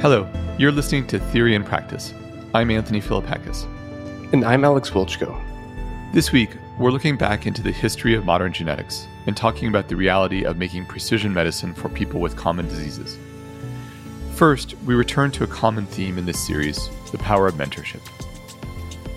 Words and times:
Hello, 0.00 0.28
you're 0.58 0.72
listening 0.72 1.06
to 1.06 1.18
Theory 1.18 1.54
and 1.54 1.64
Practice. 1.64 2.12
I'm 2.54 2.70
Anthony 2.70 3.00
Philippakis. 3.00 3.64
And 4.32 4.44
I'm 4.44 4.64
Alex 4.64 4.90
Wiltschko. 4.90 5.40
This 6.12 6.30
week, 6.32 6.50
we're 6.78 6.90
looking 6.90 7.16
back 7.16 7.46
into 7.46 7.62
the 7.62 7.72
history 7.72 8.14
of 8.14 8.24
modern 8.24 8.52
genetics 8.52 9.06
and 9.26 9.36
talking 9.36 9.68
about 9.68 9.88
the 9.88 9.96
reality 9.96 10.44
of 10.44 10.58
making 10.58 10.86
precision 10.86 11.32
medicine 11.32 11.72
for 11.72 11.88
people 11.88 12.20
with 12.20 12.36
common 12.36 12.68
diseases. 12.68 13.16
First, 14.34 14.74
we 14.84 14.94
return 14.94 15.30
to 15.32 15.44
a 15.44 15.46
common 15.46 15.86
theme 15.86 16.18
in 16.18 16.26
this 16.26 16.44
series 16.44 16.90
the 17.10 17.18
power 17.18 17.46
of 17.46 17.54
mentorship. 17.54 18.00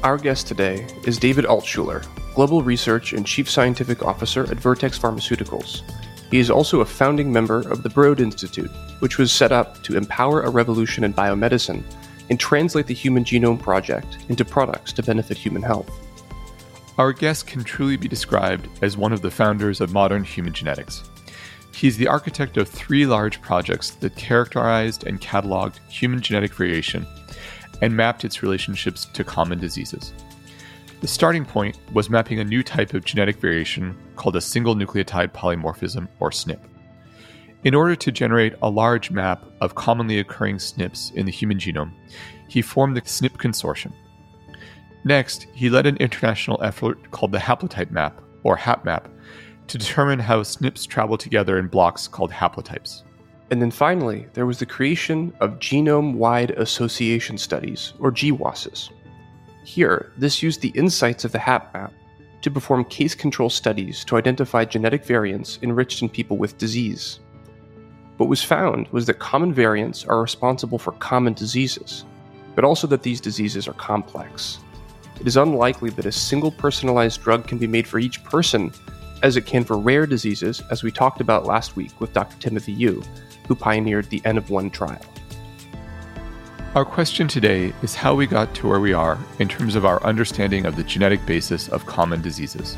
Our 0.03 0.19
guest 0.19 0.45
today 0.45 0.85
is 1.03 1.17
David 1.17 1.45
Altshuler, 1.45 2.05
Global 2.35 2.61
Research 2.61 3.13
and 3.13 3.25
Chief 3.25 3.49
Scientific 3.49 4.05
Officer 4.05 4.43
at 4.43 4.59
Vertex 4.59 4.99
Pharmaceuticals. 4.99 5.81
He 6.29 6.39
is 6.39 6.49
also 6.49 6.81
a 6.81 6.85
founding 6.85 7.31
member 7.31 7.59
of 7.69 7.83
the 7.83 7.89
Broad 7.89 8.19
Institute, 8.19 8.71
which 8.99 9.17
was 9.17 9.31
set 9.31 9.51
up 9.51 9.81
to 9.83 9.95
empower 9.95 10.41
a 10.41 10.49
revolution 10.49 11.03
in 11.03 11.13
biomedicine 11.13 11.83
and 12.29 12.39
translate 12.39 12.87
the 12.87 12.93
Human 12.93 13.23
Genome 13.23 13.61
Project 13.61 14.17
into 14.27 14.43
products 14.43 14.91
to 14.93 15.03
benefit 15.03 15.37
human 15.37 15.61
health. 15.61 15.89
Our 16.97 17.13
guest 17.13 17.47
can 17.47 17.63
truly 17.63 17.95
be 17.95 18.07
described 18.07 18.67
as 18.81 18.97
one 18.97 19.13
of 19.13 19.21
the 19.21 19.31
founders 19.31 19.79
of 19.79 19.93
modern 19.93 20.23
human 20.23 20.51
genetics. 20.51 21.09
He's 21.73 21.95
the 21.95 22.07
architect 22.07 22.57
of 22.57 22.67
three 22.67 23.05
large 23.05 23.39
projects 23.39 23.91
that 23.91 24.15
characterized 24.15 25.05
and 25.05 25.21
cataloged 25.21 25.77
human 25.89 26.21
genetic 26.21 26.53
variation 26.53 27.05
and 27.81 27.95
mapped 27.95 28.25
its 28.25 28.41
relationships 28.41 29.05
to 29.05 29.23
common 29.23 29.59
diseases. 29.59 30.11
The 31.01 31.07
starting 31.07 31.45
point 31.45 31.77
was 31.93 32.09
mapping 32.09 32.39
a 32.39 32.43
new 32.43 32.63
type 32.63 32.95
of 32.95 33.05
genetic 33.05 33.35
variation 33.37 33.95
called 34.17 34.35
a 34.35 34.41
single 34.41 34.75
nucleotide 34.75 35.31
polymorphism, 35.31 36.07
or 36.19 36.31
SNP. 36.31 36.59
In 37.63 37.73
order 37.73 37.95
to 37.95 38.11
generate 38.11 38.55
a 38.61 38.69
large 38.69 39.09
map 39.11 39.45
of 39.61 39.75
commonly 39.75 40.19
occurring 40.19 40.57
SNPs 40.57 41.13
in 41.13 41.25
the 41.25 41.31
human 41.31 41.57
genome, 41.57 41.91
he 42.47 42.61
formed 42.61 42.95
the 42.97 43.01
SNP 43.01 43.37
Consortium. 43.37 43.93
Next, 45.03 45.47
he 45.53 45.69
led 45.69 45.85
an 45.85 45.97
international 45.97 46.61
effort 46.61 47.11
called 47.11 47.31
the 47.31 47.37
Haplotype 47.37 47.91
Map, 47.91 48.21
or 48.43 48.57
HapMap, 48.57 49.09
to 49.67 49.77
determine 49.77 50.19
how 50.19 50.41
SNPs 50.41 50.87
travel 50.87 51.17
together 51.17 51.57
in 51.57 51.67
blocks 51.67 52.07
called 52.07 52.31
haplotypes. 52.31 53.03
And 53.49 53.61
then 53.61 53.71
finally, 53.71 54.27
there 54.33 54.45
was 54.45 54.59
the 54.59 54.65
creation 54.65 55.33
of 55.39 55.59
Genome 55.59 56.15
Wide 56.15 56.51
Association 56.51 57.37
Studies, 57.37 57.93
or 57.99 58.11
GWASs. 58.11 58.89
Here, 59.63 60.11
this 60.17 60.43
used 60.43 60.61
the 60.61 60.69
insights 60.69 61.25
of 61.25 61.31
the 61.31 61.39
HapMap 61.39 61.91
to 62.41 62.51
perform 62.51 62.83
case 62.85 63.15
control 63.15 63.49
studies 63.49 64.05
to 64.05 64.17
identify 64.17 64.65
genetic 64.65 65.03
variants 65.03 65.59
enriched 65.61 66.01
in 66.01 66.09
people 66.09 66.37
with 66.37 66.57
disease. 66.57 67.19
What 68.17 68.29
was 68.29 68.43
found 68.43 68.87
was 68.89 69.05
that 69.05 69.19
common 69.19 69.53
variants 69.53 70.05
are 70.05 70.21
responsible 70.21 70.79
for 70.79 70.91
common 70.93 71.33
diseases, 71.33 72.05
but 72.55 72.63
also 72.63 72.87
that 72.87 73.03
these 73.03 73.21
diseases 73.21 73.67
are 73.67 73.73
complex. 73.73 74.59
It 75.19 75.27
is 75.27 75.37
unlikely 75.37 75.91
that 75.91 76.05
a 76.05 76.11
single 76.11 76.51
personalized 76.51 77.21
drug 77.21 77.47
can 77.47 77.57
be 77.57 77.67
made 77.67 77.87
for 77.87 77.99
each 77.99 78.23
person, 78.23 78.71
as 79.23 79.37
it 79.37 79.45
can 79.45 79.63
for 79.63 79.77
rare 79.77 80.05
diseases, 80.05 80.61
as 80.71 80.83
we 80.83 80.91
talked 80.91 81.21
about 81.21 81.45
last 81.45 81.75
week 81.75 81.99
with 81.99 82.13
Dr. 82.13 82.37
Timothy 82.39 82.71
Yu, 82.71 83.03
who 83.47 83.55
pioneered 83.55 84.09
the 84.09 84.21
N 84.25 84.37
of 84.37 84.49
1 84.49 84.69
trial. 84.69 85.01
Our 86.77 86.85
question 86.85 87.27
today 87.27 87.73
is 87.81 87.95
how 87.95 88.13
we 88.13 88.27
got 88.27 88.53
to 88.53 88.67
where 88.67 88.79
we 88.79 88.93
are 88.93 89.17
in 89.39 89.47
terms 89.47 89.73
of 89.73 89.83
our 89.83 89.99
understanding 90.03 90.67
of 90.67 90.75
the 90.75 90.83
genetic 90.83 91.25
basis 91.25 91.67
of 91.69 91.87
common 91.87 92.21
diseases. 92.21 92.77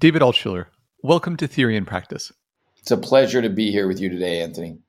David 0.00 0.22
Altshuler, 0.22 0.66
welcome 1.04 1.36
to 1.36 1.46
Theory 1.46 1.76
and 1.76 1.86
Practice. 1.86 2.32
It's 2.78 2.90
a 2.90 2.96
pleasure 2.96 3.40
to 3.40 3.48
be 3.48 3.70
here 3.70 3.86
with 3.86 4.00
you 4.00 4.08
today, 4.08 4.40
Anthony. 4.40 4.80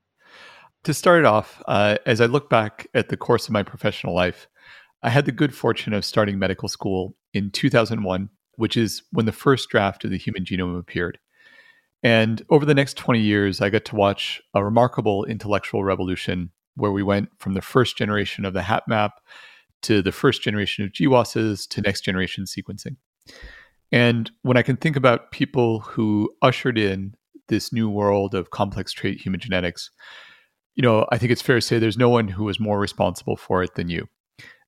To 0.85 0.95
start 0.95 1.19
it 1.19 1.25
off, 1.25 1.62
uh, 1.68 1.97
as 2.07 2.22
I 2.22 2.25
look 2.25 2.50
back 2.50 2.88
at 2.95 3.09
the 3.09 3.18
course 3.18 3.45
of 3.45 3.51
my 3.51 3.62
professional 3.62 4.16
life, 4.16 4.47
I 5.03 5.09
had 5.09 5.25
the 5.25 5.31
good 5.31 5.56
fortune 5.56 5.94
of 5.94 6.06
starting 6.06 6.38
medical 6.38 6.69
school 6.69 7.16
in 7.34 7.51
2001, 7.51 8.29
which 8.56 8.78
is 8.78 9.03
when 9.12 9.25
the 9.25 9.31
first 9.31 9.69
draft 9.69 10.03
of 10.03 10.12
the 10.12 10.17
human 10.17 10.45
genome 10.45 10.78
appeared. 10.78 11.17
And 12.03 12.44
over 12.50 12.66
the 12.66 12.75
next 12.75 12.97
20 12.97 13.19
years, 13.19 13.62
I 13.62 13.69
got 13.69 13.85
to 13.85 13.95
watch 13.95 14.41
a 14.53 14.63
remarkable 14.63 15.23
intellectual 15.25 15.84
revolution 15.84 16.51
where 16.75 16.91
we 16.91 17.03
went 17.03 17.29
from 17.38 17.53
the 17.53 17.62
first 17.62 17.97
generation 17.97 18.45
of 18.45 18.53
the 18.53 18.62
HapMap 18.62 19.12
to 19.84 20.01
the 20.01 20.12
first 20.12 20.41
generation 20.41 20.85
of 20.85 20.91
GWASs 20.91 21.68
to 21.69 21.81
next 21.81 22.01
generation 22.01 22.45
sequencing. 22.45 22.95
And 23.91 24.31
when 24.44 24.57
I 24.57 24.62
can 24.62 24.78
think 24.78 24.95
about 24.95 25.31
people 25.31 25.79
who 25.81 26.31
ushered 26.41 26.78
in 26.78 27.16
this 27.50 27.73
new 27.73 27.89
world 27.89 28.33
of 28.33 28.51
complex 28.51 28.94
trait 28.94 29.19
human 29.19 29.39
genetics, 29.39 29.91
you 30.75 30.81
know, 30.81 31.06
I 31.12 31.18
think 31.18 31.31
it's 31.31 31.41
fair 31.41 31.57
to 31.57 31.62
say 31.62 31.78
there's 31.78 31.97
no 31.97 32.09
one 32.09 32.29
who 32.29 32.45
was 32.45 32.59
more 32.59 32.79
responsible 32.79 33.35
for 33.35 33.62
it 33.63 33.75
than 33.75 33.89
you. 33.89 34.07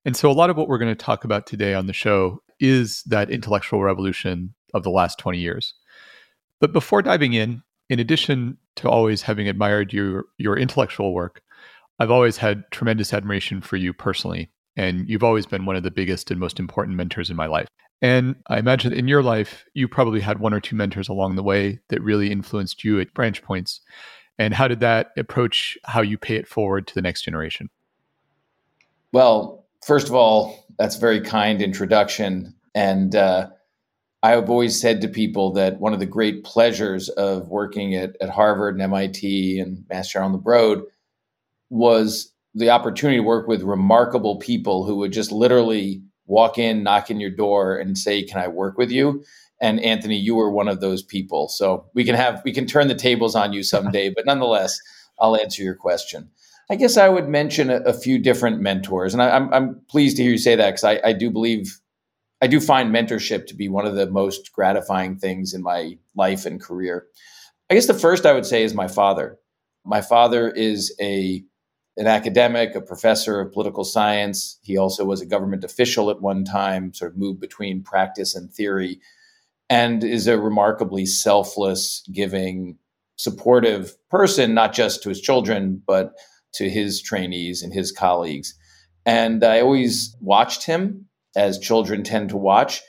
And 0.06 0.16
so, 0.16 0.30
a 0.30 0.34
lot 0.34 0.50
of 0.50 0.58
what 0.58 0.68
we're 0.68 0.78
going 0.78 0.96
to 0.96 0.96
talk 0.96 1.24
about 1.24 1.48
today 1.48 1.74
on 1.74 1.88
the 1.88 1.94
show 1.94 2.42
is 2.60 3.04
that 3.04 3.30
intellectual 3.30 3.82
revolution 3.82 4.54
of 4.74 4.84
the 4.84 4.90
last 4.90 5.18
20 5.20 5.38
years. 5.38 5.74
But 6.60 6.74
before 6.74 7.02
diving 7.02 7.34
in, 7.34 7.64
in 7.90 8.00
addition 8.00 8.58
to 8.78 8.90
always 8.90 9.22
having 9.22 9.48
admired 9.48 9.94
your, 9.94 10.26
your 10.38 10.58
intellectual 10.58 11.14
work, 11.14 11.42
I've 12.00 12.12
always 12.12 12.38
had 12.38 12.64
tremendous 12.72 13.14
admiration 13.14 13.62
for 13.62 13.78
you 13.78 13.94
personally. 13.94 14.50
And 14.76 15.08
you've 15.08 15.24
always 15.24 15.46
been 15.46 15.66
one 15.66 15.76
of 15.76 15.84
the 15.84 15.92
biggest 15.92 16.32
and 16.32 16.40
most 16.40 16.60
important 16.60 16.98
mentors 16.98 17.30
in 17.30 17.36
my 17.36 17.46
life. 17.46 17.68
And 18.02 18.36
I 18.48 18.58
imagine 18.58 18.92
in 18.92 19.08
your 19.08 19.24
life, 19.24 19.64
you 19.74 19.88
probably 19.88 20.20
had 20.20 20.40
one 20.40 20.54
or 20.54 20.60
two 20.60 20.76
mentors 20.76 21.08
along 21.08 21.36
the 21.36 21.44
way 21.44 21.80
that 21.90 22.02
really 22.02 22.32
influenced 22.32 22.84
you 22.84 23.00
at 23.00 23.14
branch 23.14 23.42
points. 23.44 23.80
And 24.38 24.54
how 24.54 24.68
did 24.68 24.80
that 24.80 25.12
approach 25.16 25.78
how 25.86 26.02
you 26.02 26.18
pay 26.18 26.36
it 26.36 26.48
forward 26.48 26.88
to 26.88 26.96
the 26.96 27.02
next 27.02 27.22
generation? 27.22 27.70
Well, 29.12 29.63
first 29.86 30.08
of 30.08 30.16
all, 30.16 30.66
that's 30.78 30.98
a 30.98 31.00
very 31.00 31.22
kind 31.22 31.62
introduction. 31.62 32.56
And 32.74 33.16
uh, 33.16 33.50
I 34.22 34.32
have 34.32 34.50
always 34.50 34.80
said 34.80 35.02
to 35.02 35.08
people 35.08 35.52
that 35.54 35.80
one 35.80 35.94
of 35.94 36.00
the 36.00 36.06
great 36.06 36.44
pleasures 36.44 37.10
of 37.10 37.50
working 37.50 37.96
at, 37.96 38.16
at 38.22 38.30
Harvard 38.30 38.76
and 38.76 38.84
MIT 38.84 39.60
and 39.60 39.86
Mass 39.90 40.10
General 40.10 40.28
on 40.28 40.32
the 40.32 40.38
Broad 40.38 40.84
was 41.70 42.32
the 42.56 42.70
opportunity 42.70 43.18
to 43.18 43.24
work 43.24 43.48
with 43.48 43.64
remarkable 43.64 44.38
people 44.38 44.86
who 44.86 44.96
would 44.96 45.12
just 45.12 45.32
literally 45.32 46.04
walk 46.26 46.58
in, 46.58 46.84
knock 46.84 47.10
in 47.12 47.20
your 47.20 47.32
door, 47.32 47.78
and 47.78 47.98
say, 47.98 48.24
"Can 48.24 48.40
I 48.40 48.48
work 48.48 48.78
with 48.78 48.92
you?" 48.92 49.24
And 49.60 49.80
Anthony, 49.82 50.18
you 50.18 50.36
were 50.36 50.52
one 50.52 50.68
of 50.68 50.80
those 50.80 51.02
people. 51.02 51.48
So 51.50 51.86
we 51.94 52.04
can 52.04 52.16
have 52.16 52.42
we 52.46 52.54
can 52.54 52.66
turn 52.66 52.88
the 52.88 52.96
tables 52.96 53.36
on 53.36 53.54
you 53.54 53.64
someday, 53.64 54.10
but 54.16 54.26
nonetheless, 54.26 54.80
I'll 55.20 55.36
answer 55.36 55.64
your 55.64 55.76
question. 55.76 56.30
I 56.70 56.76
guess 56.76 56.98
I 56.98 57.10
would 57.10 57.28
mention 57.28 57.70
a, 57.70 57.78
a 57.82 57.94
few 57.94 58.18
different 58.18 58.62
mentors, 58.62 59.14
and 59.14 59.22
I, 59.22 59.36
am 59.36 59.46
I'm, 59.46 59.54
I'm 59.54 59.82
pleased 59.90 60.18
to 60.18 60.24
hear 60.24 60.32
you 60.32 60.38
say 60.38 60.56
that 60.56 60.70
because 60.70 60.84
I, 60.84 61.00
I 61.04 61.14
do 61.14 61.30
believe 61.30 61.80
I 62.42 62.48
do 62.48 62.60
find 62.60 62.94
mentorship 62.94 63.48
to 63.48 63.56
be 63.56 63.70
one 63.70 63.86
of 63.86 63.96
the 63.96 64.10
most 64.10 64.52
gratifying 64.52 65.18
things 65.18 65.54
in 65.54 65.64
my 65.64 65.98
life 66.16 66.46
and 66.46 66.62
career. 66.62 67.08
I 67.70 67.74
guess 67.74 67.88
the 67.88 67.94
first 67.94 68.26
I 68.26 68.34
would 68.34 68.46
say 68.46 68.64
is 68.64 68.74
my 68.74 68.88
father. 68.88 69.40
My 69.86 70.02
father 70.02 70.50
is 70.50 70.94
a 71.00 71.44
an 71.96 72.08
academic, 72.08 72.76
a 72.76 72.82
professor 72.82 73.40
of 73.40 73.54
political 73.54 73.84
science. 73.84 74.58
He 74.64 74.78
also 74.78 75.06
was 75.06 75.22
a 75.22 75.26
government 75.26 75.64
official 75.64 76.10
at 76.10 76.22
one 76.22 76.44
time, 76.44 76.94
sort 76.94 77.12
of 77.12 77.18
moved 77.18 77.40
between 77.40 77.84
practice 77.84 78.36
and 78.36 78.52
theory, 78.52 79.00
and 79.70 80.04
is 80.04 80.28
a 80.28 80.40
remarkably 80.40 81.06
selfless, 81.06 82.04
giving, 82.12 82.78
supportive 83.16 83.96
person, 84.10 84.54
not 84.54 84.74
just 84.74 85.04
to 85.04 85.10
his 85.10 85.22
children, 85.22 85.82
but 85.86 86.14
to 86.54 86.70
his 86.70 87.02
trainees 87.02 87.62
and 87.62 87.74
his 87.74 87.92
colleagues. 87.92 88.56
And 89.06 89.44
I 89.44 89.62
always 89.62 90.16
watched 90.22 90.64
him 90.66 91.08
as 91.36 91.60
children 91.60 92.04
tend 92.04 92.30
to 92.30 92.38
watch. 92.38 92.82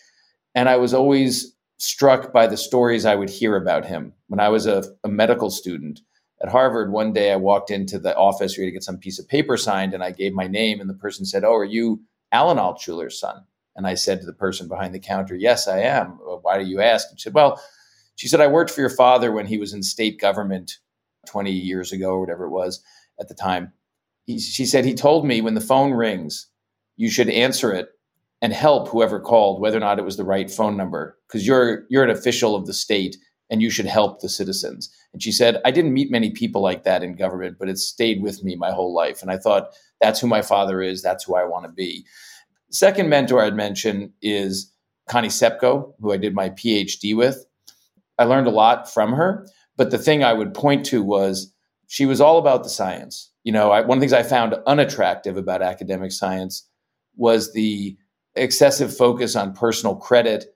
And 0.55 0.69
I 0.69 0.77
was 0.77 0.95
always 0.95 1.55
struck 1.79 2.33
by 2.33 2.47
the 2.47 2.57
stories 2.57 3.05
I 3.05 3.15
would 3.15 3.31
hear 3.31 3.57
about 3.57 3.85
him. 3.85 4.13
When 4.29 4.41
I 4.41 4.49
was 4.49 4.67
a, 4.67 4.85
a 5.03 5.09
medical 5.09 5.51
student 5.51 6.01
at 6.43 6.49
Harvard, 6.51 6.93
one 6.93 7.13
day 7.13 7.33
I 7.33 7.37
walked 7.37 7.71
into 7.71 7.99
the 7.99 8.17
office 8.17 8.57
ready 8.57 8.71
to 8.71 8.75
get 8.75 8.85
some 8.85 8.99
piece 8.99 9.19
of 9.19 9.29
paper 9.29 9.57
signed, 9.57 9.95
and 9.95 10.03
I 10.03 10.11
gave 10.11 10.35
my 10.35 10.47
name, 10.47 10.81
and 10.81 10.89
the 10.89 10.95
person 10.95 11.25
said, 11.25 11.45
Oh, 11.45 11.55
are 11.55 11.65
you 11.65 12.03
Alan 12.33 12.59
Altshuler's 12.59 13.19
son? 13.19 13.45
And 13.77 13.87
I 13.87 13.95
said 13.95 14.21
to 14.21 14.27
the 14.27 14.33
person 14.33 14.69
behind 14.69 14.95
the 14.95 15.01
counter, 15.01 15.35
Yes, 15.35 15.67
I 15.67 15.81
am. 15.81 16.19
Well, 16.25 16.39
why 16.43 16.59
do 16.59 16.65
you 16.65 16.81
ask? 16.81 17.09
And 17.11 17.19
she 17.19 17.25
said, 17.25 17.35
Well, 17.35 17.61
she 18.17 18.29
said, 18.29 18.41
I 18.41 18.47
worked 18.47 18.71
for 18.71 18.81
your 18.81 18.91
father 18.91 19.33
when 19.33 19.47
he 19.47 19.59
was 19.59 19.73
in 19.73 19.83
state 19.83 20.21
government 20.21 20.79
20 21.27 21.51
years 21.51 21.91
ago, 21.91 22.11
or 22.11 22.21
whatever 22.21 22.45
it 22.45 22.51
was 22.51 22.81
at 23.21 23.29
the 23.29 23.35
time. 23.35 23.73
He, 24.27 24.39
she 24.39 24.65
said, 24.65 24.85
he 24.85 24.95
told 24.95 25.27
me 25.27 25.41
when 25.41 25.55
the 25.55 25.61
phone 25.61 25.93
rings, 25.93 26.49
you 26.97 27.11
should 27.11 27.29
answer 27.29 27.73
it 27.73 27.89
and 28.41 28.53
help 28.53 28.89
whoever 28.89 29.21
called, 29.21 29.61
whether 29.61 29.77
or 29.77 29.81
not 29.81 29.99
it 29.99 30.05
was 30.05 30.17
the 30.17 30.25
right 30.25 30.51
phone 30.51 30.77
number, 30.77 31.19
because 31.27 31.47
you're 31.47 31.85
you're 31.89 32.05
an 32.05 32.11
official 32.11 32.55
of 32.55 32.67
the 32.67 32.75
state 32.75 33.17
and 33.51 33.63
you 33.63 33.71
should 33.71 33.87
help 33.87 34.21
the 34.21 34.29
citizens. 34.29 34.95
And 35.13 35.23
she 35.23 35.33
said, 35.33 35.61
I 35.65 35.71
didn't 35.71 35.93
meet 35.93 36.11
many 36.11 36.31
people 36.31 36.63
like 36.63 36.85
that 36.85 37.03
in 37.03 37.15
government, 37.15 37.57
but 37.59 37.69
it 37.69 37.79
stayed 37.79 38.23
with 38.23 38.43
me 38.43 38.57
my 38.57 38.71
whole 38.71 38.95
life. 38.95 39.23
And 39.23 39.31
I 39.31 39.37
thought, 39.37 39.69
that's 40.01 40.21
who 40.21 40.27
my 40.27 40.43
father 40.43 40.83
is. 40.83 41.03
That's 41.03 41.25
who 41.25 41.37
I 41.37 41.45
want 41.45 41.65
to 41.65 41.71
be. 41.71 42.05
Second 42.71 43.09
mentor 43.09 43.41
I'd 43.41 43.55
mention 43.55 44.13
is 44.23 44.73
Connie 45.09 45.29
Cepko, 45.29 45.95
who 46.01 46.13
I 46.13 46.17
did 46.17 46.35
my 46.35 46.51
PhD 46.51 47.15
with. 47.15 47.47
I 48.19 48.25
learned 48.25 48.47
a 48.47 48.51
lot 48.51 48.93
from 48.93 49.13
her, 49.13 49.47
but 49.77 49.91
the 49.91 49.99
thing 49.99 50.25
I 50.25 50.33
would 50.33 50.55
point 50.55 50.85
to 50.87 51.03
was 51.03 51.54
she 51.89 52.07
was 52.07 52.21
all 52.21 52.39
about 52.39 52.63
the 52.63 52.69
science. 52.69 53.31
You 53.45 53.53
know, 53.53 53.71
I, 53.71 53.81
one 53.83 53.99
of 53.99 54.01
the 54.01 54.07
things 54.07 54.13
I 54.13 54.29
found 54.29 54.55
unattractive 54.67 55.37
about 55.37 55.63
academic 55.63 56.13
science 56.13 56.69
was 57.17 57.53
the 57.53 57.97
excessive 58.35 58.97
focus 58.97 59.37
on 59.37 59.55
personal 59.55 59.97
credit, 59.97 60.47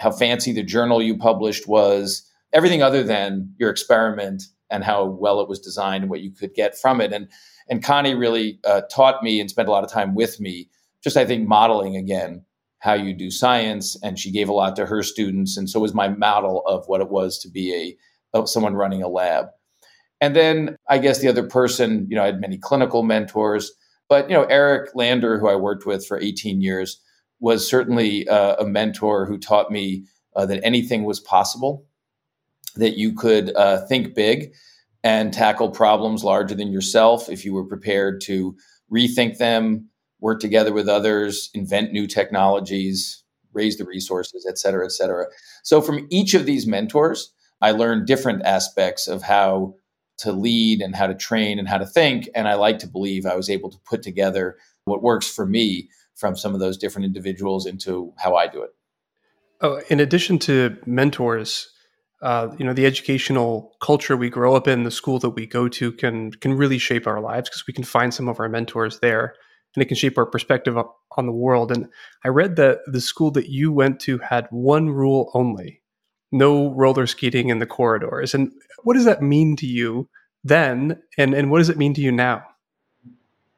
how 0.00 0.10
fancy 0.10 0.52
the 0.52 0.62
journal 0.62 1.02
you 1.02 1.16
published 1.16 1.68
was, 1.68 2.28
everything 2.52 2.82
other 2.82 3.02
than 3.02 3.54
your 3.58 3.70
experiment 3.70 4.44
and 4.70 4.84
how 4.84 5.04
well 5.04 5.40
it 5.40 5.48
was 5.48 5.60
designed 5.60 6.04
and 6.04 6.10
what 6.10 6.20
you 6.20 6.30
could 6.30 6.54
get 6.54 6.78
from 6.78 7.00
it. 7.00 7.12
And 7.12 7.28
and 7.70 7.82
Connie 7.82 8.14
really 8.14 8.58
uh, 8.64 8.82
taught 8.90 9.22
me 9.22 9.40
and 9.40 9.50
spent 9.50 9.68
a 9.68 9.70
lot 9.70 9.84
of 9.84 9.90
time 9.90 10.14
with 10.14 10.40
me, 10.40 10.70
just 11.04 11.18
I 11.18 11.26
think 11.26 11.46
modeling 11.46 11.96
again 11.96 12.44
how 12.78 12.94
you 12.94 13.12
do 13.12 13.30
science. 13.30 13.96
And 14.02 14.18
she 14.18 14.30
gave 14.30 14.48
a 14.48 14.54
lot 14.54 14.74
to 14.76 14.86
her 14.86 15.02
students, 15.02 15.56
and 15.56 15.68
so 15.68 15.80
was 15.80 15.94
my 15.94 16.08
model 16.08 16.62
of 16.66 16.84
what 16.86 17.00
it 17.00 17.10
was 17.10 17.38
to 17.40 17.50
be 17.50 17.96
a 18.34 18.46
someone 18.46 18.74
running 18.74 19.02
a 19.02 19.08
lab. 19.08 19.46
And 20.20 20.34
then 20.34 20.76
I 20.88 20.98
guess 20.98 21.20
the 21.20 21.28
other 21.28 21.44
person, 21.44 22.06
you 22.08 22.16
know, 22.16 22.22
I 22.22 22.26
had 22.26 22.40
many 22.40 22.58
clinical 22.58 23.02
mentors, 23.02 23.72
but 24.08 24.28
you 24.28 24.36
know, 24.36 24.44
Eric 24.44 24.90
Lander, 24.94 25.38
who 25.38 25.48
I 25.48 25.54
worked 25.54 25.86
with 25.86 26.06
for 26.06 26.20
18 26.20 26.60
years, 26.60 27.00
was 27.40 27.68
certainly 27.68 28.28
uh, 28.28 28.56
a 28.56 28.66
mentor 28.66 29.26
who 29.26 29.38
taught 29.38 29.70
me 29.70 30.04
uh, 30.34 30.46
that 30.46 30.60
anything 30.64 31.04
was 31.04 31.20
possible, 31.20 31.86
that 32.76 32.96
you 32.96 33.12
could 33.12 33.54
uh, 33.54 33.86
think 33.86 34.14
big 34.14 34.52
and 35.04 35.32
tackle 35.32 35.70
problems 35.70 36.24
larger 36.24 36.54
than 36.54 36.72
yourself 36.72 37.28
if 37.28 37.44
you 37.44 37.54
were 37.54 37.64
prepared 37.64 38.20
to 38.22 38.56
rethink 38.92 39.38
them, 39.38 39.88
work 40.20 40.40
together 40.40 40.72
with 40.72 40.88
others, 40.88 41.50
invent 41.54 41.92
new 41.92 42.06
technologies, 42.06 43.22
raise 43.52 43.78
the 43.78 43.84
resources, 43.84 44.46
et 44.48 44.58
cetera, 44.58 44.84
et 44.84 44.92
cetera. 44.92 45.26
So 45.62 45.80
from 45.80 46.06
each 46.10 46.34
of 46.34 46.46
these 46.46 46.66
mentors, 46.66 47.32
I 47.60 47.72
learned 47.72 48.06
different 48.06 48.44
aspects 48.44 49.06
of 49.06 49.22
how 49.22 49.74
to 50.18 50.32
lead 50.32 50.80
and 50.80 50.94
how 50.94 51.06
to 51.06 51.14
train 51.14 51.58
and 51.58 51.68
how 51.68 51.78
to 51.78 51.86
think. 51.86 52.28
And 52.34 52.48
I 52.48 52.54
like 52.54 52.78
to 52.80 52.88
believe 52.88 53.24
I 53.24 53.36
was 53.36 53.48
able 53.48 53.70
to 53.70 53.78
put 53.84 54.02
together 54.02 54.56
what 54.84 55.02
works 55.02 55.28
for 55.28 55.46
me 55.46 55.88
from 56.14 56.36
some 56.36 56.54
of 56.54 56.60
those 56.60 56.76
different 56.76 57.06
individuals 57.06 57.66
into 57.66 58.12
how 58.18 58.34
I 58.34 58.48
do 58.48 58.62
it. 58.62 58.70
Oh, 59.60 59.80
in 59.88 60.00
addition 60.00 60.38
to 60.40 60.76
mentors, 60.86 61.72
uh, 62.22 62.48
you 62.58 62.64
know, 62.64 62.72
the 62.72 62.86
educational 62.86 63.76
culture 63.80 64.16
we 64.16 64.30
grow 64.30 64.54
up 64.54 64.66
in, 64.66 64.84
the 64.84 64.90
school 64.90 65.18
that 65.20 65.30
we 65.30 65.46
go 65.46 65.68
to, 65.68 65.92
can 65.92 66.32
can 66.32 66.54
really 66.54 66.78
shape 66.78 67.06
our 67.06 67.20
lives 67.20 67.48
because 67.48 67.66
we 67.66 67.74
can 67.74 67.84
find 67.84 68.12
some 68.12 68.28
of 68.28 68.40
our 68.40 68.48
mentors 68.48 68.98
there, 69.00 69.34
and 69.74 69.82
it 69.82 69.86
can 69.86 69.96
shape 69.96 70.18
our 70.18 70.26
perspective 70.26 70.76
on 71.16 71.26
the 71.26 71.32
world. 71.32 71.70
And 71.70 71.88
I 72.24 72.28
read 72.28 72.56
that 72.56 72.80
the 72.86 73.00
school 73.00 73.30
that 73.32 73.48
you 73.48 73.72
went 73.72 74.00
to 74.00 74.18
had 74.18 74.48
one 74.50 74.90
rule 74.90 75.30
only: 75.34 75.82
no 76.32 76.70
roller 76.74 77.06
skating 77.06 77.48
in 77.48 77.58
the 77.58 77.66
corridors. 77.66 78.34
And 78.34 78.52
what 78.82 78.94
does 78.94 79.04
that 79.04 79.22
mean 79.22 79.56
to 79.56 79.66
you 79.66 80.08
then, 80.44 81.02
and 81.16 81.34
and 81.34 81.50
what 81.50 81.58
does 81.58 81.68
it 81.68 81.78
mean 81.78 81.94
to 81.94 82.00
you 82.00 82.12
now? 82.12 82.44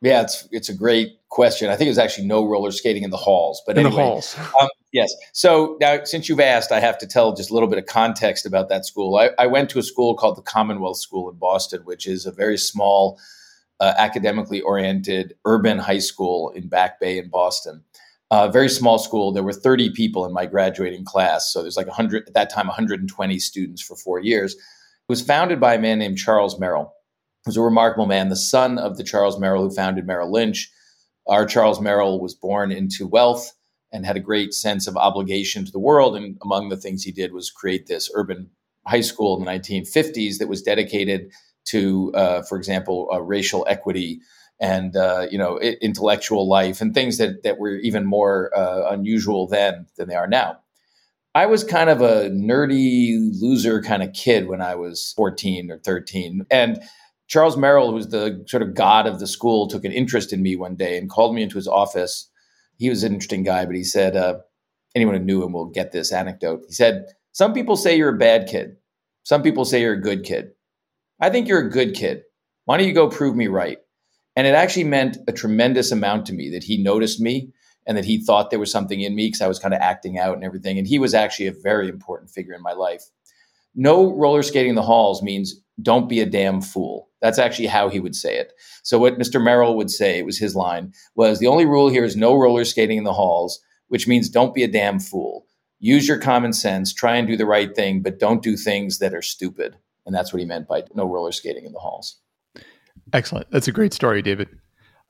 Yeah, 0.02 0.22
it's 0.22 0.48
it's 0.50 0.68
a 0.68 0.74
great 0.74 1.18
question. 1.28 1.70
I 1.70 1.76
think 1.76 1.86
it 1.86 1.90
was 1.90 1.98
actually 1.98 2.26
no 2.26 2.46
roller 2.46 2.72
skating 2.72 3.02
in 3.02 3.10
the 3.10 3.16
halls, 3.16 3.62
but 3.66 3.76
in 3.76 3.86
anyway, 3.86 4.02
the 4.02 4.08
halls. 4.08 4.36
Um, 4.60 4.68
yes. 4.92 5.12
So 5.32 5.76
now, 5.80 6.04
since 6.04 6.28
you've 6.28 6.40
asked, 6.40 6.72
I 6.72 6.80
have 6.80 6.98
to 6.98 7.06
tell 7.06 7.34
just 7.34 7.50
a 7.50 7.54
little 7.54 7.68
bit 7.68 7.78
of 7.78 7.86
context 7.86 8.46
about 8.46 8.68
that 8.70 8.86
school. 8.86 9.16
I, 9.16 9.30
I 9.38 9.46
went 9.46 9.70
to 9.70 9.78
a 9.78 9.82
school 9.82 10.14
called 10.14 10.36
the 10.36 10.42
Commonwealth 10.42 10.98
School 10.98 11.30
in 11.30 11.36
Boston, 11.36 11.82
which 11.84 12.06
is 12.06 12.24
a 12.24 12.32
very 12.32 12.56
small, 12.56 13.18
uh, 13.78 13.94
academically 13.98 14.60
oriented 14.62 15.34
urban 15.44 15.78
high 15.78 15.98
school 15.98 16.50
in 16.50 16.68
Back 16.68 16.98
Bay 16.98 17.18
in 17.18 17.28
Boston. 17.28 17.84
A 18.30 18.50
very 18.50 18.68
small 18.68 18.98
school. 18.98 19.32
There 19.32 19.42
were 19.42 19.52
30 19.52 19.90
people 19.90 20.24
in 20.24 20.32
my 20.32 20.46
graduating 20.46 21.04
class. 21.04 21.52
So 21.52 21.62
there's 21.62 21.76
like 21.76 21.88
100 21.88 22.28
at 22.28 22.34
that 22.34 22.50
time, 22.50 22.66
120 22.68 23.38
students 23.38 23.82
for 23.82 23.96
four 23.96 24.20
years. 24.20 24.54
It 24.54 24.60
was 25.08 25.20
founded 25.20 25.58
by 25.58 25.74
a 25.74 25.80
man 25.80 25.98
named 25.98 26.18
Charles 26.18 26.58
Merrill. 26.58 26.92
Was 27.46 27.56
a 27.56 27.62
remarkable 27.62 28.06
man, 28.06 28.28
the 28.28 28.36
son 28.36 28.78
of 28.78 28.96
the 28.96 29.04
Charles 29.04 29.38
Merrill 29.38 29.62
who 29.62 29.74
founded 29.74 30.06
Merrill 30.06 30.30
Lynch 30.30 30.70
our 31.30 31.46
Charles 31.46 31.80
Merrill 31.80 32.20
was 32.20 32.34
born 32.34 32.72
into 32.72 33.06
wealth 33.06 33.52
and 33.92 34.04
had 34.04 34.16
a 34.16 34.20
great 34.20 34.52
sense 34.52 34.86
of 34.86 34.96
obligation 34.96 35.64
to 35.64 35.72
the 35.72 35.78
world. 35.78 36.16
And 36.16 36.36
among 36.42 36.68
the 36.68 36.76
things 36.76 37.02
he 37.02 37.12
did 37.12 37.32
was 37.32 37.50
create 37.50 37.86
this 37.86 38.10
urban 38.14 38.50
high 38.86 39.00
school 39.00 39.38
in 39.38 39.44
the 39.44 39.50
1950s 39.50 40.38
that 40.38 40.48
was 40.48 40.62
dedicated 40.62 41.30
to, 41.66 42.12
uh, 42.14 42.42
for 42.42 42.56
example, 42.56 43.08
uh, 43.12 43.20
racial 43.20 43.66
equity 43.68 44.20
and 44.60 44.96
uh, 44.96 45.26
you 45.30 45.38
know 45.38 45.58
intellectual 45.58 46.48
life 46.48 46.80
and 46.80 46.94
things 46.94 47.18
that 47.18 47.42
that 47.42 47.58
were 47.58 47.76
even 47.76 48.04
more 48.06 48.50
uh, 48.56 48.90
unusual 48.90 49.46
then 49.46 49.86
than 49.96 50.08
they 50.08 50.14
are 50.14 50.28
now. 50.28 50.58
I 51.34 51.46
was 51.46 51.62
kind 51.62 51.88
of 51.88 52.00
a 52.00 52.28
nerdy 52.30 53.30
loser 53.40 53.80
kind 53.82 54.02
of 54.02 54.12
kid 54.12 54.48
when 54.48 54.60
I 54.60 54.74
was 54.74 55.12
14 55.16 55.70
or 55.70 55.78
13, 55.78 56.46
and 56.50 56.80
Charles 57.28 57.56
Merrill, 57.56 57.92
who's 57.92 58.08
the 58.08 58.44
sort 58.48 58.62
of 58.62 58.74
god 58.74 59.06
of 59.06 59.20
the 59.20 59.28
school, 59.28 59.68
took 59.68 59.84
an 59.84 59.92
interest 59.92 60.32
in 60.32 60.42
me 60.42 60.56
one 60.56 60.74
day 60.74 60.98
and 60.98 61.08
called 61.08 61.34
me 61.34 61.42
into 61.42 61.54
his 61.54 61.68
office. 61.68 62.28
He 62.78 62.90
was 62.90 63.04
an 63.04 63.12
interesting 63.12 63.44
guy, 63.44 63.64
but 63.66 63.76
he 63.76 63.84
said, 63.84 64.16
uh, 64.16 64.38
anyone 64.94 65.14
who 65.14 65.22
knew 65.22 65.44
him 65.44 65.52
will 65.52 65.66
get 65.66 65.92
this 65.92 66.12
anecdote. 66.12 66.62
He 66.66 66.72
said, 66.72 67.06
Some 67.32 67.52
people 67.52 67.76
say 67.76 67.96
you're 67.96 68.14
a 68.14 68.18
bad 68.18 68.48
kid. 68.48 68.76
Some 69.22 69.42
people 69.42 69.64
say 69.64 69.80
you're 69.80 69.94
a 69.94 70.00
good 70.00 70.24
kid. 70.24 70.50
I 71.20 71.30
think 71.30 71.46
you're 71.46 71.66
a 71.66 71.70
good 71.70 71.94
kid. 71.94 72.22
Why 72.64 72.78
don't 72.78 72.88
you 72.88 72.94
go 72.94 73.08
prove 73.08 73.36
me 73.36 73.46
right? 73.46 73.78
And 74.36 74.46
it 74.46 74.54
actually 74.54 74.84
meant 74.84 75.18
a 75.28 75.32
tremendous 75.32 75.90
amount 75.92 76.26
to 76.26 76.32
me 76.32 76.50
that 76.50 76.64
he 76.64 76.82
noticed 76.82 77.20
me 77.20 77.52
and 77.86 77.96
that 77.96 78.04
he 78.04 78.22
thought 78.22 78.50
there 78.50 78.58
was 78.58 78.70
something 78.70 79.00
in 79.00 79.14
me 79.14 79.26
because 79.26 79.40
I 79.40 79.48
was 79.48 79.58
kind 79.58 79.74
of 79.74 79.80
acting 79.80 80.18
out 80.18 80.34
and 80.34 80.44
everything. 80.44 80.78
And 80.78 80.86
he 80.86 80.98
was 80.98 81.14
actually 81.14 81.48
a 81.48 81.52
very 81.52 81.88
important 81.88 82.30
figure 82.30 82.54
in 82.54 82.62
my 82.62 82.72
life. 82.72 83.02
No 83.74 84.12
roller 84.14 84.42
skating 84.42 84.70
in 84.70 84.76
the 84.76 84.82
halls 84.82 85.22
means 85.22 85.60
don't 85.82 86.08
be 86.08 86.20
a 86.20 86.26
damn 86.26 86.60
fool. 86.60 87.08
That's 87.20 87.38
actually 87.38 87.68
how 87.68 87.88
he 87.88 88.00
would 88.00 88.16
say 88.16 88.36
it. 88.36 88.52
So 88.82 88.98
what 88.98 89.18
Mr. 89.18 89.42
Merrill 89.42 89.76
would 89.76 89.90
say, 89.90 90.18
it 90.18 90.26
was 90.26 90.38
his 90.38 90.56
line, 90.56 90.92
was 91.14 91.38
the 91.38 91.46
only 91.46 91.66
rule 91.66 91.88
here 91.88 92.04
is 92.04 92.16
no 92.16 92.34
roller 92.34 92.64
skating 92.64 92.98
in 92.98 93.04
the 93.04 93.12
halls, 93.12 93.60
which 93.88 94.08
means 94.08 94.28
don't 94.28 94.54
be 94.54 94.62
a 94.62 94.68
damn 94.68 94.98
fool. 94.98 95.46
Use 95.78 96.06
your 96.06 96.18
common 96.18 96.52
sense, 96.52 96.92
try 96.92 97.16
and 97.16 97.26
do 97.26 97.36
the 97.36 97.46
right 97.46 97.74
thing, 97.74 98.02
but 98.02 98.18
don't 98.18 98.42
do 98.42 98.56
things 98.56 98.98
that 98.98 99.14
are 99.14 99.22
stupid. 99.22 99.76
And 100.06 100.14
that's 100.14 100.32
what 100.32 100.40
he 100.40 100.46
meant 100.46 100.68
by 100.68 100.84
no 100.94 101.04
roller 101.04 101.32
skating 101.32 101.64
in 101.64 101.72
the 101.72 101.78
halls. 101.78 102.20
Excellent. 103.12 103.50
That's 103.50 103.68
a 103.68 103.72
great 103.72 103.92
story, 103.92 104.22
David. 104.22 104.48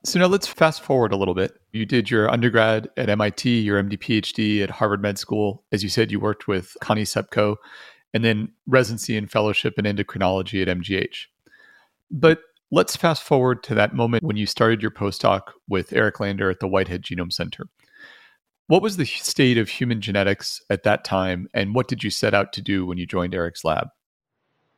So 0.04 0.18
now 0.18 0.26
let's 0.26 0.47
fast 0.47 0.82
forward 0.82 1.12
a 1.12 1.16
little 1.16 1.35
bit. 1.35 1.59
You 1.73 1.85
did 1.85 2.11
your 2.11 2.30
undergrad 2.30 2.88
at 2.97 3.11
MIT, 3.11 3.61
your 3.61 3.82
MD 3.82 3.99
PhD 3.99 4.62
at 4.62 4.70
Harvard 4.70 5.02
Med 5.02 5.18
School. 5.18 5.62
As 5.73 5.82
you 5.82 5.90
said, 5.90 6.11
you 6.11 6.18
worked 6.18 6.49
with 6.49 6.75
Connie 6.80 7.04
Cepko 7.04 7.56
and 8.14 8.25
then 8.25 8.50
residency 8.66 9.16
and 9.16 9.30
fellowship 9.30 9.78
in 9.78 9.85
endocrinology 9.85 10.62
at 10.62 10.68
MGH. 10.68 11.26
But 12.11 12.40
let's 12.70 12.97
fast 12.97 13.23
forward 13.23 13.62
to 13.64 13.75
that 13.75 13.94
moment 13.94 14.25
when 14.25 14.37
you 14.37 14.47
started 14.47 14.80
your 14.80 14.90
postdoc 14.90 15.42
with 15.68 15.92
Eric 15.92 16.18
Lander 16.18 16.50
at 16.50 16.61
the 16.61 16.68
Whitehead 16.68 17.02
Genome 17.02 17.32
Center. 17.32 17.66
What 18.68 18.82
was 18.82 18.97
the 18.97 19.04
state 19.04 19.59
of 19.59 19.68
human 19.68 20.00
genetics 20.00 20.62
at 20.70 20.85
that 20.85 21.04
time, 21.04 21.49
and 21.52 21.75
what 21.75 21.88
did 21.88 22.04
you 22.04 22.11
set 22.11 22.35
out 22.35 22.52
to 22.52 22.62
do 22.62 22.87
when 22.87 22.99
you 22.99 23.06
joined 23.06 23.35
Eric's 23.35 23.64
lab? 23.64 23.88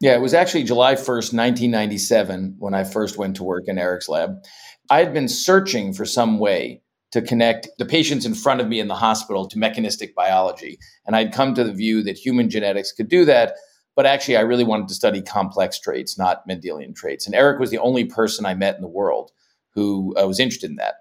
Yeah, 0.03 0.17
it 0.17 0.21
was 0.21 0.35
actually 0.35 0.65
July 0.65 0.95
1st, 0.97 1.33
1997, 1.33 2.57
when 2.59 2.75
I 2.75 2.83
first 2.83 3.17
went 3.17 3.37
to 3.37 3.45
work 3.45 3.63
in 3.69 3.79
Eric's 3.79 4.09
lab. 4.09 4.43
I 4.91 4.99
had 4.99 5.15
been 5.15 5.29
searching 5.29 5.95
for 5.95 6.05
some 6.05 6.41
way 6.41 6.83
to 7.13 7.23
connect 7.23 7.69
the 7.79 7.85
patients 7.85 8.27
in 8.27 8.35
front 8.35 8.61
of 8.61 8.67
me 8.67 8.81
in 8.81 8.89
the 8.89 8.97
hospital 8.97 9.47
to 9.47 9.59
mechanistic 9.61 10.13
biology. 10.17 10.77
And 11.07 11.15
I'd 11.15 11.33
come 11.33 11.55
to 11.55 11.63
the 11.63 11.73
view 11.73 12.03
that 12.03 12.19
human 12.19 12.51
genetics 12.51 12.91
could 12.91 13.09
do 13.09 13.25
that. 13.27 13.55
But 13.95 14.07
actually, 14.07 14.39
I 14.39 14.41
really 14.41 14.65
wanted 14.65 14.89
to 14.89 14.95
study 14.95 15.23
complex 15.23 15.79
traits, 15.79 16.19
not 16.19 16.49
Mendelian 16.49 16.97
traits. 16.97 17.25
And 17.25 17.35
Eric 17.37 17.61
was 17.61 17.71
the 17.71 17.79
only 17.79 18.05
person 18.05 18.45
I 18.45 18.55
met 18.55 18.75
in 18.75 18.83
the 18.83 18.89
world 18.89 19.31
who 19.73 20.17
uh, 20.21 20.27
was 20.27 20.41
interested 20.41 20.71
in 20.71 20.77
that. 20.77 20.95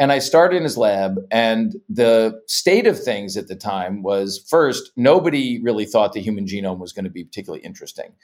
And 0.00 0.12
I 0.12 0.18
started 0.18 0.56
in 0.56 0.62
his 0.62 0.78
lab, 0.78 1.18
and 1.30 1.76
the 1.90 2.40
state 2.46 2.86
of 2.86 2.98
things 2.98 3.36
at 3.36 3.48
the 3.48 3.54
time 3.54 4.02
was 4.02 4.42
first, 4.48 4.92
nobody 4.96 5.60
really 5.62 5.84
thought 5.84 6.14
the 6.14 6.22
human 6.22 6.46
genome 6.46 6.78
was 6.78 6.94
going 6.94 7.04
to 7.04 7.10
be 7.10 7.22
particularly 7.22 7.62
interesting. 7.62 8.14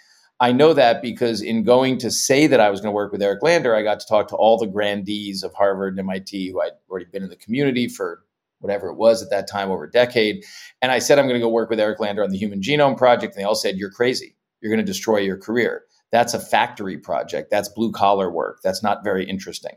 I 0.40 0.52
know 0.52 0.72
that 0.72 1.02
because 1.02 1.42
in 1.42 1.64
going 1.64 1.98
to 1.98 2.10
say 2.10 2.46
that 2.46 2.60
I 2.60 2.70
was 2.70 2.80
going 2.80 2.92
to 2.92 2.96
work 2.96 3.12
with 3.12 3.20
Eric 3.20 3.42
Lander, 3.42 3.76
I 3.76 3.82
got 3.82 4.00
to 4.00 4.06
talk 4.06 4.28
to 4.28 4.36
all 4.36 4.56
the 4.56 4.66
grandees 4.66 5.42
of 5.42 5.52
Harvard 5.52 5.92
and 5.92 6.00
MIT 6.00 6.50
who 6.50 6.62
I'd 6.62 6.72
already 6.88 7.06
been 7.12 7.22
in 7.22 7.28
the 7.28 7.36
community 7.36 7.88
for 7.88 8.22
whatever 8.60 8.88
it 8.88 8.96
was 8.96 9.22
at 9.22 9.28
that 9.28 9.46
time, 9.46 9.70
over 9.70 9.84
a 9.84 9.90
decade. 9.90 10.46
And 10.80 10.90
I 10.90 10.98
said, 10.98 11.18
I'm 11.18 11.26
going 11.26 11.38
to 11.38 11.44
go 11.44 11.50
work 11.50 11.68
with 11.68 11.78
Eric 11.78 12.00
Lander 12.00 12.24
on 12.24 12.30
the 12.30 12.38
Human 12.38 12.62
Genome 12.62 12.96
Project. 12.96 13.34
And 13.34 13.42
they 13.42 13.46
all 13.46 13.54
said, 13.54 13.76
You're 13.76 13.90
crazy. 13.90 14.34
You're 14.62 14.72
going 14.72 14.84
to 14.84 14.92
destroy 14.92 15.18
your 15.18 15.36
career. 15.36 15.82
That's 16.10 16.32
a 16.32 16.40
factory 16.40 16.96
project. 16.96 17.50
That's 17.50 17.68
blue 17.68 17.92
collar 17.92 18.30
work. 18.30 18.60
That's 18.64 18.82
not 18.82 19.04
very 19.04 19.28
interesting. 19.28 19.76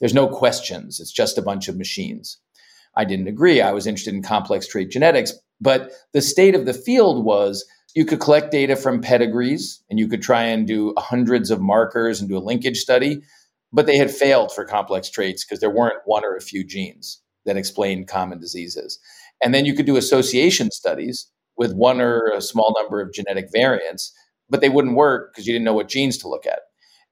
There's 0.00 0.14
no 0.14 0.28
questions. 0.28 1.00
It's 1.00 1.12
just 1.12 1.38
a 1.38 1.42
bunch 1.42 1.68
of 1.68 1.76
machines. 1.76 2.38
I 2.96 3.04
didn't 3.04 3.28
agree. 3.28 3.60
I 3.60 3.72
was 3.72 3.86
interested 3.86 4.14
in 4.14 4.22
complex 4.22 4.66
trait 4.66 4.90
genetics. 4.90 5.32
But 5.60 5.92
the 6.12 6.22
state 6.22 6.54
of 6.54 6.66
the 6.66 6.74
field 6.74 7.24
was 7.24 7.64
You 7.94 8.04
could 8.04 8.20
collect 8.20 8.52
data 8.52 8.76
from 8.76 9.00
pedigrees 9.00 9.82
and 9.90 9.98
you 9.98 10.08
could 10.08 10.22
try 10.22 10.42
and 10.42 10.66
do 10.66 10.94
hundreds 10.98 11.50
of 11.50 11.60
markers 11.60 12.20
and 12.20 12.28
do 12.28 12.36
a 12.36 12.38
linkage 12.38 12.76
study, 12.78 13.22
but 13.72 13.86
they 13.86 13.96
had 13.96 14.10
failed 14.10 14.52
for 14.52 14.64
complex 14.64 15.10
traits 15.10 15.44
because 15.44 15.60
there 15.60 15.70
weren't 15.70 16.02
one 16.04 16.24
or 16.24 16.36
a 16.36 16.40
few 16.40 16.64
genes 16.64 17.20
that 17.46 17.56
explained 17.56 18.06
common 18.06 18.38
diseases. 18.38 18.98
And 19.42 19.54
then 19.54 19.64
you 19.64 19.74
could 19.74 19.86
do 19.86 19.96
association 19.96 20.70
studies 20.70 21.28
with 21.56 21.72
one 21.74 22.00
or 22.00 22.30
a 22.36 22.40
small 22.42 22.74
number 22.80 23.00
of 23.00 23.12
genetic 23.12 23.48
variants, 23.52 24.12
but 24.48 24.60
they 24.60 24.68
wouldn't 24.68 24.94
work 24.96 25.32
because 25.32 25.46
you 25.46 25.52
didn't 25.52 25.64
know 25.64 25.74
what 25.74 25.88
genes 25.88 26.18
to 26.18 26.28
look 26.28 26.46
at. 26.46 26.60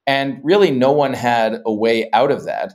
And 0.06 0.40
really, 0.42 0.70
no 0.70 0.92
one 0.92 1.12
had 1.12 1.60
a 1.66 1.72
way 1.72 2.08
out 2.12 2.30
of 2.30 2.44
that. 2.44 2.74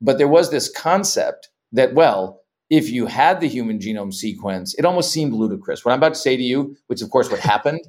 But 0.00 0.18
there 0.18 0.28
was 0.28 0.50
this 0.50 0.70
concept 0.70 1.48
that, 1.72 1.94
well, 1.94 2.42
if 2.68 2.90
you 2.90 3.06
had 3.06 3.40
the 3.40 3.48
human 3.48 3.78
genome 3.78 4.12
sequence, 4.12 4.74
it 4.74 4.84
almost 4.84 5.12
seemed 5.12 5.32
ludicrous. 5.32 5.84
What 5.84 5.92
I'm 5.92 5.98
about 5.98 6.14
to 6.14 6.20
say 6.20 6.36
to 6.36 6.42
you, 6.42 6.76
which 6.88 7.02
of 7.02 7.10
course 7.10 7.30
what 7.30 7.40
happened, 7.54 7.80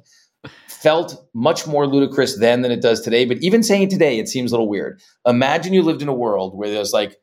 felt 0.68 1.28
much 1.34 1.66
more 1.66 1.86
ludicrous 1.86 2.38
then 2.38 2.62
than 2.62 2.70
it 2.70 2.80
does 2.80 3.00
today. 3.00 3.24
But 3.24 3.38
even 3.38 3.62
saying 3.62 3.88
today, 3.88 4.18
it 4.18 4.28
seems 4.28 4.52
a 4.52 4.54
little 4.54 4.68
weird. 4.68 5.00
Imagine 5.26 5.72
you 5.72 5.82
lived 5.82 6.02
in 6.02 6.08
a 6.08 6.14
world 6.14 6.56
where 6.56 6.70
there's 6.70 6.92
like 6.92 7.16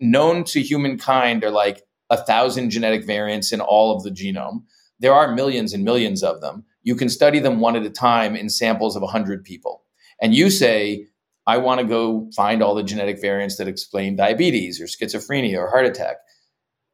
known 0.00 0.44
to 0.44 0.60
humankind 0.60 1.42
are 1.44 1.50
like 1.50 1.82
a 2.10 2.16
thousand 2.16 2.70
genetic 2.70 3.04
variants 3.04 3.52
in 3.52 3.60
all 3.60 3.96
of 3.96 4.02
the 4.02 4.10
genome. 4.10 4.62
There 5.00 5.14
are 5.14 5.34
millions 5.34 5.72
and 5.72 5.84
millions 5.84 6.22
of 6.22 6.40
them. 6.40 6.64
You 6.82 6.94
can 6.94 7.08
study 7.08 7.38
them 7.38 7.60
one 7.60 7.76
at 7.76 7.84
a 7.84 7.90
time 7.90 8.36
in 8.36 8.48
samples 8.48 8.96
of 8.96 9.02
100 9.02 9.44
people. 9.44 9.84
And 10.20 10.34
you 10.34 10.50
say, 10.50 11.06
I 11.46 11.58
want 11.58 11.80
to 11.80 11.86
go 11.86 12.30
find 12.36 12.62
all 12.62 12.74
the 12.74 12.82
genetic 12.82 13.20
variants 13.20 13.56
that 13.56 13.68
explain 13.68 14.16
diabetes 14.16 14.80
or 14.80 14.84
schizophrenia 14.84 15.56
or 15.56 15.70
heart 15.70 15.86
attack. 15.86 16.16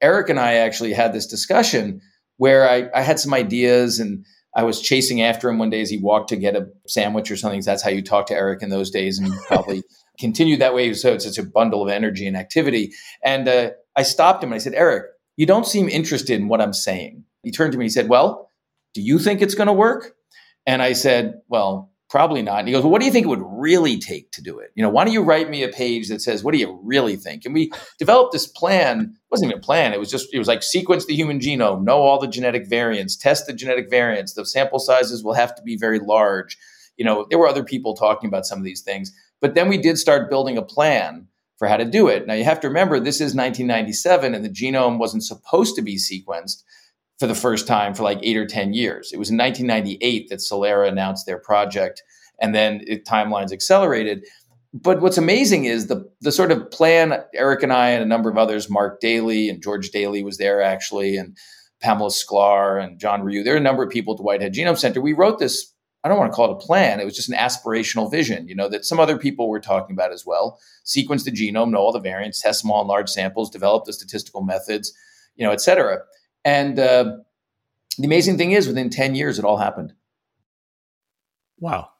Eric 0.00 0.28
and 0.28 0.38
I 0.38 0.54
actually 0.54 0.92
had 0.92 1.12
this 1.12 1.26
discussion 1.26 2.00
where 2.36 2.68
I, 2.68 2.88
I 2.94 3.02
had 3.02 3.18
some 3.18 3.34
ideas 3.34 3.98
and 3.98 4.24
I 4.56 4.62
was 4.62 4.80
chasing 4.80 5.22
after 5.22 5.48
him 5.48 5.58
one 5.58 5.70
day 5.70 5.80
as 5.80 5.90
he 5.90 5.98
walked 5.98 6.28
to 6.28 6.36
get 6.36 6.54
a 6.54 6.68
sandwich 6.86 7.30
or 7.30 7.36
something. 7.36 7.60
That's 7.62 7.82
how 7.82 7.90
you 7.90 8.02
talk 8.02 8.26
to 8.26 8.34
Eric 8.34 8.62
in 8.62 8.70
those 8.70 8.90
days, 8.90 9.18
and 9.18 9.32
probably 9.48 9.82
continued 10.20 10.60
that 10.60 10.74
way. 10.74 10.92
So 10.94 11.12
it's 11.12 11.24
such 11.24 11.38
a 11.38 11.42
bundle 11.42 11.82
of 11.82 11.88
energy 11.88 12.26
and 12.26 12.36
activity. 12.36 12.92
And 13.24 13.48
uh, 13.48 13.70
I 13.96 14.04
stopped 14.04 14.44
him 14.44 14.50
and 14.50 14.54
I 14.54 14.58
said, 14.58 14.74
Eric, 14.74 15.06
you 15.36 15.46
don't 15.46 15.66
seem 15.66 15.88
interested 15.88 16.38
in 16.38 16.46
what 16.46 16.60
I'm 16.60 16.72
saying. 16.72 17.24
He 17.42 17.50
turned 17.50 17.72
to 17.72 17.78
me 17.78 17.84
and 17.84 17.90
he 17.90 17.94
said, 17.94 18.08
Well, 18.08 18.48
do 18.94 19.02
you 19.02 19.18
think 19.18 19.42
it's 19.42 19.56
going 19.56 19.66
to 19.66 19.72
work? 19.72 20.14
And 20.66 20.80
I 20.82 20.92
said, 20.92 21.40
Well, 21.48 21.90
probably 22.14 22.42
not. 22.42 22.61
And 22.61 22.68
he 22.68 22.73
goes, 22.73 22.85
Well, 22.85 22.92
what 22.92 23.00
do 23.00 23.06
you 23.06 23.11
think 23.11 23.26
it 23.26 23.28
would 23.28 23.42
really 23.44 23.99
take 23.99 24.30
to 24.30 24.40
do 24.40 24.61
it? 24.61 24.71
You 24.76 24.85
know, 24.85 24.88
why 24.88 25.04
don't 25.04 25.12
you 25.12 25.25
write 25.25 25.50
me 25.50 25.64
a 25.64 25.68
page 25.68 26.09
that 26.11 26.23
says, 26.23 26.44
What 26.44 26.52
do 26.52 26.59
you 26.59 26.78
really 26.85 27.16
think? 27.16 27.44
And 27.44 27.52
we 27.52 27.73
developed 27.99 28.33
this 28.33 28.47
plan. 28.47 29.00
It 29.00 29.30
wasn't 29.33 29.50
even 29.50 29.59
a 29.59 29.64
plan. 29.64 29.92
It 29.92 29.99
was 29.99 30.12
just, 30.12 30.33
it 30.33 30.38
was 30.38 30.47
like 30.47 30.62
sequence 30.62 31.06
the 31.06 31.16
human 31.16 31.40
genome, 31.40 31.83
know 31.83 32.02
all 32.02 32.21
the 32.21 32.28
genetic 32.28 32.68
variants, 32.68 33.16
test 33.16 33.49
the 33.49 33.52
genetic 33.52 33.90
variants. 33.90 34.35
The 34.35 34.47
sample 34.47 34.78
sizes 34.78 35.25
will 35.25 35.33
have 35.33 35.56
to 35.56 35.62
be 35.62 35.76
very 35.76 35.99
large. 35.99 36.56
You 36.97 37.04
know, 37.04 37.26
there 37.28 37.38
were 37.40 37.49
other 37.49 37.64
people 37.64 37.97
talking 37.97 38.28
about 38.28 38.47
some 38.47 38.59
of 38.59 38.64
these 38.64 38.83
things. 38.83 39.12
But 39.40 39.56
then 39.56 39.68
we 39.68 39.76
did 39.76 39.99
start 39.99 40.30
building 40.30 40.56
a 40.56 40.62
plan 40.62 41.26
for 41.56 41.66
how 41.66 41.78
to 41.78 41.85
do 41.85 42.06
it. 42.06 42.28
Now, 42.28 42.35
you 42.35 42.44
have 42.44 42.61
to 42.61 42.68
remember, 42.68 43.00
this 43.00 43.16
is 43.16 43.35
1997, 43.35 44.37
and 44.37 44.44
the 44.44 44.49
genome 44.49 44.99
wasn't 44.99 45.25
supposed 45.25 45.75
to 45.75 45.83
be 45.83 45.97
sequenced 45.97 46.62
for 47.24 47.28
the 47.28 47.34
first 47.34 47.66
time 47.66 47.94
for 47.94 48.02
like 48.02 48.18
eight 48.22 48.36
or 48.36 48.44
10 48.44 48.74
years. 48.74 49.10
It 49.10 49.16
was 49.16 49.30
in 49.30 49.38
1998 49.38 50.28
that 50.28 50.40
Celera 50.40 50.86
announced 50.86 51.24
their 51.24 51.38
project, 51.38 52.02
and 52.38 52.54
then 52.54 52.82
it, 52.86 53.06
timelines 53.06 53.50
accelerated. 53.50 54.26
But 54.74 55.00
what's 55.00 55.16
amazing 55.16 55.64
is 55.64 55.86
the, 55.86 56.06
the 56.20 56.30
sort 56.30 56.52
of 56.52 56.70
plan 56.70 57.14
Eric 57.32 57.62
and 57.62 57.72
I 57.72 57.88
and 57.88 58.02
a 58.02 58.06
number 58.06 58.28
of 58.28 58.36
others, 58.36 58.68
Mark 58.68 59.00
Daly 59.00 59.48
and 59.48 59.62
George 59.62 59.88
Daly 59.88 60.22
was 60.22 60.36
there 60.36 60.60
actually, 60.60 61.16
and 61.16 61.34
Pamela 61.80 62.10
Sklar 62.10 62.84
and 62.84 63.00
John 63.00 63.22
Rioux, 63.22 63.42
there 63.42 63.54
are 63.54 63.58
a 63.58 63.60
number 63.60 63.82
of 63.82 63.88
people 63.88 64.12
at 64.12 64.18
the 64.18 64.22
Whitehead 64.22 64.52
Genome 64.52 64.76
Center. 64.76 65.00
We 65.00 65.14
wrote 65.14 65.38
this, 65.38 65.72
I 66.04 66.10
don't 66.10 66.18
want 66.18 66.30
to 66.30 66.36
call 66.36 66.50
it 66.50 66.62
a 66.62 66.66
plan, 66.66 67.00
it 67.00 67.06
was 67.06 67.16
just 67.16 67.30
an 67.30 67.38
aspirational 67.38 68.10
vision, 68.10 68.46
you 68.48 68.54
know, 68.54 68.68
that 68.68 68.84
some 68.84 69.00
other 69.00 69.16
people 69.16 69.48
were 69.48 69.60
talking 69.60 69.96
about 69.96 70.12
as 70.12 70.26
well. 70.26 70.58
Sequence 70.82 71.24
the 71.24 71.30
genome, 71.30 71.70
know 71.70 71.78
all 71.78 71.90
the 71.90 72.00
variants, 72.00 72.42
test 72.42 72.60
small 72.60 72.80
and 72.80 72.88
large 72.88 73.08
samples, 73.08 73.48
develop 73.48 73.86
the 73.86 73.94
statistical 73.94 74.42
methods, 74.42 74.92
you 75.36 75.46
know, 75.46 75.52
et 75.52 75.62
cetera. 75.62 76.00
And 76.44 76.78
uh, 76.78 77.18
the 77.98 78.04
amazing 78.04 78.38
thing 78.38 78.52
is, 78.52 78.66
within 78.66 78.90
10 78.90 79.14
years, 79.14 79.38
it 79.38 79.44
all 79.44 79.56
happened. 79.56 79.92
Wow. 81.58 81.90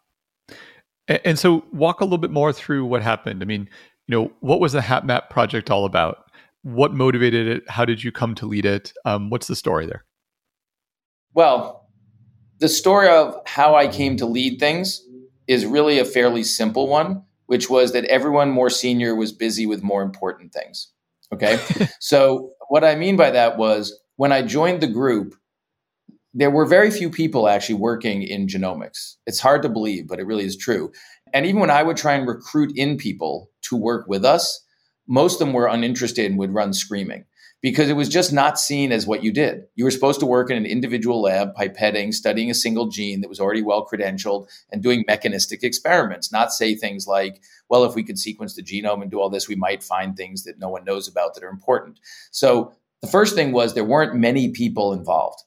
And 1.07 1.39
so, 1.39 1.65
walk 1.73 2.01
a 2.01 2.05
little 2.05 2.19
bit 2.19 2.31
more 2.31 2.53
through 2.53 2.87
what 2.87 3.03
happened. 3.03 3.43
I 3.43 3.47
mean, 3.47 3.69
you 4.07 4.17
know, 4.17 4.33
what 4.41 4.61
was 4.61 4.73
the 4.73 4.81
HapMap 4.81 5.31
project 5.31 5.71
all 5.71 5.85
about? 5.85 6.31
What 6.63 6.95
motivated 6.95 7.47
it? 7.47 7.69
How 7.69 7.85
did 7.85 8.03
you 8.03 8.11
come 8.11 8.35
to 8.37 8.47
lead 8.47 8.65
it? 8.65 8.93
Um, 9.05 9.31
what's 9.31 9.47
the 9.47 9.57
story 9.57 9.87
there? 9.87 10.05
Well, 11.35 11.89
the 12.59 12.69
story 12.69 13.09
of 13.09 13.37
how 13.47 13.75
I 13.75 13.89
came 13.89 14.17
to 14.17 14.27
lead 14.27 14.59
things 14.61 15.03
is 15.47 15.67
really 15.67 15.99
a 15.99 16.05
fairly 16.05 16.43
simple 16.43 16.89
one, 16.89 17.23
which 17.47 17.69
was 17.69 17.93
that 17.93 18.05
everyone 18.07 18.51
more 18.51 18.71
senior 18.71 19.15
was 19.15 19.33
busy 19.33 19.67
with 19.67 19.83
more 19.83 20.03
important 20.03 20.53
things. 20.53 20.89
Okay. 21.33 21.59
so, 22.01 22.53
what 22.69 22.85
I 22.85 22.95
mean 22.95 23.17
by 23.17 23.31
that 23.31 23.59
was 23.59 23.99
when 24.17 24.33
I 24.33 24.43
joined 24.43 24.81
the 24.81 24.87
group, 24.87 25.35
there 26.33 26.51
were 26.51 26.67
very 26.67 26.91
few 26.91 27.11
people 27.11 27.49
actually 27.49 27.77
working 27.77 28.23
in 28.23 28.47
genomics. 28.47 29.15
It's 29.27 29.41
hard 29.41 29.63
to 29.63 29.69
believe, 29.69 30.09
but 30.09 30.19
it 30.19 30.27
really 30.27 30.45
is 30.45 30.57
true. 30.57 30.93
And 31.33 31.47
even 31.47 31.61
when 31.61 31.71
I 31.71 31.83
would 31.83 31.97
try 31.97 32.15
and 32.15 32.27
recruit 32.27 32.73
in 32.77 32.97
people 32.97 33.51
to 33.63 33.77
work 33.77 34.07
with 34.09 34.25
us, 34.25 34.65
most 35.07 35.35
of 35.35 35.39
them 35.41 35.53
were 35.53 35.67
uninterested 35.67 36.27
and 36.27 36.39
would 36.39 36.55
run 36.55 36.73
screaming 36.73 37.25
because 37.65 37.89
it 37.89 37.97
was 37.97 38.11
just 38.11 38.31
not 38.31 38.59
seen 38.59 38.93
as 38.93 39.07
what 39.07 39.25
you 39.25 39.33
did. 39.33 39.65
You 39.75 39.85
were 39.85 39.91
supposed 39.91 40.21
to 40.21 40.27
work 40.27 40.51
in 40.51 40.57
an 40.57 40.67
individual 40.67 41.23
lab, 41.23 41.55
pipetting, 41.55 42.13
studying 42.13 42.51
a 42.51 42.55
single 42.55 42.89
gene 42.89 43.23
that 43.23 43.29
was 43.29 43.41
already 43.41 43.63
well 43.63 43.87
credentialed, 43.87 44.49
and 44.71 44.83
doing 44.83 45.05
mechanistic 45.07 45.65
experiments, 45.65 46.31
not 46.31 46.53
say 46.53 46.75
things 46.75 47.07
like, 47.07 47.41
well, 47.71 47.85
if 47.85 47.95
we 47.95 48.03
could 48.03 48.19
sequence 48.19 48.55
the 48.55 48.63
genome 48.63 49.01
and 49.01 49.11
do 49.11 49.19
all 49.19 49.31
this, 49.31 49.49
we 49.49 49.55
might 49.55 49.83
find 49.83 50.15
things 50.15 50.45
that 50.45 50.59
no 50.59 50.69
one 50.69 50.85
knows 50.85 51.09
about 51.09 51.35
that 51.35 51.43
are 51.43 51.49
important. 51.49 51.99
So 52.31 52.75
the 53.05 53.11
first 53.11 53.35
thing 53.35 53.53
was 53.53 53.75
there 53.75 53.85
weren't 53.85 54.15
many 54.15 54.51
people 54.51 54.95
involved. 54.95 55.39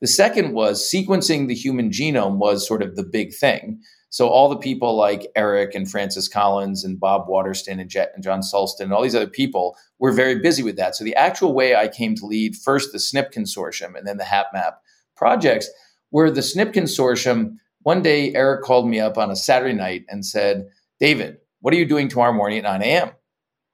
The 0.00 0.06
second 0.06 0.54
was 0.54 0.90
sequencing 0.90 1.46
the 1.46 1.54
human 1.54 1.90
genome 1.90 2.38
was 2.38 2.66
sort 2.66 2.82
of 2.82 2.96
the 2.96 3.02
big 3.04 3.34
thing. 3.34 3.80
So 4.08 4.28
all 4.28 4.48
the 4.48 4.56
people 4.56 4.96
like 4.96 5.26
Eric 5.36 5.74
and 5.74 5.90
Francis 5.90 6.26
Collins 6.26 6.84
and 6.84 6.98
Bob 6.98 7.28
Waterston 7.28 7.78
and, 7.78 7.90
Jet 7.90 8.12
and 8.14 8.24
John 8.24 8.40
Sulston 8.40 8.84
and 8.84 8.92
all 8.94 9.02
these 9.02 9.14
other 9.14 9.26
people 9.26 9.76
were 9.98 10.10
very 10.10 10.38
busy 10.38 10.62
with 10.62 10.76
that. 10.76 10.96
So 10.96 11.04
the 11.04 11.14
actual 11.16 11.52
way 11.52 11.76
I 11.76 11.88
came 11.88 12.14
to 12.14 12.24
lead 12.24 12.56
first 12.56 12.92
the 12.92 12.98
SNP 12.98 13.30
consortium 13.34 13.94
and 13.94 14.06
then 14.06 14.16
the 14.16 14.24
HapMap 14.24 14.76
projects 15.16 15.68
were 16.10 16.30
the 16.30 16.40
SNP 16.40 16.72
consortium. 16.72 17.56
One 17.82 18.00
day 18.00 18.34
Eric 18.34 18.62
called 18.62 18.88
me 18.88 19.00
up 19.00 19.18
on 19.18 19.30
a 19.30 19.36
Saturday 19.36 19.74
night 19.74 20.04
and 20.08 20.24
said, 20.24 20.66
"David, 20.98 21.36
what 21.60 21.74
are 21.74 21.76
you 21.76 21.86
doing 21.86 22.08
tomorrow 22.08 22.32
morning 22.32 22.58
at 22.58 22.64
9 22.64 22.80
a.m.?" 22.82 23.10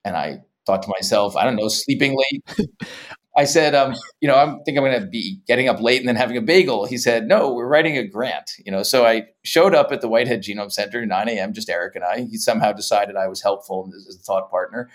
And 0.04 0.16
I 0.16 0.40
thought 0.66 0.82
to 0.82 0.88
myself, 0.88 1.36
I 1.36 1.44
don't 1.44 1.56
know, 1.56 1.68
sleeping 1.68 2.16
late. 2.16 2.68
I 3.36 3.44
said, 3.44 3.74
um, 3.74 3.94
you 4.20 4.28
know, 4.28 4.36
I 4.36 4.44
think 4.64 4.76
I'm 4.76 4.84
going 4.84 5.00
to 5.00 5.06
be 5.06 5.40
getting 5.46 5.68
up 5.68 5.80
late 5.80 6.00
and 6.00 6.08
then 6.08 6.16
having 6.16 6.36
a 6.36 6.42
bagel. 6.42 6.84
He 6.84 6.98
said, 6.98 7.26
no, 7.26 7.54
we're 7.54 7.66
writing 7.68 7.96
a 7.96 8.06
grant. 8.06 8.50
You 8.64 8.72
know, 8.72 8.82
so 8.82 9.06
I 9.06 9.22
showed 9.42 9.74
up 9.74 9.90
at 9.90 10.02
the 10.02 10.08
Whitehead 10.08 10.42
Genome 10.42 10.70
Center, 10.70 11.06
9 11.06 11.28
a.m., 11.30 11.54
just 11.54 11.70
Eric 11.70 11.94
and 11.96 12.04
I. 12.04 12.26
He 12.30 12.36
somehow 12.36 12.72
decided 12.72 13.16
I 13.16 13.28
was 13.28 13.42
helpful 13.42 13.90
as 13.96 14.14
a 14.14 14.18
thought 14.18 14.50
partner, 14.50 14.90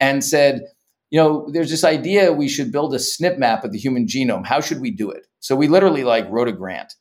and 0.00 0.24
said, 0.24 0.62
you 1.10 1.20
know, 1.20 1.46
there's 1.52 1.70
this 1.70 1.84
idea 1.84 2.32
we 2.32 2.48
should 2.48 2.72
build 2.72 2.94
a 2.94 2.98
SNP 2.98 3.36
map 3.36 3.64
of 3.64 3.72
the 3.72 3.78
human 3.78 4.06
genome. 4.06 4.46
How 4.46 4.60
should 4.62 4.80
we 4.80 4.90
do 4.90 5.10
it? 5.10 5.26
So 5.40 5.54
we 5.54 5.68
literally 5.68 6.04
like 6.04 6.26
wrote 6.30 6.48
a 6.48 6.52
grant, 6.52 6.94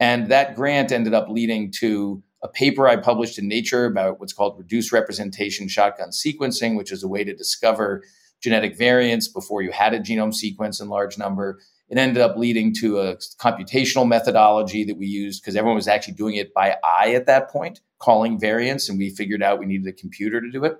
and 0.00 0.28
that 0.32 0.56
grant 0.56 0.90
ended 0.90 1.14
up 1.14 1.28
leading 1.28 1.70
to 1.78 2.20
a 2.42 2.48
paper 2.48 2.88
I 2.88 2.96
published 2.96 3.38
in 3.38 3.46
Nature 3.46 3.84
about 3.84 4.18
what's 4.18 4.32
called 4.32 4.58
reduced 4.58 4.92
representation 4.92 5.68
shotgun 5.68 6.10
sequencing, 6.10 6.76
which 6.76 6.90
is 6.90 7.02
a 7.02 7.08
way 7.08 7.24
to 7.24 7.34
discover 7.34 8.02
genetic 8.42 8.76
variants 8.76 9.28
before 9.28 9.62
you 9.62 9.70
had 9.70 9.94
a 9.94 10.00
genome 10.00 10.34
sequence 10.34 10.80
in 10.80 10.88
large 10.88 11.16
number. 11.16 11.60
It 11.88 11.98
ended 11.98 12.22
up 12.22 12.36
leading 12.36 12.74
to 12.80 12.98
a 12.98 13.16
computational 13.38 14.08
methodology 14.08 14.82
that 14.84 14.96
we 14.96 15.06
used 15.06 15.42
because 15.42 15.54
everyone 15.54 15.76
was 15.76 15.86
actually 15.86 16.14
doing 16.14 16.36
it 16.36 16.52
by 16.52 16.76
eye 16.82 17.12
at 17.14 17.26
that 17.26 17.50
point, 17.50 17.80
calling 17.98 18.40
variants, 18.40 18.88
and 18.88 18.98
we 18.98 19.10
figured 19.10 19.42
out 19.42 19.60
we 19.60 19.66
needed 19.66 19.86
a 19.86 19.92
computer 19.92 20.40
to 20.40 20.50
do 20.50 20.64
it. 20.64 20.78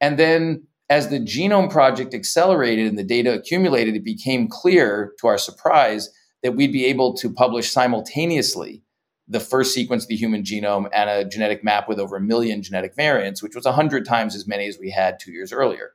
And 0.00 0.18
then 0.18 0.66
as 0.88 1.08
the 1.08 1.20
genome 1.20 1.70
project 1.70 2.14
accelerated 2.14 2.88
and 2.88 2.98
the 2.98 3.04
data 3.04 3.34
accumulated, 3.34 3.94
it 3.94 4.04
became 4.04 4.48
clear 4.48 5.12
to 5.20 5.26
our 5.26 5.38
surprise 5.38 6.10
that 6.42 6.56
we'd 6.56 6.72
be 6.72 6.86
able 6.86 7.14
to 7.14 7.32
publish 7.32 7.70
simultaneously 7.70 8.82
the 9.28 9.40
first 9.40 9.74
sequence 9.74 10.04
of 10.04 10.08
the 10.08 10.16
human 10.16 10.42
genome 10.42 10.88
and 10.92 11.10
a 11.10 11.24
genetic 11.24 11.64
map 11.64 11.88
with 11.88 11.98
over 11.98 12.16
a 12.16 12.20
million 12.20 12.62
genetic 12.62 12.94
variants, 12.94 13.42
which 13.42 13.54
was 13.54 13.64
100 13.64 14.04
times 14.04 14.36
as 14.36 14.46
many 14.46 14.66
as 14.66 14.78
we 14.78 14.90
had 14.90 15.18
two 15.18 15.32
years 15.32 15.52
earlier. 15.52 15.92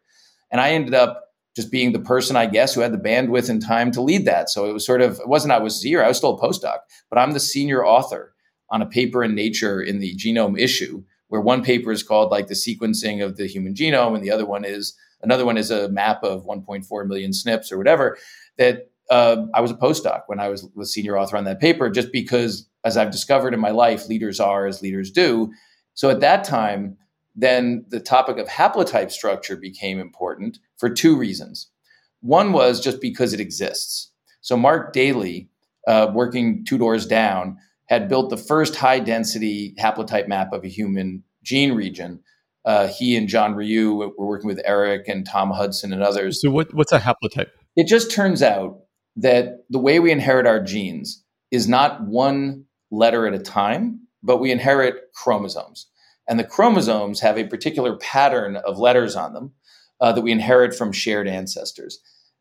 And 0.51 0.59
I 0.59 0.71
ended 0.71 0.93
up 0.93 1.23
just 1.55 1.71
being 1.71 1.91
the 1.91 1.99
person, 1.99 2.35
I 2.35 2.45
guess, 2.45 2.73
who 2.73 2.81
had 2.81 2.93
the 2.93 2.97
bandwidth 2.97 3.49
and 3.49 3.61
time 3.61 3.91
to 3.91 4.01
lead 4.01 4.25
that. 4.25 4.49
So 4.49 4.69
it 4.69 4.73
was 4.73 4.85
sort 4.85 5.01
of, 5.01 5.19
it 5.19 5.27
wasn't 5.27 5.53
I 5.53 5.59
was 5.59 5.79
zero, 5.79 6.03
I 6.03 6.07
was 6.07 6.17
still 6.17 6.37
a 6.37 6.41
postdoc, 6.41 6.79
but 7.09 7.19
I'm 7.19 7.31
the 7.31 7.39
senior 7.39 7.85
author 7.85 8.33
on 8.69 8.81
a 8.81 8.85
paper 8.85 9.23
in 9.23 9.35
Nature 9.35 9.81
in 9.81 9.99
the 9.99 10.15
genome 10.15 10.57
issue, 10.57 11.03
where 11.27 11.41
one 11.41 11.63
paper 11.63 11.91
is 11.91 12.03
called 12.03 12.31
like 12.31 12.47
the 12.47 12.53
sequencing 12.53 13.23
of 13.23 13.37
the 13.37 13.47
human 13.47 13.73
genome, 13.73 14.15
and 14.15 14.23
the 14.23 14.31
other 14.31 14.45
one 14.45 14.63
is 14.65 14.95
another 15.21 15.45
one 15.45 15.57
is 15.57 15.71
a 15.71 15.89
map 15.89 16.23
of 16.23 16.45
1.4 16.45 17.07
million 17.07 17.31
SNPs 17.31 17.71
or 17.71 17.77
whatever. 17.77 18.17
That 18.57 18.89
uh, 19.09 19.45
I 19.53 19.59
was 19.59 19.71
a 19.71 19.75
postdoc 19.75 20.21
when 20.27 20.39
I 20.39 20.47
was 20.47 20.67
the 20.75 20.85
senior 20.85 21.17
author 21.17 21.35
on 21.35 21.43
that 21.43 21.59
paper, 21.59 21.89
just 21.89 22.13
because 22.13 22.69
as 22.83 22.97
I've 22.97 23.11
discovered 23.11 23.53
in 23.53 23.59
my 23.59 23.71
life, 23.71 24.07
leaders 24.07 24.39
are 24.39 24.65
as 24.65 24.81
leaders 24.81 25.11
do. 25.11 25.51
So 25.93 26.09
at 26.09 26.21
that 26.21 26.43
time, 26.43 26.97
then 27.35 27.85
the 27.89 27.99
topic 27.99 28.37
of 28.37 28.47
haplotype 28.47 29.11
structure 29.11 29.55
became 29.55 29.99
important 29.99 30.59
for 30.77 30.89
two 30.89 31.17
reasons. 31.17 31.69
One 32.21 32.53
was 32.53 32.81
just 32.81 33.01
because 33.01 33.33
it 33.33 33.39
exists. 33.39 34.11
So 34.41 34.57
Mark 34.57 34.93
Daly, 34.93 35.49
uh, 35.87 36.11
working 36.13 36.65
two 36.65 36.77
doors 36.77 37.05
down, 37.05 37.57
had 37.87 38.07
built 38.07 38.29
the 38.29 38.37
first 38.37 38.75
high 38.75 38.99
density 38.99 39.75
haplotype 39.79 40.27
map 40.27 40.53
of 40.53 40.63
a 40.63 40.67
human 40.67 41.23
gene 41.43 41.73
region. 41.73 42.19
Uh, 42.63 42.87
he 42.87 43.15
and 43.15 43.27
John 43.27 43.55
Rioux 43.55 43.95
were 44.17 44.27
working 44.27 44.47
with 44.47 44.61
Eric 44.65 45.07
and 45.07 45.25
Tom 45.25 45.51
Hudson 45.51 45.91
and 45.91 46.03
others. 46.03 46.41
So, 46.41 46.51
what, 46.51 46.73
what's 46.73 46.91
a 46.91 46.99
haplotype? 46.99 47.49
It 47.75 47.87
just 47.87 48.11
turns 48.11 48.43
out 48.43 48.81
that 49.15 49.65
the 49.69 49.79
way 49.79 49.99
we 49.99 50.11
inherit 50.11 50.45
our 50.45 50.61
genes 50.61 51.23
is 51.49 51.67
not 51.67 52.01
one 52.05 52.65
letter 52.91 53.25
at 53.25 53.33
a 53.33 53.39
time, 53.39 54.01
but 54.21 54.37
we 54.37 54.51
inherit 54.51 55.11
chromosomes. 55.13 55.87
And 56.27 56.39
the 56.39 56.43
chromosomes 56.43 57.19
have 57.21 57.37
a 57.37 57.47
particular 57.47 57.97
pattern 57.97 58.57
of 58.57 58.77
letters 58.77 59.15
on 59.15 59.33
them 59.33 59.53
uh, 59.99 60.11
that 60.11 60.21
we 60.21 60.31
inherit 60.31 60.75
from 60.75 60.91
shared 60.91 61.27
ancestors. 61.27 61.99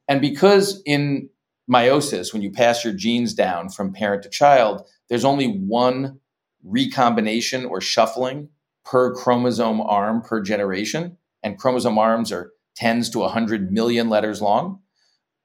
And 0.08 0.20
because 0.20 0.82
in 0.84 1.30
meiosis, 1.70 2.32
when 2.32 2.42
you 2.42 2.50
pass 2.50 2.84
your 2.84 2.92
genes 2.92 3.32
down 3.32 3.68
from 3.68 3.92
parent 3.92 4.22
to 4.24 4.28
child, 4.28 4.86
there's 5.08 5.24
only 5.24 5.46
one 5.46 6.20
recombination 6.64 7.64
or 7.64 7.80
shuffling 7.80 8.48
per 8.84 9.14
chromosome 9.14 9.80
arm 9.80 10.22
per 10.22 10.42
generation. 10.42 11.16
And 11.42 11.58
chromosome 11.58 11.98
arms 11.98 12.32
are 12.32 12.52
tens 12.74 13.10
to 13.10 13.20
100 13.20 13.72
million 13.72 14.08
letters 14.08 14.42
long. 14.42 14.80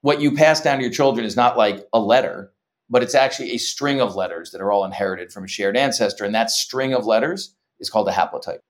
What 0.00 0.20
you 0.20 0.32
pass 0.32 0.60
down 0.60 0.78
to 0.78 0.84
your 0.84 0.92
children 0.92 1.24
is 1.26 1.36
not 1.36 1.56
like 1.56 1.86
a 1.92 1.98
letter, 1.98 2.52
but 2.88 3.02
it's 3.02 3.14
actually 3.14 3.52
a 3.52 3.58
string 3.58 4.00
of 4.00 4.14
letters 4.14 4.50
that 4.50 4.60
are 4.60 4.70
all 4.70 4.84
inherited 4.84 5.32
from 5.32 5.44
a 5.44 5.48
shared 5.48 5.76
ancestor. 5.76 6.24
And 6.24 6.34
that 6.34 6.50
string 6.50 6.94
of 6.94 7.06
letters 7.06 7.54
is 7.80 7.90
called 7.90 8.08
a 8.08 8.12
haplotype. 8.12 8.60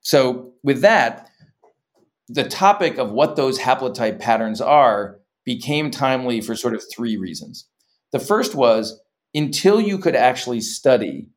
So, 0.00 0.52
with 0.62 0.80
that, 0.82 1.28
the 2.28 2.44
topic 2.44 2.98
of 2.98 3.10
what 3.10 3.36
those 3.36 3.58
haplotype 3.58 4.18
patterns 4.18 4.60
are 4.60 5.18
became 5.44 5.90
timely 5.90 6.40
for 6.40 6.56
sort 6.56 6.74
of 6.74 6.82
three 6.94 7.16
reasons. 7.16 7.68
The 8.12 8.18
first 8.18 8.54
was 8.54 9.00
until 9.34 9.80
you 9.80 9.98
could 9.98 10.16
actually 10.16 10.60
study 10.60 11.28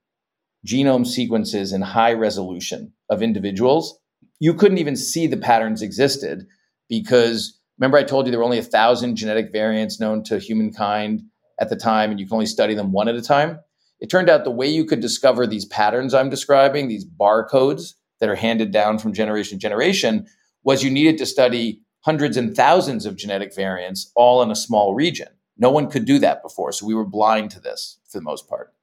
genome 0.66 1.06
sequences 1.06 1.74
in 1.74 1.82
high 1.82 2.14
resolution 2.14 2.94
of 3.10 3.22
individuals, 3.22 4.00
you 4.40 4.54
couldn't 4.54 4.78
even 4.78 4.96
see 4.96 5.28
the 5.28 5.38
patterns 5.38 5.82
existed 5.82 6.48
because 6.88 7.60
remember 7.78 7.98
I 7.98 8.04
told 8.04 8.26
you 8.26 8.32
there 8.32 8.40
were 8.40 8.46
only 8.46 8.60
a 8.60 8.64
thousand 8.64 9.16
genetic 9.16 9.52
variants 9.52 10.00
known 10.00 10.24
to 10.24 10.40
humankind 10.40 11.22
at 11.60 11.70
the 11.70 11.76
time, 11.76 12.12
and 12.12 12.20
you 12.20 12.26
can 12.26 12.34
only 12.34 12.46
study 12.46 12.74
them 12.74 12.92
one 12.92 13.08
at 13.08 13.16
a 13.16 13.22
time. 13.22 13.60
It 14.00 14.10
turned 14.10 14.30
out 14.30 14.44
the 14.44 14.52
way 14.52 14.68
you 14.68 14.86
could 14.86 15.02
discover 15.02 15.46
these 15.46 15.66
patterns 15.66 16.14
I'm 16.14 16.30
describing, 16.30 16.88
these 16.88 17.06
barcodes 17.06 17.96
that 18.20 18.30
are 18.30 18.36
handed 18.36 18.72
down 18.72 18.98
from 18.98 19.14
generation 19.14 19.58
to 19.58 19.62
generation, 19.62 20.26
was 20.64 20.84
you 20.84 20.90
needed 20.90 21.18
to 21.18 21.26
study 21.26 21.82
hundreds 22.02 22.38
and 22.38 22.56
thousands 22.56 23.06
of 23.06 23.18
genetic 23.18 23.54
variants 23.54 24.12
all 24.16 24.42
in 24.42 24.52
a 24.52 24.56
small 24.56 24.94
region. 24.94 25.28
No 25.58 25.70
one 25.70 25.90
could 25.90 26.06
do 26.06 26.20
that 26.20 26.42
before, 26.42 26.72
so 26.72 26.86
we 26.86 26.96
were 26.96 27.06
blind 27.06 27.52
to 27.52 27.60
this 27.60 28.00
for 28.10 28.18
the 28.18 28.24
most 28.24 28.48
part. 28.48 28.74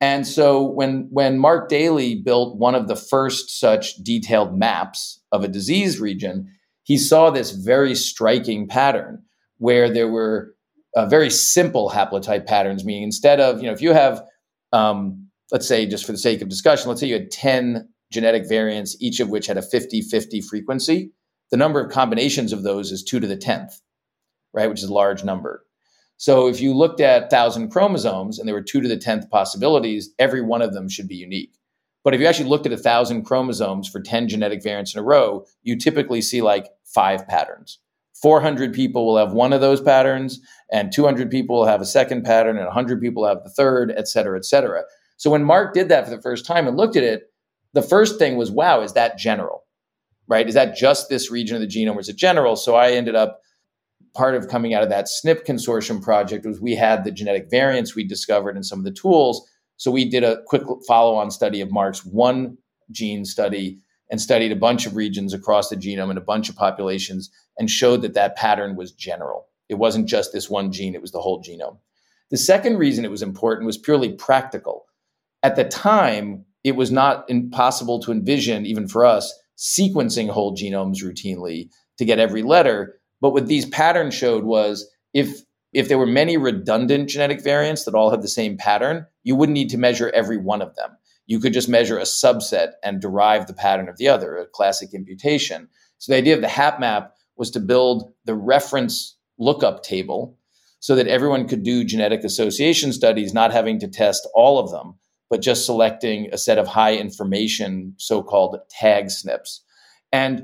And 0.00 0.26
so 0.26 0.62
when 0.64 1.08
when 1.10 1.38
Mark 1.38 1.68
Daly 1.68 2.14
built 2.14 2.56
one 2.56 2.74
of 2.74 2.88
the 2.88 2.96
first 2.96 3.60
such 3.60 3.96
detailed 3.96 4.58
maps 4.58 5.20
of 5.30 5.44
a 5.44 5.48
disease 5.48 6.00
region, 6.00 6.50
he 6.82 6.96
saw 6.96 7.30
this 7.30 7.50
very 7.50 7.94
striking 7.94 8.66
pattern 8.66 9.22
where 9.58 9.92
there 9.92 10.08
were 10.08 10.54
uh, 10.96 11.06
very 11.06 11.30
simple 11.30 11.90
haplotype 11.90 12.46
patterns, 12.46 12.84
meaning 12.84 13.04
instead 13.04 13.40
of, 13.40 13.60
you 13.60 13.66
know, 13.66 13.72
if 13.72 13.80
you 13.80 13.92
have, 13.92 14.22
um, 14.72 15.28
let's 15.52 15.66
say, 15.66 15.86
just 15.86 16.04
for 16.04 16.12
the 16.12 16.18
sake 16.18 16.42
of 16.42 16.48
discussion, 16.48 16.88
let's 16.88 17.00
say 17.00 17.06
you 17.06 17.14
had 17.14 17.30
10 17.30 17.88
genetic 18.12 18.48
variants, 18.48 18.96
each 19.00 19.20
of 19.20 19.28
which 19.28 19.46
had 19.46 19.56
a 19.56 19.62
50 19.62 20.02
50 20.02 20.40
frequency, 20.40 21.12
the 21.50 21.56
number 21.56 21.80
of 21.80 21.90
combinations 21.90 22.52
of 22.52 22.62
those 22.62 22.92
is 22.92 23.02
2 23.02 23.20
to 23.20 23.26
the 23.26 23.36
10th, 23.36 23.80
right, 24.52 24.68
which 24.68 24.82
is 24.82 24.88
a 24.88 24.94
large 24.94 25.24
number. 25.24 25.64
So 26.16 26.48
if 26.48 26.60
you 26.60 26.74
looked 26.74 27.00
at 27.00 27.22
1,000 27.22 27.70
chromosomes 27.70 28.38
and 28.38 28.46
there 28.46 28.54
were 28.54 28.62
2 28.62 28.80
to 28.80 28.88
the 28.88 28.96
10th 28.96 29.30
possibilities, 29.30 30.10
every 30.18 30.42
one 30.42 30.60
of 30.62 30.74
them 30.74 30.88
should 30.88 31.08
be 31.08 31.16
unique. 31.16 31.54
But 32.04 32.14
if 32.14 32.20
you 32.20 32.26
actually 32.26 32.48
looked 32.48 32.66
at 32.66 32.72
1,000 32.72 33.24
chromosomes 33.24 33.88
for 33.88 34.00
10 34.00 34.28
genetic 34.28 34.62
variants 34.62 34.94
in 34.94 35.00
a 35.00 35.04
row, 35.04 35.44
you 35.62 35.76
typically 35.76 36.22
see 36.22 36.42
like 36.42 36.68
five 36.84 37.26
patterns. 37.26 37.78
400 38.22 38.72
people 38.72 39.06
will 39.06 39.16
have 39.16 39.32
one 39.32 39.52
of 39.52 39.60
those 39.60 39.80
patterns, 39.80 40.40
and 40.70 40.92
200 40.92 41.30
people 41.30 41.56
will 41.56 41.66
have 41.66 41.80
a 41.80 41.86
second 41.86 42.24
pattern, 42.24 42.56
and 42.56 42.66
100 42.66 43.00
people 43.00 43.26
have 43.26 43.42
the 43.42 43.50
third, 43.50 43.92
et 43.96 44.08
cetera, 44.08 44.36
et 44.36 44.44
cetera. 44.44 44.82
So 45.16 45.30
when 45.30 45.44
Mark 45.44 45.74
did 45.74 45.88
that 45.88 46.04
for 46.04 46.10
the 46.10 46.22
first 46.22 46.46
time 46.46 46.66
and 46.66 46.76
looked 46.76 46.96
at 46.96 47.04
it, 47.04 47.24
the 47.72 47.82
first 47.82 48.18
thing 48.18 48.36
was, 48.36 48.50
wow, 48.50 48.80
is 48.80 48.92
that 48.94 49.18
general? 49.18 49.64
Right? 50.26 50.48
Is 50.48 50.54
that 50.54 50.76
just 50.76 51.08
this 51.08 51.30
region 51.30 51.56
of 51.56 51.60
the 51.60 51.66
genome 51.66 51.96
or 51.96 52.00
is 52.00 52.08
it 52.08 52.16
general? 52.16 52.56
So 52.56 52.74
I 52.76 52.92
ended 52.92 53.16
up 53.16 53.40
part 54.14 54.34
of 54.34 54.48
coming 54.48 54.74
out 54.74 54.82
of 54.82 54.88
that 54.88 55.06
SNP 55.06 55.44
consortium 55.44 56.02
project 56.02 56.46
was 56.46 56.60
we 56.60 56.74
had 56.74 57.04
the 57.04 57.10
genetic 57.10 57.48
variants 57.50 57.94
we 57.94 58.04
discovered 58.06 58.56
and 58.56 58.64
some 58.64 58.78
of 58.78 58.84
the 58.84 58.92
tools. 58.92 59.48
So 59.76 59.90
we 59.90 60.08
did 60.08 60.24
a 60.24 60.42
quick 60.46 60.62
follow-on 60.86 61.30
study 61.30 61.60
of 61.60 61.70
Mark's 61.70 62.04
one 62.04 62.58
gene 62.90 63.24
study 63.24 63.78
and 64.10 64.20
studied 64.20 64.52
a 64.52 64.56
bunch 64.56 64.86
of 64.86 64.96
regions 64.96 65.32
across 65.32 65.68
the 65.68 65.76
genome 65.76 66.10
and 66.10 66.18
a 66.18 66.22
bunch 66.22 66.48
of 66.48 66.56
populations 66.56 67.30
and 67.58 67.70
showed 67.70 68.02
that 68.02 68.14
that 68.14 68.36
pattern 68.36 68.76
was 68.76 68.92
general. 68.92 69.46
It 69.68 69.74
wasn't 69.74 70.08
just 70.08 70.32
this 70.32 70.50
one 70.50 70.72
gene, 70.72 70.94
it 70.94 71.00
was 71.00 71.12
the 71.12 71.20
whole 71.20 71.42
genome. 71.42 71.78
The 72.30 72.36
second 72.36 72.78
reason 72.78 73.04
it 73.04 73.10
was 73.10 73.22
important 73.22 73.66
was 73.66 73.78
purely 73.78 74.12
practical. 74.12 74.86
At 75.42 75.56
the 75.56 75.64
time, 75.64 76.44
it 76.64 76.76
was 76.76 76.90
not 76.90 77.28
impossible 77.28 78.00
to 78.00 78.12
envision, 78.12 78.66
even 78.66 78.86
for 78.86 79.04
us, 79.04 79.32
sequencing 79.56 80.28
whole 80.28 80.56
genomes 80.56 81.02
routinely 81.02 81.70
to 81.98 82.04
get 82.04 82.18
every 82.18 82.42
letter. 82.42 82.98
But 83.20 83.30
what 83.30 83.46
these 83.46 83.66
patterns 83.66 84.14
showed 84.14 84.44
was 84.44 84.90
if 85.14 85.42
if 85.72 85.88
there 85.88 85.98
were 85.98 86.06
many 86.06 86.36
redundant 86.36 87.08
genetic 87.08 87.42
variants 87.44 87.84
that 87.84 87.94
all 87.94 88.10
had 88.10 88.22
the 88.22 88.28
same 88.28 88.56
pattern, 88.56 89.06
you 89.22 89.36
wouldn't 89.36 89.54
need 89.54 89.70
to 89.70 89.78
measure 89.78 90.10
every 90.10 90.36
one 90.36 90.62
of 90.62 90.74
them. 90.74 90.90
You 91.30 91.38
could 91.38 91.52
just 91.52 91.68
measure 91.68 91.96
a 91.96 92.02
subset 92.02 92.72
and 92.82 93.00
derive 93.00 93.46
the 93.46 93.54
pattern 93.54 93.88
of 93.88 93.98
the 93.98 94.08
other, 94.08 94.36
a 94.36 94.46
classic 94.46 94.92
imputation. 94.92 95.68
So 95.98 96.10
the 96.10 96.18
idea 96.18 96.34
of 96.34 96.40
the 96.40 96.48
HapMap 96.48 97.10
was 97.36 97.52
to 97.52 97.60
build 97.60 98.12
the 98.24 98.34
reference 98.34 99.16
lookup 99.38 99.84
table 99.84 100.36
so 100.80 100.96
that 100.96 101.06
everyone 101.06 101.46
could 101.46 101.62
do 101.62 101.84
genetic 101.84 102.24
association 102.24 102.92
studies, 102.92 103.32
not 103.32 103.52
having 103.52 103.78
to 103.78 103.86
test 103.86 104.28
all 104.34 104.58
of 104.58 104.72
them, 104.72 104.94
but 105.28 105.40
just 105.40 105.64
selecting 105.64 106.28
a 106.32 106.36
set 106.36 106.58
of 106.58 106.66
high 106.66 106.96
information, 106.96 107.94
so 107.96 108.24
called 108.24 108.58
tag 108.68 109.04
SNPs. 109.04 109.60
And 110.10 110.42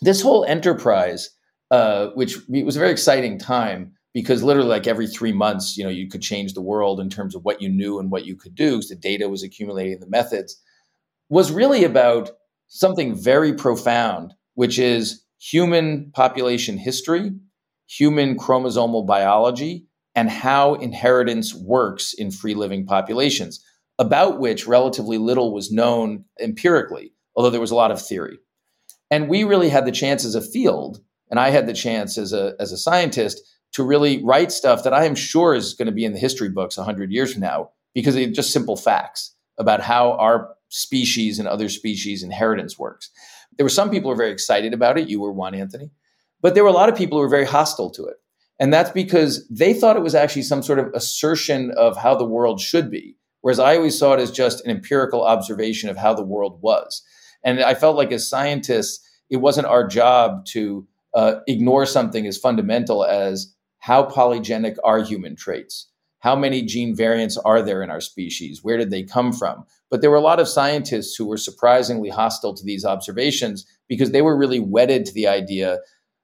this 0.00 0.22
whole 0.22 0.42
enterprise, 0.46 1.28
uh, 1.70 2.06
which 2.14 2.38
was 2.48 2.76
a 2.76 2.80
very 2.80 2.92
exciting 2.92 3.38
time 3.38 3.92
because 4.14 4.42
literally 4.42 4.68
like 4.68 4.86
every 4.86 5.06
three 5.06 5.32
months, 5.32 5.76
you 5.76 5.84
know, 5.84 5.90
you 5.90 6.08
could 6.08 6.22
change 6.22 6.54
the 6.54 6.62
world 6.62 7.00
in 7.00 7.10
terms 7.10 7.34
of 7.34 7.44
what 7.44 7.60
you 7.60 7.68
knew 7.68 7.98
and 7.98 8.10
what 8.10 8.24
you 8.24 8.34
could 8.36 8.54
do. 8.54 8.80
So 8.82 8.94
the 8.94 9.00
data 9.00 9.28
was 9.28 9.42
accumulating 9.42 10.00
the 10.00 10.08
methods 10.08 10.60
was 11.28 11.52
really 11.52 11.84
about 11.84 12.30
something 12.68 13.14
very 13.14 13.52
profound, 13.52 14.34
which 14.54 14.78
is 14.78 15.24
human 15.38 16.10
population 16.12 16.78
history, 16.78 17.32
human 17.86 18.36
chromosomal 18.36 19.06
biology, 19.06 19.86
and 20.14 20.30
how 20.30 20.74
inheritance 20.74 21.54
works 21.54 22.12
in 22.12 22.30
free 22.30 22.54
living 22.54 22.86
populations 22.86 23.64
about 23.98 24.38
which 24.40 24.66
relatively 24.66 25.18
little 25.18 25.52
was 25.52 25.72
known 25.72 26.24
empirically, 26.40 27.12
although 27.36 27.50
there 27.50 27.60
was 27.60 27.70
a 27.70 27.76
lot 27.76 27.90
of 27.90 28.00
theory. 28.00 28.38
And 29.10 29.28
we 29.28 29.44
really 29.44 29.68
had 29.68 29.86
the 29.86 29.92
chance 29.92 30.24
as 30.24 30.34
a 30.34 30.40
field, 30.40 31.00
and 31.30 31.40
I 31.40 31.50
had 31.50 31.66
the 31.66 31.72
chance 31.72 32.18
as 32.18 32.32
a, 32.32 32.54
as 32.60 32.72
a 32.72 32.78
scientist 32.78 33.40
to 33.72 33.82
really 33.82 34.22
write 34.24 34.52
stuff 34.52 34.84
that 34.84 34.94
I 34.94 35.04
am 35.04 35.14
sure 35.14 35.54
is 35.54 35.74
going 35.74 35.86
to 35.86 35.92
be 35.92 36.04
in 36.04 36.12
the 36.12 36.18
history 36.18 36.48
books 36.48 36.76
100 36.76 37.12
years 37.12 37.32
from 37.32 37.42
now 37.42 37.70
because 37.94 38.14
they're 38.14 38.30
just 38.30 38.52
simple 38.52 38.76
facts 38.76 39.34
about 39.58 39.80
how 39.80 40.12
our 40.12 40.54
species 40.68 41.38
and 41.38 41.48
other 41.48 41.68
species 41.68 42.22
inheritance 42.22 42.78
works. 42.78 43.10
There 43.56 43.64
were 43.64 43.70
some 43.70 43.90
people 43.90 44.10
who 44.10 44.14
were 44.14 44.22
very 44.22 44.32
excited 44.32 44.72
about 44.72 44.98
it. 44.98 45.08
You 45.08 45.20
were 45.20 45.32
one, 45.32 45.54
Anthony. 45.54 45.90
But 46.40 46.54
there 46.54 46.62
were 46.62 46.70
a 46.70 46.74
lot 46.74 46.88
of 46.88 46.96
people 46.96 47.18
who 47.18 47.22
were 47.22 47.28
very 47.28 47.46
hostile 47.46 47.90
to 47.90 48.04
it. 48.06 48.16
And 48.60 48.72
that's 48.72 48.90
because 48.90 49.46
they 49.48 49.72
thought 49.72 49.96
it 49.96 50.02
was 50.02 50.14
actually 50.14 50.42
some 50.42 50.62
sort 50.62 50.78
of 50.78 50.86
assertion 50.94 51.72
of 51.72 51.96
how 51.96 52.14
the 52.14 52.24
world 52.24 52.60
should 52.60 52.90
be 52.90 53.18
Whereas 53.40 53.60
I 53.60 53.76
always 53.76 53.98
saw 53.98 54.14
it 54.14 54.20
as 54.20 54.30
just 54.30 54.64
an 54.64 54.70
empirical 54.70 55.24
observation 55.24 55.88
of 55.88 55.96
how 55.96 56.14
the 56.14 56.24
world 56.24 56.60
was. 56.60 57.02
And 57.44 57.60
I 57.60 57.74
felt 57.74 57.96
like 57.96 58.12
as 58.12 58.28
scientists, 58.28 59.00
it 59.30 59.36
wasn't 59.36 59.68
our 59.68 59.86
job 59.86 60.44
to 60.46 60.86
uh, 61.14 61.36
ignore 61.46 61.86
something 61.86 62.26
as 62.26 62.36
fundamental 62.36 63.04
as 63.04 63.54
how 63.88 64.04
polygenic 64.04 64.76
are 64.84 65.02
human 65.02 65.34
traits? 65.34 65.88
How 66.18 66.36
many 66.36 66.60
gene 66.60 66.94
variants 66.94 67.38
are 67.38 67.62
there 67.62 67.82
in 67.82 67.88
our 67.88 68.02
species? 68.02 68.62
Where 68.62 68.76
did 68.76 68.90
they 68.90 69.02
come 69.02 69.32
from? 69.32 69.64
But 69.90 70.02
there 70.02 70.10
were 70.10 70.18
a 70.18 70.20
lot 70.20 70.40
of 70.40 70.46
scientists 70.46 71.16
who 71.16 71.26
were 71.26 71.38
surprisingly 71.38 72.10
hostile 72.10 72.52
to 72.52 72.62
these 72.62 72.84
observations 72.84 73.64
because 73.88 74.10
they 74.10 74.20
were 74.20 74.36
really 74.36 74.60
wedded 74.60 75.06
to 75.06 75.14
the 75.14 75.26
idea 75.26 75.78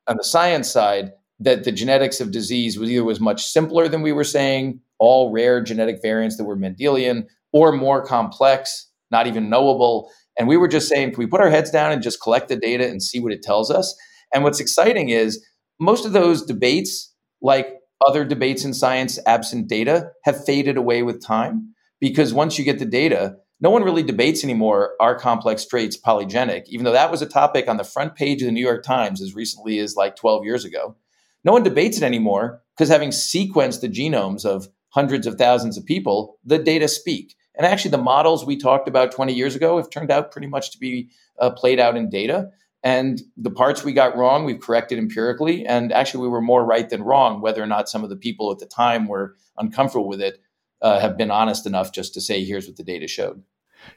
on 0.07 0.19
the 0.19 0.25
science 0.25 0.71
side 0.71 1.13
that 1.41 1.65
the 1.65 1.73
genetics 1.73 2.21
of 2.21 2.33
disease 2.33 2.79
was 2.79 2.91
either 2.91 3.03
was 3.03 3.19
much 3.19 3.47
simpler 3.47 3.89
than 3.89 4.03
we 4.03 4.13
were 4.13 4.25
saying 4.25 4.79
all 4.99 5.33
rare 5.33 5.63
genetic 5.63 6.03
variants 6.03 6.37
that 6.37 6.45
were 6.45 6.59
Mendelian, 6.59 7.25
or 7.55 7.73
more 7.73 8.05
complex, 8.05 8.91
not 9.11 9.27
even 9.27 9.49
knowable. 9.49 10.11
And 10.39 10.49
we 10.49 10.59
were 10.59 10.69
just 10.69 10.87
saying, 10.87 11.13
can 11.13 11.19
we 11.19 11.27
put 11.27 11.41
our 11.41 11.49
heads 11.49 11.71
down 11.71 11.93
and 11.93 12.03
just 12.03 12.21
collect 12.21 12.49
the 12.49 12.57
data 12.57 12.87
and 12.87 13.03
see 13.03 13.21
what 13.21 13.33
it 13.33 13.43
tells 13.43 13.71
us? 13.71 13.97
And 14.35 14.45
what's 14.45 14.61
exciting 14.61 15.09
is 15.09 15.43
most 15.81 16.05
of 16.05 16.13
those 16.13 16.45
debates, 16.45 17.14
like 17.45 17.79
other 18.05 18.25
debates 18.25 18.65
in 18.65 18.75
science 18.75 19.19
absent 19.27 19.69
data, 19.69 20.11
have 20.25 20.45
faded 20.45 20.77
away 20.77 21.03
with 21.05 21.25
time 21.25 21.75
because 22.01 22.35
once 22.35 22.59
you 22.59 22.65
get 22.65 22.81
the 22.81 22.85
data, 22.85 23.37
no 23.61 23.71
one 23.71 23.85
really 23.85 24.03
debates 24.03 24.43
anymore 24.43 24.95
are 24.99 25.19
complex 25.19 25.65
traits 25.65 25.97
polygenic, 25.97 26.65
even 26.67 26.85
though 26.85 26.93
that 26.93 27.11
was 27.11 27.23
a 27.23 27.27
topic 27.27 27.69
on 27.69 27.77
the 27.77 27.85
front 27.85 28.17
page 28.17 28.43
of 28.43 28.47
the 28.47 28.53
New 28.53 28.65
York 28.65 28.83
Times 28.83 29.23
as 29.23 29.35
recently 29.35 29.79
as 29.79 29.95
like 29.95 30.17
12 30.17 30.45
years 30.45 30.65
ago. 30.65 30.97
No 31.45 31.53
one 31.53 31.63
debates 31.63 31.99
it 31.99 32.03
anymore 32.03 32.63
because 32.75 32.89
having 32.89 33.11
sequenced 33.11 33.81
the 33.81 33.89
genomes 33.89 34.45
of 34.45 34.69
hundreds 34.89 35.27
of 35.27 35.37
thousands 35.37 35.77
of 35.77 35.85
people, 35.85 36.39
the 36.45 36.59
data 36.59 36.89
speak. 36.89 37.37
And 37.57 37.67
actually, 37.67 37.93
the 37.93 37.99
models 37.99 38.45
we 38.45 38.57
talked 38.57 38.89
about 38.89 39.13
20 39.13 39.33
years 39.33 39.55
ago 39.55 39.77
have 39.77 39.91
turned 39.91 40.11
out 40.11 40.33
pretty 40.33 40.49
much 40.49 40.73
to 40.73 40.79
be 40.79 41.11
uh, 41.39 41.51
played 41.51 41.79
out 41.79 41.97
in 41.97 42.09
data. 42.11 42.51
And 42.85 43.23
the 43.39 43.51
parts 43.51 43.83
we 43.83 43.95
got 43.95 44.15
wrong, 44.15 44.45
we've 44.45 44.61
corrected 44.61 44.99
empirically. 44.99 45.65
And 45.65 45.91
actually, 45.91 46.21
we 46.23 46.29
were 46.29 46.43
more 46.43 46.65
right 46.65 46.89
than 46.89 47.03
wrong, 47.03 47.41
whether 47.41 47.63
or 47.63 47.67
not 47.67 47.89
some 47.89 48.05
of 48.05 48.11
the 48.11 48.17
people 48.17 48.53
at 48.53 48.59
the 48.59 48.67
time 48.67 49.09
were 49.09 49.37
uncomfortable 49.57 50.07
with 50.07 50.21
it, 50.21 50.43
uh, 50.83 51.01
have 51.01 51.17
been 51.17 51.31
honest 51.31 51.67
enough 51.67 51.93
just 51.93 52.13
to 52.13 52.21
say, 52.21 52.45
here's 52.45 52.67
what 52.67 52.77
the 52.77 52.85
data 52.85 53.09
showed. 53.09 53.43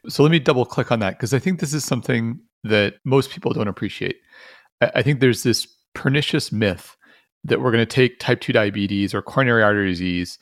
So 0.07 0.23
let 0.23 0.31
me 0.31 0.39
double 0.39 0.65
click 0.65 0.89
on 0.89 0.99
that 0.99 1.17
because 1.17 1.33
I 1.33 1.39
think 1.39 1.59
this 1.59 1.73
is 1.73 1.83
something 1.83 2.39
that 2.63 2.95
most 3.03 3.29
people 3.29 3.51
don't 3.51 3.67
appreciate. 3.67 4.17
I, 4.81 4.91
I 4.95 5.01
think 5.01 5.19
there's 5.19 5.43
this 5.43 5.67
pernicious 5.93 6.51
myth 6.51 6.95
that 7.43 7.61
we're 7.61 7.71
going 7.71 7.85
to 7.85 7.95
take 7.95 8.19
type 8.19 8.39
2 8.39 8.53
diabetes 8.53 9.13
or 9.13 9.21
coronary 9.21 9.63
artery 9.63 9.89
disease 9.89 10.39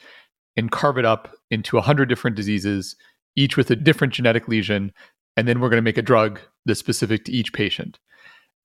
and 0.55 0.71
carve 0.71 0.99
it 0.99 1.05
up 1.05 1.35
into 1.49 1.77
100 1.77 2.07
different 2.07 2.37
diseases, 2.37 2.95
each 3.35 3.57
with 3.57 3.71
a 3.71 3.75
different 3.75 4.13
genetic 4.13 4.47
lesion, 4.47 4.91
and 5.35 5.47
then 5.47 5.59
we're 5.59 5.69
going 5.69 5.77
to 5.77 5.83
make 5.83 5.97
a 5.97 6.03
drug 6.03 6.39
that's 6.65 6.79
specific 6.79 7.25
to 7.25 7.31
each 7.31 7.53
patient. 7.53 7.99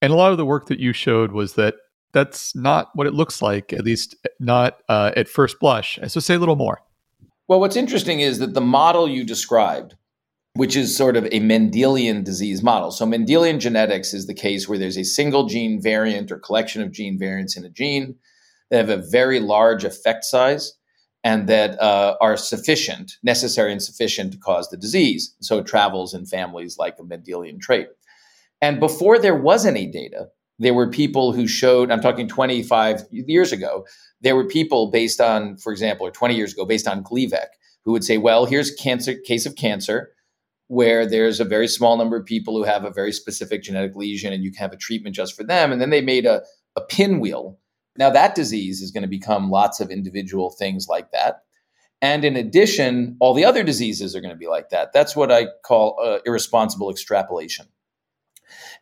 And 0.03 0.13
a 0.13 0.17
lot 0.17 0.33
of 0.33 0.39
the 0.39 0.47
work 0.47 0.67
that 0.67 0.81
you 0.81 0.93
showed 0.93 1.33
was 1.33 1.55
that 1.55 1.75
that's 2.13 2.55
not 2.57 2.91
what 2.95 3.07
it 3.07 3.15
looks 3.15 3.41
like, 3.41 3.73
at 3.73 3.85
least 3.85 4.17
not 4.39 4.79
uh, 4.89 5.13
at 5.17 5.29
first 5.29 5.61
blush. 5.61 5.99
So 6.09 6.21
say 6.21 6.35
a 6.35 6.39
little 6.39 6.57
more. 6.57 6.81
Well, 7.49 7.61
what's 7.61 7.77
interesting 7.77 8.21
is 8.21 8.39
that 8.39 8.55
the 8.55 8.61
model 8.61 9.09
you 9.09 9.25
described, 9.25 9.97
which 10.55 10.77
is 10.77 10.97
sort 10.97 11.17
of 11.17 11.25
a 11.27 11.41
Mendelian 11.41 12.25
disease 12.25 12.63
model. 12.63 12.91
So, 12.91 13.05
Mendelian 13.07 13.59
genetics 13.59 14.15
is 14.15 14.27
the 14.27 14.35
case 14.35 14.69
where 14.69 14.79
there's 14.79 14.99
a 14.99 15.05
single 15.05 15.47
gene 15.47 15.81
variant 15.81 16.31
or 16.31 16.39
collection 16.39 16.83
of 16.83 16.93
gene 16.93 17.19
variants 17.19 17.57
in 17.57 17.65
a 17.65 17.69
gene 17.69 18.17
that 18.71 18.79
have 18.79 18.89
a 18.89 19.03
very 19.03 19.41
large 19.41 19.85
effect 19.85 20.25
size 20.25 20.75
and 21.23 21.49
that 21.49 21.81
uh, 21.81 22.17
are 22.21 22.37
sufficient, 22.37 23.19
necessary 23.23 23.73
and 23.73 23.83
sufficient 23.83 24.33
to 24.33 24.39
cause 24.39 24.69
the 24.71 24.77
disease. 24.77 25.35
So 25.41 25.59
it 25.59 25.67
travels 25.67 26.15
in 26.15 26.27
families 26.27 26.79
like 26.79 26.99
a 26.99 27.03
Mendelian 27.03 27.61
trait. 27.61 27.89
And 28.61 28.81
before 28.81 29.19
there 29.19 29.37
was 29.37 29.65
any 29.65 29.87
data, 29.87 30.29
there 30.59 30.75
were 30.75 30.91
people 30.91 31.33
who 31.33 31.47
showed, 31.47 31.91
I'm 31.91 32.01
talking 32.01 32.29
25 32.29 33.05
years 33.11 33.53
ago, 33.53 33.87
there 34.21 34.37
were 34.37 34.47
people 34.47 34.91
based 34.91 35.21
on, 35.21 35.57
for 35.57 35.73
example, 35.73 36.07
or 36.07 36.11
20 36.11 36.35
years 36.35 36.53
ago, 36.53 36.67
based 36.67 36.87
on 36.87 37.03
Gleevec, 37.03 37.47
who 37.85 37.93
would 37.93 38.05
say, 38.05 38.19
well, 38.19 38.45
here's 38.45 38.71
cancer 38.75 39.15
case 39.15 39.47
of 39.47 39.57
cancer 39.57 40.11
where 40.69 41.05
there's 41.05 41.41
a 41.41 41.45
very 41.45 41.67
small 41.67 41.97
number 41.97 42.17
of 42.17 42.25
people 42.25 42.57
who 42.57 42.63
have 42.63 42.85
a 42.85 42.91
very 42.91 43.13
specific 43.13 43.63
genetic 43.63 43.97
lesion 43.97 44.33
and 44.33 44.45
you 44.45 44.53
can 44.53 44.61
have 44.61 44.73
a 44.73 44.77
treatment 44.77 45.17
just 45.17 45.35
for 45.35 45.43
them. 45.43 45.73
And 45.73 45.81
then 45.81 45.91
they 45.91 46.01
made 46.01 46.27
a, 46.27 46.43
a 46.77 46.81
pinwheel 46.81 47.59
now, 48.01 48.11
that 48.11 48.35
disease 48.35 48.81
is 48.81 48.91
going 48.91 49.03
to 49.03 49.09
become 49.09 49.51
lots 49.51 49.81
of 49.81 49.91
individual 49.91 50.51
things 50.51 50.89
like 50.89 51.11
that. 51.13 51.43
And 52.01 52.25
in 52.25 52.37
addition, 52.37 53.17
all 53.21 53.35
the 53.35 53.45
other 53.45 53.63
diseases 53.63 54.17
are 54.17 54.21
going 54.21 54.33
to 54.33 54.39
be 54.39 54.47
like 54.47 54.71
that. 54.71 54.93
That's 54.95 55.15
what 55.15 55.31
I 55.31 55.49
call 55.65 55.99
uh, 56.03 56.19
irresponsible 56.25 56.91
extrapolation. 56.91 57.67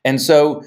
And 0.04 0.20
so 0.20 0.62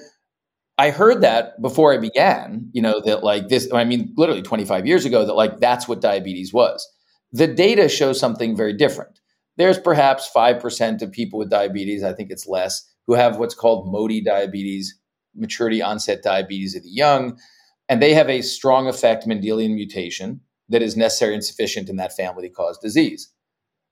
I 0.77 0.89
heard 0.89 1.21
that 1.21 1.61
before 1.61 1.93
I 1.93 1.97
began, 1.97 2.69
you 2.73 2.81
know, 2.81 3.01
that 3.01 3.23
like 3.23 3.49
this, 3.49 3.71
I 3.73 3.83
mean, 3.83 4.13
literally 4.17 4.41
25 4.41 4.85
years 4.85 5.05
ago, 5.05 5.25
that 5.25 5.33
like 5.33 5.59
that's 5.59 5.87
what 5.87 6.01
diabetes 6.01 6.53
was. 6.53 6.87
The 7.31 7.47
data 7.47 7.87
shows 7.87 8.19
something 8.19 8.55
very 8.55 8.73
different. 8.73 9.19
There's 9.57 9.77
perhaps 9.79 10.29
5% 10.35 11.01
of 11.01 11.11
people 11.11 11.39
with 11.39 11.49
diabetes, 11.49 12.03
I 12.03 12.13
think 12.13 12.31
it's 12.31 12.47
less, 12.47 12.89
who 13.07 13.13
have 13.13 13.37
what's 13.37 13.55
called 13.55 13.91
MODY 13.91 14.21
diabetes, 14.21 14.97
maturity 15.35 15.81
onset 15.81 16.23
diabetes 16.23 16.75
of 16.75 16.83
the 16.83 16.89
young 16.89 17.37
and 17.91 18.01
they 18.01 18.13
have 18.13 18.29
a 18.29 18.41
strong 18.41 18.87
effect 18.87 19.27
Mendelian 19.27 19.75
mutation 19.75 20.39
that 20.69 20.81
is 20.81 20.95
necessary 20.95 21.33
and 21.33 21.43
sufficient 21.43 21.89
in 21.89 21.97
that 21.97 22.15
family 22.15 22.47
to 22.47 22.53
cause 22.53 22.77
disease. 22.77 23.29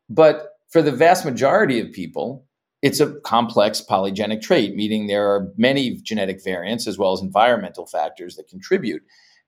But 0.10 0.52
for 0.70 0.82
the 0.82 0.94
vast 0.94 1.26
majority 1.26 1.82
of 1.82 1.92
people, 1.92 2.48
it's 2.82 3.00
a 3.00 3.14
complex 3.22 3.82
polygenic 3.82 4.42
trait, 4.42 4.76
meaning 4.76 5.08
there 5.08 5.30
are 5.30 5.52
many 5.58 5.98
genetic 5.98 6.44
variants 6.44 6.88
as 6.88 6.98
well 6.98 7.12
as 7.12 7.22
environmental 7.22 7.86
factors 7.86 8.36
that 8.36 8.48
contribute. 8.48 9.02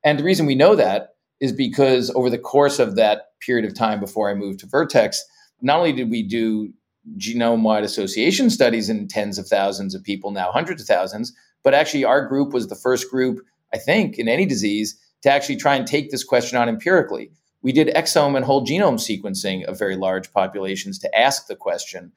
And 0.03 0.19
the 0.19 0.23
reason 0.23 0.45
we 0.45 0.55
know 0.55 0.75
that 0.75 1.15
is 1.39 1.51
because 1.51 2.11
over 2.11 2.29
the 2.29 2.37
course 2.37 2.79
of 2.79 2.95
that 2.95 3.27
period 3.39 3.65
of 3.65 3.75
time 3.75 3.99
before 3.99 4.29
I 4.29 4.35
moved 4.35 4.59
to 4.59 4.67
Vertex, 4.67 5.23
not 5.61 5.77
only 5.77 5.93
did 5.93 6.09
we 6.09 6.23
do 6.23 6.73
genome 7.17 7.63
wide 7.63 7.83
association 7.83 8.49
studies 8.49 8.89
in 8.89 9.07
tens 9.07 9.39
of 9.39 9.47
thousands 9.47 9.95
of 9.95 10.03
people, 10.03 10.31
now 10.31 10.51
hundreds 10.51 10.81
of 10.81 10.87
thousands, 10.87 11.33
but 11.63 11.73
actually 11.73 12.03
our 12.03 12.25
group 12.25 12.53
was 12.53 12.67
the 12.67 12.75
first 12.75 13.09
group 13.09 13.39
I 13.73 13.77
think, 13.77 14.17
in 14.17 14.27
any 14.27 14.45
disease 14.45 14.99
to 15.23 15.31
actually 15.31 15.55
try 15.55 15.75
and 15.75 15.87
take 15.87 16.11
this 16.11 16.23
question 16.23 16.57
on 16.57 16.69
empirically. 16.69 17.31
We 17.61 17.71
did 17.71 17.87
exome 17.89 18.35
and 18.35 18.43
whole 18.43 18.65
genome 18.65 18.99
sequencing 18.99 19.65
of 19.65 19.77
very 19.77 19.95
large 19.95 20.31
populations 20.33 20.99
to 20.99 21.17
ask 21.17 21.47
the 21.47 21.55
question 21.55 22.11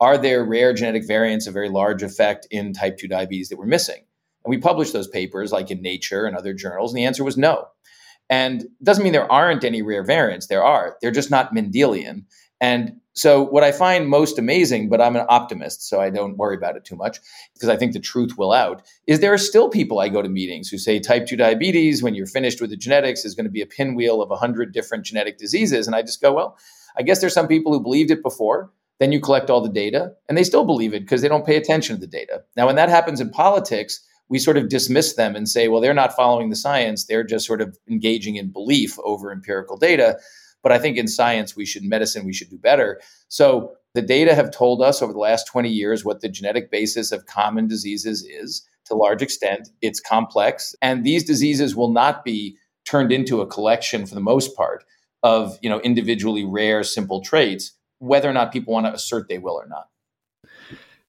Are 0.00 0.16
there 0.16 0.44
rare 0.44 0.72
genetic 0.72 1.06
variants 1.06 1.46
of 1.46 1.54
very 1.54 1.68
large 1.68 2.02
effect 2.02 2.46
in 2.50 2.72
type 2.72 2.98
2 2.98 3.08
diabetes 3.08 3.48
that 3.48 3.58
we're 3.58 3.66
missing? 3.66 4.04
And 4.44 4.50
we 4.50 4.58
published 4.58 4.92
those 4.92 5.08
papers 5.08 5.50
like 5.52 5.70
in 5.70 5.82
Nature 5.82 6.24
and 6.24 6.36
other 6.36 6.54
journals, 6.54 6.92
and 6.92 6.98
the 6.98 7.04
answer 7.04 7.24
was 7.24 7.36
no. 7.36 7.66
And 8.30 8.62
it 8.62 8.84
doesn't 8.84 9.02
mean 9.02 9.12
there 9.12 9.30
aren't 9.30 9.64
any 9.64 9.82
rare 9.82 10.04
variants. 10.04 10.46
There 10.46 10.62
are. 10.62 10.96
They're 11.00 11.10
just 11.10 11.30
not 11.30 11.54
Mendelian. 11.54 12.24
And 12.60 13.00
so, 13.14 13.42
what 13.42 13.64
I 13.64 13.72
find 13.72 14.08
most 14.08 14.38
amazing, 14.38 14.88
but 14.88 15.00
I'm 15.00 15.16
an 15.16 15.26
optimist, 15.28 15.88
so 15.88 16.00
I 16.00 16.10
don't 16.10 16.36
worry 16.36 16.56
about 16.56 16.76
it 16.76 16.84
too 16.84 16.94
much 16.94 17.18
because 17.54 17.68
I 17.68 17.76
think 17.76 17.92
the 17.92 18.00
truth 18.00 18.38
will 18.38 18.52
out, 18.52 18.82
is 19.08 19.18
there 19.18 19.32
are 19.32 19.38
still 19.38 19.68
people 19.68 19.98
I 19.98 20.08
go 20.08 20.22
to 20.22 20.28
meetings 20.28 20.68
who 20.68 20.78
say 20.78 21.00
type 21.00 21.26
2 21.26 21.36
diabetes, 21.36 22.02
when 22.02 22.14
you're 22.14 22.26
finished 22.26 22.60
with 22.60 22.70
the 22.70 22.76
genetics, 22.76 23.24
is 23.24 23.34
going 23.34 23.46
to 23.46 23.50
be 23.50 23.62
a 23.62 23.66
pinwheel 23.66 24.22
of 24.22 24.30
100 24.30 24.72
different 24.72 25.04
genetic 25.04 25.38
diseases. 25.38 25.88
And 25.88 25.96
I 25.96 26.02
just 26.02 26.20
go, 26.20 26.32
well, 26.32 26.56
I 26.96 27.02
guess 27.02 27.20
there's 27.20 27.34
some 27.34 27.48
people 27.48 27.72
who 27.72 27.80
believed 27.80 28.12
it 28.12 28.22
before. 28.22 28.70
Then 29.00 29.12
you 29.12 29.20
collect 29.20 29.50
all 29.50 29.60
the 29.60 29.68
data 29.68 30.12
and 30.28 30.36
they 30.36 30.44
still 30.44 30.64
believe 30.64 30.92
it 30.92 31.00
because 31.00 31.22
they 31.22 31.28
don't 31.28 31.46
pay 31.46 31.56
attention 31.56 31.96
to 31.96 32.00
the 32.00 32.06
data. 32.06 32.42
Now, 32.56 32.66
when 32.66 32.76
that 32.76 32.88
happens 32.88 33.20
in 33.20 33.30
politics, 33.30 34.00
we 34.28 34.38
sort 34.38 34.56
of 34.56 34.68
dismiss 34.68 35.14
them 35.14 35.34
and 35.36 35.48
say, 35.48 35.68
well, 35.68 35.80
they're 35.80 35.94
not 35.94 36.14
following 36.14 36.50
the 36.50 36.56
science. 36.56 37.04
They're 37.04 37.24
just 37.24 37.46
sort 37.46 37.60
of 37.60 37.78
engaging 37.88 38.36
in 38.36 38.50
belief 38.50 38.98
over 39.04 39.32
empirical 39.32 39.76
data. 39.76 40.18
But 40.62 40.72
I 40.72 40.78
think 40.78 40.96
in 40.96 41.08
science, 41.08 41.56
we 41.56 41.64
should, 41.64 41.84
medicine, 41.84 42.26
we 42.26 42.32
should 42.32 42.50
do 42.50 42.58
better. 42.58 43.00
So 43.28 43.72
the 43.94 44.02
data 44.02 44.34
have 44.34 44.50
told 44.50 44.82
us 44.82 45.00
over 45.00 45.12
the 45.12 45.18
last 45.18 45.46
20 45.46 45.68
years 45.70 46.04
what 46.04 46.20
the 46.20 46.28
genetic 46.28 46.70
basis 46.70 47.12
of 47.12 47.26
common 47.26 47.68
diseases 47.68 48.22
is 48.24 48.66
to 48.86 48.94
a 48.94 48.96
large 48.96 49.22
extent. 49.22 49.68
It's 49.80 50.00
complex. 50.00 50.74
And 50.82 51.04
these 51.04 51.24
diseases 51.24 51.76
will 51.76 51.92
not 51.92 52.24
be 52.24 52.56
turned 52.84 53.12
into 53.12 53.40
a 53.40 53.46
collection 53.46 54.06
for 54.06 54.14
the 54.14 54.20
most 54.20 54.56
part 54.56 54.84
of 55.22 55.58
you 55.62 55.68
know 55.68 55.80
individually 55.80 56.44
rare 56.44 56.84
simple 56.84 57.20
traits 57.20 57.72
whether 57.98 58.28
or 58.28 58.32
not 58.32 58.52
people 58.52 58.74
want 58.74 58.86
to 58.86 58.92
assert 58.92 59.28
they 59.28 59.38
will 59.38 59.54
or 59.54 59.66
not. 59.68 59.88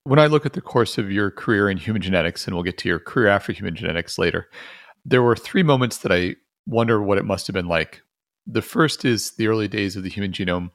When 0.04 0.20
i 0.20 0.28
look 0.28 0.46
at 0.46 0.54
the 0.54 0.62
course 0.62 0.98
of 0.98 1.12
your 1.12 1.30
career 1.30 1.70
in 1.70 1.78
human 1.78 2.02
genetics 2.02 2.48
and 2.48 2.56
we'll 2.56 2.64
get 2.64 2.78
to 2.80 2.90
your 2.90 3.00
career 3.00 3.28
after 3.28 3.52
human 3.52 3.76
genetics 3.76 4.18
later 4.18 4.50
there 5.06 5.24
were 5.24 5.36
three 5.36 5.64
moments 5.64 5.98
that 6.00 6.12
i 6.12 6.36
wonder 6.70 7.02
what 7.02 7.18
it 7.18 7.26
must 7.26 7.48
have 7.48 7.54
been 7.54 7.68
like. 7.68 8.02
The 8.46 8.62
first 8.62 9.04
is 9.04 9.32
the 9.32 9.48
early 9.48 9.68
days 9.68 9.96
of 9.96 10.04
the 10.04 10.10
human 10.10 10.32
genome 10.32 10.72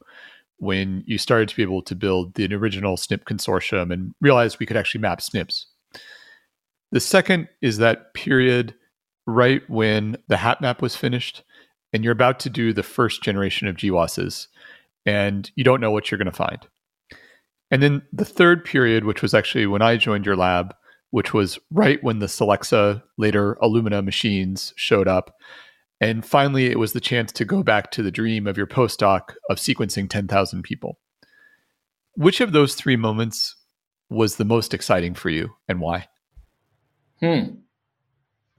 when 0.58 1.02
you 1.06 1.18
started 1.18 1.48
to 1.48 1.56
be 1.56 1.62
able 1.62 1.82
to 1.82 1.94
build 1.94 2.34
the 2.34 2.52
original 2.54 2.96
SNP 2.96 3.24
consortium 3.24 3.92
and 3.92 4.14
realized 4.20 4.58
we 4.58 4.66
could 4.66 4.76
actually 4.76 5.00
map 5.00 5.20
SNPs. 5.20 5.64
The 6.92 7.00
second 7.00 7.48
is 7.60 7.78
that 7.78 8.14
period 8.14 8.74
right 9.26 9.62
when 9.68 10.16
the 10.28 10.36
HapMap 10.36 10.80
was 10.80 10.96
finished 10.96 11.42
and 11.92 12.04
you're 12.04 12.12
about 12.12 12.40
to 12.40 12.50
do 12.50 12.72
the 12.72 12.82
first 12.82 13.22
generation 13.22 13.66
of 13.68 13.76
GWASs 13.76 14.48
and 15.06 15.50
you 15.54 15.64
don't 15.64 15.80
know 15.80 15.90
what 15.90 16.10
you're 16.10 16.18
going 16.18 16.26
to 16.26 16.32
find. 16.32 16.66
And 17.70 17.82
then 17.82 18.02
the 18.12 18.24
third 18.24 18.64
period, 18.64 19.04
which 19.04 19.22
was 19.22 19.34
actually 19.34 19.66
when 19.66 19.82
I 19.82 19.96
joined 19.96 20.26
your 20.26 20.36
lab, 20.36 20.74
which 21.10 21.32
was 21.32 21.58
right 21.70 22.02
when 22.02 22.18
the 22.18 22.26
Solexa, 22.26 23.02
later 23.16 23.56
Illumina 23.62 24.04
machines 24.04 24.72
showed 24.76 25.08
up, 25.08 25.34
and 26.00 26.26
finally, 26.26 26.66
it 26.66 26.78
was 26.78 26.92
the 26.92 27.00
chance 27.00 27.32
to 27.32 27.44
go 27.44 27.62
back 27.62 27.90
to 27.92 28.02
the 28.02 28.10
dream 28.10 28.46
of 28.46 28.56
your 28.56 28.66
postdoc 28.66 29.34
of 29.48 29.58
sequencing 29.58 30.10
10,000 30.10 30.62
people. 30.62 30.98
Which 32.16 32.40
of 32.40 32.52
those 32.52 32.74
three 32.74 32.96
moments 32.96 33.56
was 34.10 34.36
the 34.36 34.44
most 34.44 34.74
exciting 34.74 35.14
for 35.14 35.30
you 35.30 35.50
and 35.68 35.80
why? 35.80 36.08
Hmm. 37.20 37.56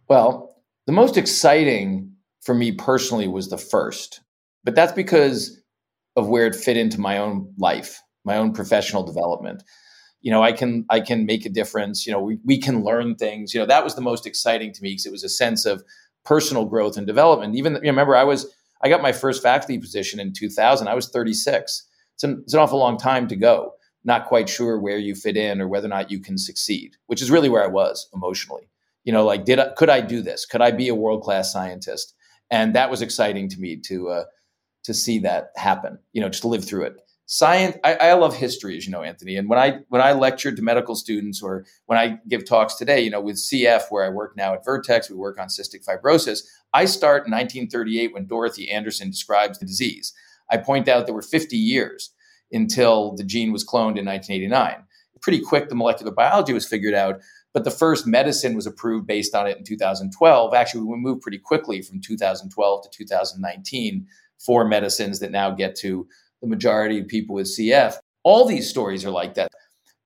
Well, 0.08 0.56
the 0.86 0.92
most 0.92 1.18
exciting 1.18 2.14
for 2.42 2.56
me 2.56 2.72
personally 2.72 3.28
was 3.28 3.50
the 3.50 3.58
first, 3.58 4.22
but 4.64 4.76
that's 4.76 4.94
because 4.94 5.62
of 6.16 6.28
where 6.28 6.48
it 6.48 6.56
fit 6.56 6.78
into 6.78 7.00
my 7.00 7.18
own 7.18 7.54
life. 7.58 8.02
my 8.24 8.38
own 8.38 8.54
professional 8.54 9.04
development. 9.04 9.62
You 10.22 10.32
know, 10.32 10.42
I 10.42 10.52
can 10.52 10.86
I 10.90 11.00
can 11.00 11.26
make 11.26 11.46
a 11.46 11.50
difference. 11.50 12.08
You 12.08 12.14
know, 12.14 12.20
we, 12.20 12.40
we 12.44 12.58
can 12.58 12.84
learn 12.84 13.16
things. 13.16 13.54
You 13.54 13.60
know, 13.60 13.68
that 13.68 13.84
was 13.84 13.96
the 13.96 14.02
most 14.02 14.26
exciting 14.26 14.74
to 14.74 14.82
me 14.82 14.92
because 14.92 15.06
it 15.06 15.12
was 15.12 15.24
a 15.24 15.30
sense 15.30 15.66
of 15.66 15.84
personal 16.24 16.66
growth 16.66 16.98
and 16.98 17.06
development. 17.06 17.56
Even 17.56 17.74
you 17.76 17.82
know, 17.82 17.90
remember, 17.90 18.16
I 18.16 18.24
was 18.24 18.48
I 18.82 18.90
got 18.90 19.02
my 19.02 19.12
first 19.12 19.44
faculty 19.44 19.78
position 19.78 20.20
in 20.20 20.34
2000. 20.34 20.88
I 20.88 20.96
was 20.96 21.10
36. 21.10 21.88
It's 22.16 22.24
an, 22.24 22.42
it's 22.44 22.54
an 22.54 22.60
awful 22.60 22.80
long 22.80 22.98
time 22.98 23.28
to 23.28 23.36
go. 23.36 23.74
Not 24.04 24.26
quite 24.26 24.50
sure 24.50 24.80
where 24.80 24.98
you 24.98 25.16
fit 25.16 25.38
in 25.38 25.62
or 25.62 25.68
whether 25.68 25.88
or 25.88 25.90
not 25.90 26.12
you 26.12 26.20
can 26.20 26.38
succeed, 26.38 26.96
which 27.08 27.22
is 27.22 27.32
really 27.32 27.50
where 27.50 27.64
I 27.64 27.68
was 27.68 28.10
emotionally. 28.14 28.70
You 29.04 29.14
know, 29.14 29.26
like 29.26 29.46
did 29.46 29.60
I, 29.60 29.70
could 29.78 29.90
I 29.90 30.02
do 30.02 30.22
this? 30.22 30.46
Could 30.46 30.62
I 30.62 30.72
be 30.72 30.88
a 30.88 30.96
world 30.96 31.22
class 31.24 31.52
scientist? 31.52 32.14
And 32.52 32.76
that 32.76 32.90
was 32.90 33.02
exciting 33.02 33.50
to 33.50 33.60
me 33.60 33.78
to 33.88 34.10
uh, 34.10 34.24
to 34.86 34.94
see 34.94 35.20
that 35.20 35.52
happen. 35.56 36.00
You 36.14 36.22
know, 36.22 36.30
just 36.30 36.44
to 36.44 36.48
live 36.48 36.64
through 36.64 36.84
it. 36.84 36.96
Science 37.28 37.76
I, 37.84 37.96
I, 37.96 38.14
love 38.14 38.36
history 38.36 38.78
as 38.78 38.86
you 38.86 38.92
know 38.92 39.02
anthony. 39.02 39.36
And 39.36 39.50
when 39.50 39.58
i 39.58 39.80
when 39.90 40.00
i 40.00 40.12
lectured 40.12 40.56
to 40.58 40.62
medical 40.62 40.94
students 40.94 41.42
or 41.42 41.66
when 41.88 41.98
i 41.98 42.20
give 42.28 42.46
talks 42.46 42.76
today 42.76 43.02
you 43.02 43.10
know 43.10 43.20
with 43.20 43.38
cf 43.38 43.86
where 43.90 44.06
i 44.06 44.10
work 44.10 44.38
now 44.38 44.54
at 44.54 44.64
vertex 44.64 45.10
we 45.10 45.16
work 45.16 45.40
on 45.40 45.48
cystic 45.48 45.84
fibrosis 45.84 46.44
i 46.72 46.86
start 46.86 47.26
in 47.26 47.32
1938 47.32 48.14
when 48.14 48.28
dorothy 48.28 48.70
anderson 48.70 49.10
describes 49.10 49.58
the 49.58 49.66
disease. 49.66 50.14
I 50.52 50.58
point 50.58 50.88
out 50.88 51.08
there 51.08 51.16
were 51.16 51.24
50 51.24 51.58
years 51.58 52.12
until 52.52 53.16
the 53.16 53.24
gene 53.24 53.52
was 53.52 53.66
cloned 53.66 53.98
in 53.98 54.06
1989 54.06 54.84
pretty 55.20 55.42
quick 55.42 55.70
the 55.70 55.76
molecular 55.76 56.12
biology 56.12 56.54
was 56.54 56.68
figured 56.68 56.94
out 56.94 57.20
but 57.52 57.64
the 57.64 57.72
first 57.72 58.06
medicine 58.06 58.54
was 58.56 58.68
approved 58.68 59.08
based 59.08 59.34
on 59.34 59.48
it 59.48 59.58
in 59.58 59.64
2012 59.64 60.54
actually 60.54 60.84
we 60.84 60.96
moved 60.98 61.24
pretty 61.24 61.40
quickly 61.40 61.82
from 61.82 62.00
2012 62.00 62.84
to 62.84 62.90
2019 62.96 64.06
for 64.44 64.66
medicines 64.66 65.20
that 65.20 65.32
now 65.32 65.52
get 65.52 65.76
to 65.78 66.08
the 66.42 66.48
majority 66.48 67.00
of 67.00 67.08
people 67.08 67.36
with 67.36 67.48
CF. 67.48 67.96
All 68.24 68.46
these 68.46 68.70
stories 68.70 69.06
are 69.06 69.12
like 69.12 69.36
that. 69.36 69.50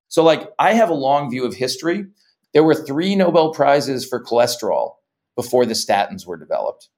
So, 0.08 0.24
like, 0.24 0.50
I 0.58 0.74
have 0.74 0.90
a 0.90 0.96
long 0.96 1.30
view 1.30 1.46
of 1.46 1.54
history. 1.54 2.06
There 2.54 2.64
were 2.64 2.76
three 2.76 3.16
Nobel 3.16 3.54
Prizes 3.54 4.06
for 4.06 4.24
cholesterol 4.24 4.94
before 5.36 5.66
the 5.66 5.74
statins 5.74 6.26
were 6.26 6.38
developed. 6.38 6.90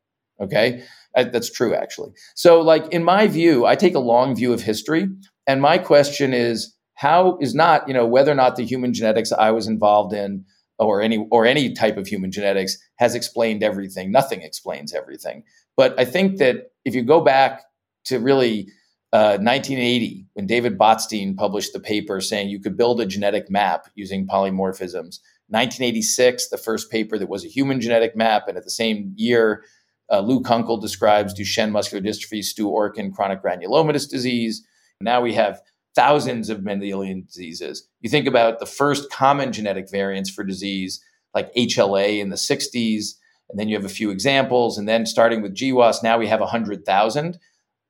Okay. 0.42 0.84
Uh, 1.16 1.26
that's 1.26 1.52
true, 1.52 1.76
actually. 1.76 2.12
So, 2.36 2.62
like, 2.62 2.88
in 2.90 3.04
my 3.04 3.28
view, 3.28 3.66
I 3.66 3.76
take 3.76 3.96
a 3.96 4.00
long 4.00 4.36
view 4.36 4.54
of 4.54 4.62
history. 4.62 5.08
And 5.46 5.62
my 5.62 5.78
question 5.78 6.34
is, 6.34 6.76
how 6.96 7.38
is 7.42 7.54
not, 7.54 7.88
you 7.88 7.94
know, 7.94 8.06
whether 8.06 8.32
or 8.32 8.36
not 8.36 8.56
the 8.56 8.66
human 8.66 8.94
genetics 8.94 9.32
I 9.32 9.52
was 9.52 9.68
involved 9.68 10.14
in 10.14 10.46
or 10.80 11.02
any 11.02 11.28
or 11.32 11.46
any 11.46 11.74
type 11.74 11.98
of 11.98 12.08
human 12.08 12.32
genetics 12.32 12.78
has 12.98 13.14
explained 13.14 13.64
everything. 13.64 14.12
Nothing 14.12 14.42
explains 14.42 14.94
everything. 14.94 15.44
But 15.78 16.00
I 16.00 16.06
think 16.06 16.38
that 16.38 16.71
if 16.86 16.96
you 16.96 17.04
go 17.04 17.22
back 17.22 17.64
to 18.06 18.20
really 18.20 18.68
1980, 19.12 20.22
uh, 20.22 20.30
when 20.34 20.48
David 20.48 20.78
Botstein 20.78 21.36
published 21.36 21.74
the 21.74 21.80
paper 21.80 22.22
saying 22.22 22.50
you 22.50 22.60
could 22.60 22.78
build 22.78 23.02
a 23.02 23.06
genetic 23.06 23.50
map 23.50 23.88
using 23.96 24.28
polymorphisms. 24.28 25.20
1986, 25.50 26.48
the 26.48 26.58
first 26.58 26.90
paper 26.90 27.18
that 27.18 27.28
was 27.28 27.44
a 27.44 27.50
human 27.50 27.82
genetic 27.82 28.16
map, 28.16 28.48
and 28.48 28.58
at 28.58 28.64
the 28.64 28.70
same 28.70 29.14
year, 29.18 29.64
uh, 30.10 30.22
Lou 30.22 30.42
Kunkel 30.42 30.78
describes 30.78 31.34
Duchenne 31.34 31.72
muscular 31.72 32.02
dystrophy, 32.02 32.44
Stu 32.44 32.70
Orkin 32.70 33.14
chronic 33.14 33.44
granulomatous 33.44 34.10
disease. 34.10 34.66
Now 35.02 35.22
we 35.22 35.34
have 35.34 35.62
thousands 35.94 36.50
of 36.50 36.60
Mendelian 36.60 37.26
diseases. 37.28 37.88
You 38.00 38.10
think 38.10 38.28
about 38.28 38.60
the 38.60 38.66
first 38.66 39.12
common 39.12 39.52
genetic 39.52 39.90
variants 39.92 40.30
for 40.30 40.44
disease, 40.44 41.04
like 41.34 41.54
HLA 41.54 42.20
in 42.20 42.30
the 42.30 42.36
60s, 42.38 43.16
and 43.52 43.60
then 43.60 43.70
you 43.70 43.76
have 43.76 43.86
a 43.86 43.90
few 43.90 44.10
examples, 44.10 44.78
and 44.78 44.88
then 44.88 45.06
starting 45.06 45.42
with 45.42 45.56
GWAS, 45.56 46.02
now 46.02 46.18
we 46.18 46.28
have 46.28 46.40
100,000. 46.40 47.38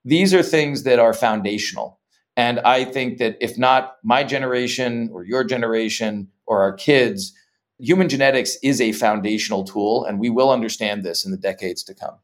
These 0.04 0.34
are 0.34 0.43
things 0.43 0.84
that 0.84 1.00
are 1.00 1.13
foundational. 1.13 2.00
And 2.36 2.60
I 2.62 2.86
think 2.86 3.19
that 3.19 3.38
if 3.39 3.58
not 3.58 3.97
my 4.04 4.24
generation 4.24 5.10
or 5.13 5.24
your 5.24 5.43
generation 5.43 6.30
or 6.45 6.62
our 6.62 6.74
kids, 6.74 7.34
human 7.78 8.10
genetics 8.10 8.58
is 8.63 8.82
a 8.82 8.91
foundational 8.91 9.63
tool, 9.63 10.06
and 10.06 10.19
we 10.19 10.30
will 10.30 10.50
understand 10.50 11.04
this 11.04 11.26
in 11.26 11.32
the 11.32 11.38
decades 11.38 11.84
to 11.84 11.93
come. 11.93 12.15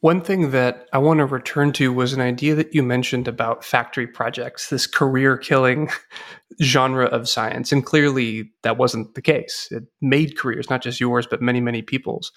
One 0.00 0.20
thing 0.20 0.50
that 0.50 0.86
I 0.92 0.98
want 0.98 1.18
to 1.18 1.26
return 1.26 1.72
to 1.74 1.92
was 1.92 2.12
an 2.12 2.20
idea 2.20 2.54
that 2.54 2.74
you 2.74 2.82
mentioned 2.82 3.28
about 3.28 3.64
factory 3.64 4.06
projects, 4.06 4.68
this 4.68 4.86
career 4.86 5.36
killing 5.36 5.90
genre 6.62 7.06
of 7.06 7.28
science. 7.28 7.70
And 7.70 7.84
clearly 7.84 8.50
that 8.62 8.78
wasn't 8.78 9.14
the 9.14 9.22
case. 9.22 9.68
It 9.70 9.84
made 10.00 10.36
careers, 10.36 10.70
not 10.70 10.82
just 10.82 11.00
yours, 11.00 11.26
but 11.26 11.42
many, 11.42 11.60
many 11.60 11.82
people's. 11.82 12.32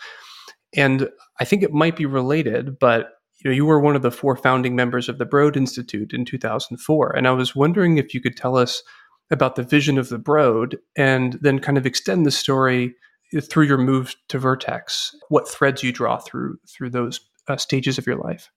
And 0.75 1.09
I 1.39 1.45
think 1.45 1.63
it 1.63 1.73
might 1.73 1.95
be 1.95 2.05
related, 2.05 2.77
but 2.79 3.11
you 3.43 3.49
know, 3.49 3.55
you 3.55 3.65
were 3.65 3.79
one 3.79 3.95
of 3.95 4.01
the 4.01 4.11
four 4.11 4.35
founding 4.35 4.75
members 4.75 5.09
of 5.09 5.17
the 5.17 5.25
Broad 5.25 5.57
Institute 5.57 6.13
in 6.13 6.25
2004. 6.25 7.15
And 7.15 7.27
I 7.27 7.31
was 7.31 7.55
wondering 7.55 7.97
if 7.97 8.13
you 8.13 8.21
could 8.21 8.37
tell 8.37 8.55
us 8.55 8.81
about 9.31 9.55
the 9.55 9.63
vision 9.63 9.97
of 9.97 10.09
the 10.09 10.17
Broad 10.17 10.77
and 10.95 11.37
then 11.41 11.59
kind 11.59 11.77
of 11.77 11.85
extend 11.85 12.25
the 12.25 12.31
story 12.31 12.95
through 13.41 13.65
your 13.65 13.77
move 13.77 14.15
to 14.29 14.39
Vertex, 14.39 15.15
what 15.29 15.47
threads 15.47 15.83
you 15.83 15.91
draw 15.91 16.17
through 16.17 16.57
through 16.67 16.89
those 16.89 17.19
uh, 17.47 17.57
stages 17.57 17.97
of 17.97 18.07
your 18.07 18.17
life. 18.17 18.49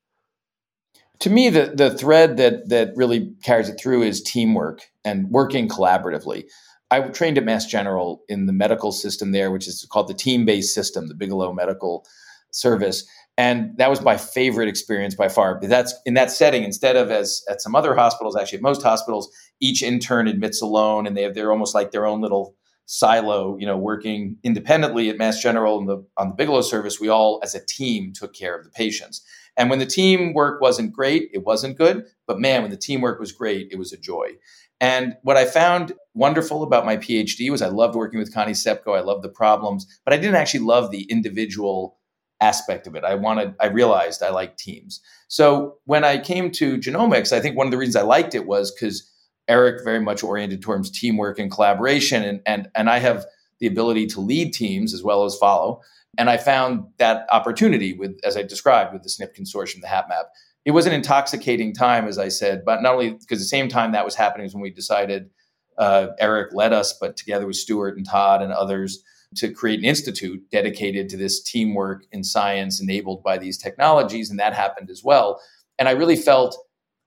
To 1.20 1.30
me, 1.30 1.48
the, 1.48 1.72
the 1.74 1.90
thread 1.90 2.36
that 2.36 2.68
that 2.68 2.92
really 2.96 3.34
carries 3.42 3.68
it 3.68 3.80
through 3.80 4.02
is 4.02 4.22
teamwork 4.22 4.90
and 5.04 5.30
working 5.30 5.68
collaboratively. 5.68 6.44
I 6.90 7.00
trained 7.00 7.36
at 7.36 7.44
Mass 7.44 7.66
General 7.66 8.22
in 8.28 8.46
the 8.46 8.52
medical 8.52 8.92
system 8.92 9.32
there, 9.32 9.50
which 9.50 9.66
is 9.66 9.86
called 9.90 10.08
the 10.08 10.14
team 10.14 10.44
based 10.44 10.74
system, 10.74 11.08
the 11.08 11.14
Bigelow 11.14 11.52
Medical 11.52 12.06
Service 12.52 13.04
and 13.38 13.76
that 13.76 13.90
was 13.90 14.00
my 14.00 14.16
favorite 14.16 14.68
experience 14.68 15.14
by 15.14 15.28
far. 15.28 15.60
But 15.60 15.68
that's 15.68 15.94
in 16.06 16.14
that 16.14 16.30
setting, 16.30 16.62
instead 16.62 16.96
of 16.96 17.10
as 17.10 17.44
at 17.50 17.60
some 17.60 17.74
other 17.74 17.94
hospitals, 17.94 18.36
actually 18.36 18.58
at 18.58 18.62
most 18.62 18.82
hospitals, 18.82 19.30
each 19.60 19.82
intern 19.82 20.26
admits 20.26 20.62
alone, 20.62 21.06
and 21.06 21.16
they 21.16 21.22
have 21.22 21.34
they're 21.34 21.52
almost 21.52 21.74
like 21.74 21.90
their 21.90 22.06
own 22.06 22.20
little 22.20 22.54
silo, 22.86 23.56
you 23.58 23.66
know, 23.66 23.76
working 23.76 24.38
independently 24.42 25.10
at 25.10 25.18
Mass 25.18 25.42
General 25.42 25.78
and 25.78 25.88
the 25.88 26.04
on 26.16 26.28
the 26.28 26.34
Bigelow 26.34 26.62
service. 26.62 26.98
We 27.00 27.08
all, 27.08 27.40
as 27.42 27.54
a 27.54 27.64
team, 27.64 28.12
took 28.12 28.32
care 28.32 28.56
of 28.56 28.64
the 28.64 28.70
patients. 28.70 29.22
And 29.56 29.70
when 29.70 29.78
the 29.78 29.86
teamwork 29.86 30.60
wasn't 30.60 30.92
great, 30.92 31.30
it 31.32 31.44
wasn't 31.44 31.78
good. 31.78 32.04
But 32.26 32.40
man, 32.40 32.62
when 32.62 32.70
the 32.70 32.76
teamwork 32.76 33.18
was 33.18 33.32
great, 33.32 33.68
it 33.70 33.78
was 33.78 33.92
a 33.92 33.96
joy. 33.96 34.32
And 34.80 35.16
what 35.22 35.38
I 35.38 35.46
found 35.46 35.94
wonderful 36.14 36.62
about 36.62 36.84
my 36.84 36.96
PhD 36.96 37.50
was 37.50 37.62
I 37.62 37.68
loved 37.68 37.94
working 37.94 38.18
with 38.18 38.34
Connie 38.34 38.52
Cepko. 38.52 38.96
I 38.96 39.00
loved 39.00 39.24
the 39.24 39.30
problems, 39.30 39.86
but 40.04 40.12
I 40.12 40.18
didn't 40.18 40.36
actually 40.36 40.60
love 40.60 40.90
the 40.90 41.04
individual 41.04 41.98
aspect 42.42 42.86
of 42.86 42.94
it. 42.94 43.02
I 43.02 43.14
wanted, 43.14 43.54
I 43.58 43.68
realized 43.68 44.22
I 44.22 44.28
liked 44.28 44.58
teams. 44.58 45.00
So 45.28 45.76
when 45.84 46.04
I 46.04 46.18
came 46.18 46.50
to 46.52 46.76
genomics, 46.76 47.32
I 47.32 47.40
think 47.40 47.56
one 47.56 47.66
of 47.66 47.70
the 47.70 47.78
reasons 47.78 47.96
I 47.96 48.02
liked 48.02 48.34
it 48.34 48.46
was 48.46 48.70
because 48.70 49.10
Eric 49.48 49.84
very 49.84 50.00
much 50.00 50.22
oriented 50.22 50.62
towards 50.62 50.90
teamwork 50.90 51.38
and 51.38 51.50
collaboration, 51.50 52.22
and 52.22 52.40
and 52.46 52.68
and 52.74 52.90
I 52.90 52.98
have 52.98 53.26
the 53.60 53.66
ability 53.66 54.06
to 54.06 54.20
lead 54.20 54.52
teams 54.52 54.92
as 54.92 55.02
well 55.02 55.24
as 55.24 55.36
follow. 55.36 55.80
And 56.18 56.30
I 56.30 56.36
found 56.36 56.84
that 56.98 57.26
opportunity 57.30 57.92
with, 57.92 58.18
as 58.24 58.36
I 58.36 58.42
described, 58.42 58.92
with 58.92 59.02
the 59.02 59.08
SNP 59.08 59.38
consortium, 59.38 59.80
the 59.80 59.86
HapMap. 59.86 60.24
It 60.64 60.70
was 60.70 60.86
an 60.86 60.92
intoxicating 60.92 61.74
time, 61.74 62.08
as 62.08 62.18
I 62.18 62.28
said, 62.28 62.64
but 62.64 62.82
not 62.82 62.94
only 62.94 63.10
because 63.10 63.38
the 63.38 63.44
same 63.44 63.68
time 63.68 63.92
that 63.92 64.04
was 64.04 64.14
happening 64.14 64.46
is 64.46 64.54
when 64.54 64.62
we 64.62 64.70
decided 64.70 65.30
uh, 65.78 66.08
Eric 66.18 66.52
led 66.52 66.72
us, 66.72 66.94
but 66.98 67.16
together 67.16 67.46
with 67.46 67.56
Stuart 67.56 67.96
and 67.96 68.06
Todd 68.06 68.42
and 68.42 68.52
others, 68.52 69.02
to 69.36 69.50
create 69.52 69.78
an 69.78 69.84
institute 69.84 70.42
dedicated 70.50 71.08
to 71.10 71.16
this 71.16 71.42
teamwork 71.42 72.04
in 72.12 72.24
science 72.24 72.80
enabled 72.80 73.22
by 73.22 73.36
these 73.36 73.58
technologies. 73.58 74.30
And 74.30 74.38
that 74.38 74.54
happened 74.54 74.90
as 74.90 75.02
well. 75.04 75.40
And 75.78 75.88
I 75.88 75.92
really 75.92 76.16
felt 76.16 76.56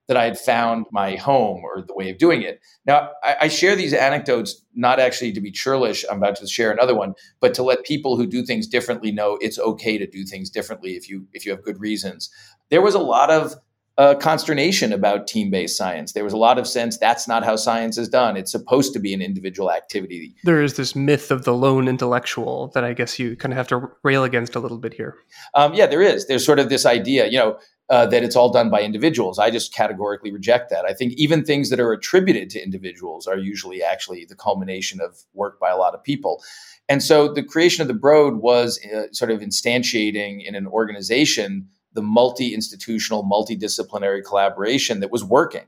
that 0.09 0.17
I 0.17 0.25
had 0.25 0.39
found 0.39 0.87
my 0.91 1.15
home 1.15 1.61
or 1.63 1.83
the 1.87 1.93
way 1.93 2.09
of 2.09 2.17
doing 2.17 2.41
it. 2.41 2.59
Now, 2.85 3.11
I, 3.23 3.35
I, 3.41 3.47
share 3.47 3.75
these 3.75 3.93
anecdotes 3.93 4.65
not 4.73 4.99
actually 4.99 5.31
to 5.33 5.39
be 5.39 5.51
churlish, 5.51 6.03
I'm 6.09 6.17
about 6.17 6.35
to 6.37 6.47
share 6.47 6.71
another 6.71 6.95
one, 6.95 7.13
but 7.39 7.53
to 7.53 7.63
let 7.63 7.85
people 7.85 8.17
who 8.17 8.25
do 8.25 8.43
things 8.43 8.65
differently 8.65 9.11
know 9.11 9.37
it's 9.39 9.59
okay 9.59 9.99
to 9.99 10.07
do 10.07 10.25
things 10.25 10.49
differently 10.49 10.95
if 10.95 11.07
you 11.07 11.27
if 11.31 11.45
you 11.45 11.51
have 11.51 11.63
good 11.63 11.79
reasons. 11.79 12.31
There 12.71 12.81
was 12.81 12.95
a 12.95 12.99
lot 12.99 13.29
of 13.29 13.53
uh, 13.99 14.15
consternation 14.15 14.91
about 14.93 15.27
team 15.27 15.51
based 15.51 15.77
science. 15.77 16.13
There 16.13 16.23
was 16.23 16.33
a 16.33 16.37
lot 16.37 16.57
of 16.57 16.65
sense 16.65 16.97
that's 16.97 17.27
not 17.27 17.43
how 17.43 17.55
science 17.55 17.97
is 17.99 18.09
done. 18.09 18.35
It's 18.35 18.51
supposed 18.51 18.93
to 18.93 18.99
be 18.99 19.13
an 19.13 19.21
individual 19.21 19.71
activity. 19.71 20.35
There 20.43 20.63
is 20.63 20.75
this 20.75 20.95
myth 20.95 21.29
of 21.29 21.43
the 21.43 21.53
lone 21.53 21.87
intellectual 21.87 22.71
that 22.73 22.83
I 22.83 22.93
guess 22.93 23.19
you 23.19 23.35
kind 23.35 23.53
of 23.53 23.57
have 23.57 23.67
to 23.67 23.91
rail 24.01 24.23
against 24.23 24.55
a 24.55 24.59
little 24.59 24.79
bit 24.79 24.95
here. 24.95 25.17
Um, 25.53 25.75
yeah, 25.75 25.85
there 25.85 26.01
is. 26.01 26.25
There's 26.27 26.45
sort 26.45 26.57
of 26.57 26.69
this 26.69 26.85
idea, 26.87 27.27
you 27.27 27.37
know, 27.37 27.59
uh, 27.89 28.05
that 28.05 28.23
it's 28.23 28.35
all 28.35 28.51
done 28.51 28.69
by 28.69 28.81
individuals. 28.81 29.39
I 29.39 29.49
just 29.49 29.73
categorically 29.73 30.31
reject 30.31 30.69
that. 30.69 30.85
I 30.85 30.93
think 30.93 31.13
even 31.13 31.43
things 31.43 31.69
that 31.71 31.79
are 31.79 31.91
attributed 31.91 32.49
to 32.51 32.63
individuals 32.63 33.25
are 33.25 33.37
usually 33.37 33.81
actually 33.81 34.25
the 34.25 34.35
culmination 34.35 35.01
of 35.01 35.23
work 35.33 35.59
by 35.59 35.69
a 35.69 35.77
lot 35.77 35.95
of 35.95 36.03
people. 36.03 36.43
And 36.87 37.01
so 37.01 37.31
the 37.33 37.43
creation 37.43 37.81
of 37.81 37.87
the 37.87 37.93
Broad 37.93 38.35
was 38.35 38.79
uh, 38.85 39.11
sort 39.11 39.31
of 39.31 39.41
instantiating 39.41 40.45
in 40.45 40.55
an 40.55 40.67
organization 40.67 41.67
the 41.93 42.01
multi 42.03 42.53
institutional, 42.53 43.23
multidisciplinary 43.23 44.23
collaboration 44.23 44.99
that 44.99 45.11
was 45.11 45.23
working 45.23 45.65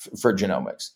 f- 0.00 0.18
for 0.18 0.32
genomics. 0.32 0.92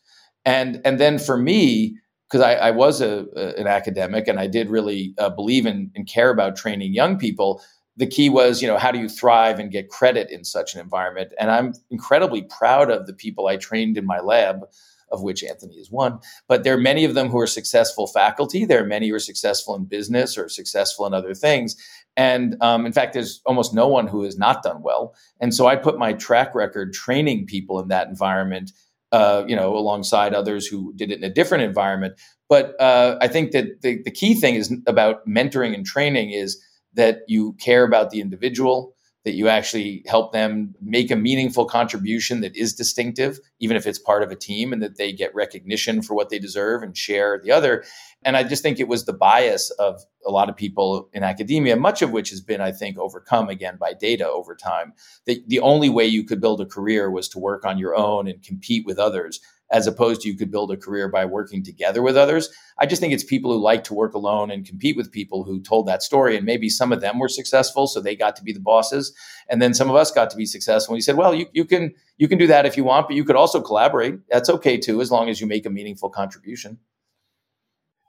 And, 0.47 0.81
and 0.85 0.99
then 0.99 1.19
for 1.19 1.37
me, 1.37 1.99
because 2.29 2.41
I, 2.41 2.55
I, 2.55 2.71
was 2.71 3.03
a, 3.03 3.27
a, 3.37 3.61
an 3.61 3.67
academic 3.67 4.27
and 4.27 4.41
I 4.41 4.47
did 4.47 4.71
really 4.71 5.15
uh, 5.19 5.29
believe 5.29 5.67
in 5.67 5.91
and 5.95 6.09
care 6.09 6.31
about 6.31 6.57
training 6.57 6.95
young 6.95 7.19
people, 7.19 7.63
the 7.97 8.07
key 8.07 8.31
was, 8.31 8.63
you 8.63 8.69
know, 8.69 8.79
how 8.79 8.91
do 8.91 8.99
you 8.99 9.09
thrive 9.09 9.59
and 9.59 9.71
get 9.71 9.91
credit 9.91 10.31
in 10.31 10.45
such 10.45 10.75
an 10.75 10.81
environment? 10.81 11.33
And 11.39 11.51
I'm 11.51 11.75
incredibly 11.91 12.43
proud 12.43 12.91
of 12.91 13.07
the 13.07 13.13
people 13.13 13.47
I 13.47 13.57
trained 13.57 13.99
in 13.99 14.07
my 14.07 14.21
lab, 14.21 14.65
of 15.11 15.23
which 15.23 15.45
Anthony 15.45 15.77
is 15.77 15.91
one. 15.91 16.19
But 16.49 16.65
there 16.65 16.73
are 16.73 16.81
many 16.81 17.05
of 17.05 17.15
them 17.15 17.29
who 17.29 17.39
are 17.39 17.47
successful 17.47 18.07
faculty. 18.07 18.65
There 18.65 18.83
are 18.83 18.87
many 18.87 19.09
who 19.09 19.15
are 19.15 19.21
successful 19.21 19.75
in 19.75 19.85
business 19.85 20.39
or 20.39 20.49
successful 20.49 21.07
in 21.07 21.13
other 21.13 21.35
things. 21.35 21.77
And 22.17 22.57
um, 22.63 22.87
in 22.87 22.93
fact, 22.93 23.13
there's 23.13 23.43
almost 23.45 23.75
no 23.75 23.89
one 23.89 24.07
who 24.07 24.23
has 24.25 24.39
not 24.39 24.63
done 24.63 24.83
well. 24.83 25.15
And 25.41 25.55
so 25.55 25.67
I 25.67 25.77
put 25.77 25.99
my 25.99 26.15
track 26.15 26.55
record 26.55 26.95
training 26.95 27.47
people 27.47 27.79
in 27.79 27.89
that 27.89 28.09
environment, 28.09 28.73
uh, 29.13 29.45
you 29.47 29.55
know, 29.55 29.77
alongside 29.77 30.33
others 30.33 30.67
who 30.67 30.95
did 30.95 31.11
it 31.11 31.19
in 31.19 31.25
a 31.25 31.33
different 31.33 31.65
environment. 31.65 32.19
But 32.49 32.79
uh, 32.81 33.19
I 33.21 33.29
think 33.29 33.53
that 33.53 33.83
the, 33.83 34.03
the 34.03 34.11
key 34.11 34.35
thing 34.35 34.55
is 34.55 34.75
about 34.87 35.27
mentoring 35.27 35.75
and 35.75 35.85
training 35.85 36.31
is 36.31 36.63
that 36.95 37.21
you 37.29 37.55
care 37.55 37.85
about 37.85 38.11
the 38.11 38.21
individual, 38.21 38.95
that 39.25 39.35
you 39.35 39.49
actually 39.49 40.03
help 40.07 40.33
them 40.33 40.75
make 40.83 41.11
a 41.11 41.17
meaningful 41.17 41.65
contribution 41.65 42.41
that 42.41 42.57
is 42.57 42.75
distinctive, 42.75 43.39
even 43.61 43.77
if 43.77 43.87
it's 43.87 43.99
part 43.99 44.23
of 44.23 44.33
a 44.33 44.37
team, 44.37 44.73
and 44.73 44.83
that 44.83 44.99
they 44.99 45.13
get 45.13 45.35
recognition 45.35 46.03
for 46.03 46.15
what 46.15 46.29
they 46.29 46.41
deserve 46.41 46.83
and 46.83 46.97
share 46.97 47.41
the 47.43 47.53
other. 47.53 47.85
And 48.25 48.37
I 48.37 48.43
just 48.43 48.63
think 48.63 48.81
it 48.81 48.89
was 48.89 49.05
the 49.05 49.13
bias 49.13 49.71
of 49.71 50.03
a 50.27 50.31
lot 50.31 50.49
of 50.49 50.57
people 50.57 51.09
in 51.13 51.23
academia, 51.23 51.77
much 51.77 52.03
of 52.03 52.11
which 52.11 52.31
has 52.31 52.41
been, 52.41 52.61
I 52.61 52.73
think, 52.73 52.99
overcome 52.99 53.49
again 53.49 53.77
by 53.79 53.93
data 53.93 54.29
over 54.29 54.57
time. 54.57 54.93
That 55.27 55.49
the 55.49 55.61
only 55.61 55.89
way 55.89 56.07
you 56.07 56.25
could 56.25 56.41
build 56.41 56.61
a 56.61 56.67
career 56.67 57.11
was 57.11 57.29
to 57.31 57.39
work 57.39 57.65
on 57.65 57.79
your 57.79 57.95
own 57.95 58.27
and 58.27 58.43
compete 58.43 58.85
with 58.87 58.99
others 58.99 59.41
as 59.73 59.87
opposed 59.87 60.21
to 60.21 60.29
you 60.29 60.37
could 60.37 60.51
build 60.51 60.71
a 60.71 60.77
career 60.77 61.09
by 61.09 61.25
working 61.25 61.65
together 61.65 62.03
with 62.03 62.17
others. 62.17 62.51
I 62.79 62.87
just 62.87 63.01
think 63.01 63.13
it's 63.13 63.25
people 63.25 63.51
who 63.51 63.59
like 63.59 63.83
to 63.85 63.95
work 63.95 64.13
alone 64.15 64.51
and 64.51 64.67
compete 64.67 64.97
with 64.97 65.11
people 65.11 65.45
who 65.45 65.61
told 65.61 65.89
that 65.89 66.03
story. 66.03 66.37
And 66.37 66.45
maybe 66.45 66.69
some 66.69 66.93
of 66.93 67.01
them 67.01 67.19
were 67.19 67.29
successful, 67.29 67.87
so 67.87 68.01
they 68.01 68.15
got 68.15 68.37
to 68.37 68.45
be 68.45 68.53
the 68.53 68.61
bosses. 68.61 69.15
And 69.49 69.63
then 69.63 69.73
some 69.73 69.89
of 69.89 69.97
us 69.97 70.11
got 70.11 70.31
to 70.31 70.37
be 70.37 70.47
successful. 70.47 70.93
And 70.93 70.99
he 70.99 71.03
said, 71.03 71.17
well, 71.17 71.35
you, 71.35 71.47
you 71.53 71.65
can 71.65 71.95
you 72.19 72.29
can 72.29 72.39
do 72.39 72.47
that 72.47 72.67
if 72.67 72.77
you 72.77 72.85
want, 72.85 73.09
but 73.09 73.17
you 73.17 73.25
could 73.25 73.35
also 73.35 73.61
collaborate. 73.61 74.21
That's 74.31 74.51
okay 74.51 74.77
too, 74.77 75.01
as 75.01 75.11
long 75.11 75.29
as 75.29 75.41
you 75.41 75.47
make 75.47 75.67
a 75.67 75.71
meaningful 75.71 76.11
contribution. 76.11 76.79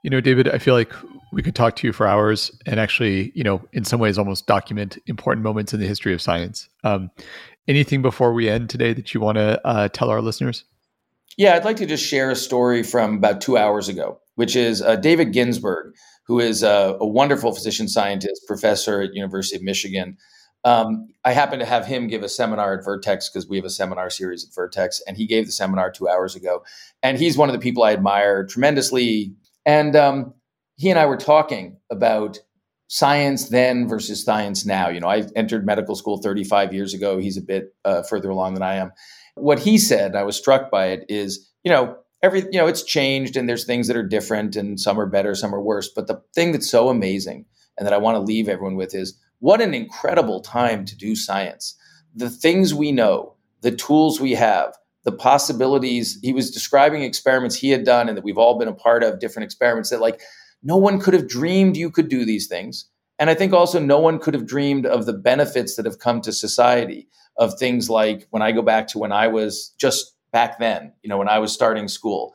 You 0.02 0.10
know, 0.10 0.20
David, 0.20 0.50
I 0.50 0.58
feel 0.58 0.74
like 0.74 0.92
we 1.32 1.42
could 1.42 1.54
talk 1.54 1.76
to 1.76 1.86
you 1.86 1.92
for 1.94 2.06
hours 2.06 2.52
and 2.66 2.78
actually, 2.78 3.32
you 3.34 3.42
know, 3.42 3.62
in 3.72 3.84
some 3.84 4.00
ways 4.00 4.18
almost 4.18 4.46
document 4.46 4.98
important 5.06 5.42
moments 5.42 5.72
in 5.72 5.80
the 5.80 5.86
history 5.86 6.12
of 6.12 6.20
science. 6.20 6.68
Um, 6.84 7.10
anything 7.66 8.02
before 8.02 8.34
we 8.34 8.50
end 8.50 8.68
today 8.68 8.92
that 8.92 9.14
you 9.14 9.20
want 9.20 9.36
to 9.36 9.66
uh, 9.66 9.88
tell 9.88 10.10
our 10.10 10.20
listeners? 10.20 10.64
Yeah, 11.36 11.54
I'd 11.54 11.64
like 11.64 11.76
to 11.78 11.86
just 11.86 12.04
share 12.04 12.30
a 12.30 12.36
story 12.36 12.82
from 12.82 13.16
about 13.16 13.40
two 13.40 13.56
hours 13.56 13.88
ago, 13.88 14.20
which 14.36 14.54
is 14.54 14.80
uh, 14.80 14.96
David 14.96 15.32
Ginsburg, 15.32 15.94
who 16.26 16.40
is 16.40 16.62
a, 16.62 16.96
a, 17.00 17.06
wonderful 17.06 17.52
physician 17.52 17.88
scientist, 17.88 18.42
professor 18.46 19.00
at 19.02 19.14
University 19.14 19.56
of 19.56 19.62
Michigan. 19.62 20.16
Um, 20.64 21.08
I 21.24 21.32
happened 21.32 21.60
to 21.60 21.66
have 21.66 21.86
him 21.86 22.06
give 22.06 22.22
a 22.22 22.28
seminar 22.28 22.78
at 22.78 22.84
Vertex 22.84 23.28
because 23.28 23.48
we 23.48 23.56
have 23.56 23.66
a 23.66 23.70
seminar 23.70 24.10
series 24.10 24.44
at 24.44 24.54
Vertex, 24.54 25.02
and 25.06 25.16
he 25.16 25.26
gave 25.26 25.46
the 25.46 25.52
seminar 25.52 25.90
two 25.90 26.08
hours 26.08 26.34
ago. 26.34 26.64
And 27.02 27.18
he's 27.18 27.36
one 27.36 27.48
of 27.48 27.52
the 27.52 27.58
people 27.58 27.82
I 27.82 27.92
admire 27.92 28.46
tremendously. 28.46 29.34
And 29.66 29.94
um, 29.96 30.34
he 30.76 30.88
and 30.88 30.98
I 30.98 31.06
were 31.06 31.18
talking 31.18 31.76
about 31.90 32.38
science 32.88 33.48
then 33.48 33.88
versus 33.88 34.24
science 34.24 34.64
now. 34.64 34.88
You 34.88 35.00
know, 35.00 35.08
I 35.08 35.24
entered 35.36 35.66
medical 35.66 35.96
school 35.96 36.22
35 36.22 36.72
years 36.72 36.94
ago. 36.94 37.18
He's 37.18 37.36
a 37.36 37.42
bit 37.42 37.74
uh, 37.84 38.02
further 38.02 38.30
along 38.30 38.54
than 38.54 38.62
I 38.62 38.76
am. 38.76 38.92
What 39.34 39.58
he 39.60 39.78
said, 39.78 40.14
I 40.14 40.22
was 40.22 40.36
struck 40.36 40.70
by 40.70 40.86
it, 40.86 41.04
is, 41.08 41.50
you 41.64 41.70
know, 41.70 41.96
every, 42.22 42.40
you 42.42 42.58
know, 42.58 42.66
it's 42.66 42.82
changed 42.82 43.36
and 43.36 43.48
there's 43.48 43.64
things 43.64 43.88
that 43.88 43.96
are 43.96 44.06
different 44.06 44.56
and 44.56 44.78
some 44.80 44.98
are 44.98 45.06
better, 45.06 45.34
some 45.34 45.54
are 45.54 45.62
worse. 45.62 45.88
But 45.88 46.06
the 46.06 46.22
thing 46.34 46.52
that's 46.52 46.70
so 46.70 46.88
amazing 46.88 47.46
and 47.76 47.86
that 47.86 47.92
I 47.92 47.98
want 47.98 48.16
to 48.16 48.20
leave 48.20 48.48
everyone 48.48 48.76
with 48.76 48.94
is 48.94 49.18
what 49.40 49.60
an 49.60 49.74
incredible 49.74 50.40
time 50.40 50.84
to 50.86 50.96
do 50.96 51.16
science. 51.16 51.76
The 52.14 52.30
things 52.30 52.72
we 52.72 52.92
know, 52.92 53.34
the 53.60 53.72
tools 53.72 54.20
we 54.20 54.32
have, 54.32 54.74
the 55.04 55.12
possibilities. 55.12 56.18
He 56.22 56.32
was 56.32 56.50
describing 56.50 57.02
experiments 57.02 57.56
he 57.56 57.70
had 57.70 57.84
done 57.84 58.08
and 58.08 58.16
that 58.16 58.24
we've 58.24 58.38
all 58.38 58.58
been 58.58 58.68
a 58.68 58.72
part 58.72 59.02
of, 59.02 59.18
different 59.18 59.44
experiments 59.44 59.90
that, 59.90 60.00
like, 60.00 60.20
no 60.62 60.76
one 60.76 60.98
could 60.98 61.12
have 61.12 61.28
dreamed 61.28 61.76
you 61.76 61.90
could 61.90 62.08
do 62.08 62.24
these 62.24 62.46
things. 62.46 62.86
And 63.18 63.28
I 63.28 63.34
think 63.34 63.52
also 63.52 63.78
no 63.78 63.98
one 63.98 64.18
could 64.18 64.34
have 64.34 64.46
dreamed 64.46 64.86
of 64.86 65.04
the 65.06 65.12
benefits 65.12 65.76
that 65.76 65.84
have 65.84 65.98
come 65.98 66.20
to 66.22 66.32
society 66.32 67.08
of 67.36 67.58
things 67.58 67.90
like 67.90 68.26
when 68.30 68.42
I 68.42 68.52
go 68.52 68.62
back 68.62 68.88
to 68.88 68.98
when 68.98 69.12
I 69.12 69.28
was 69.28 69.74
just 69.78 70.14
back 70.32 70.58
then, 70.58 70.92
you 71.02 71.08
know, 71.08 71.18
when 71.18 71.28
I 71.28 71.38
was 71.38 71.52
starting 71.52 71.88
school, 71.88 72.34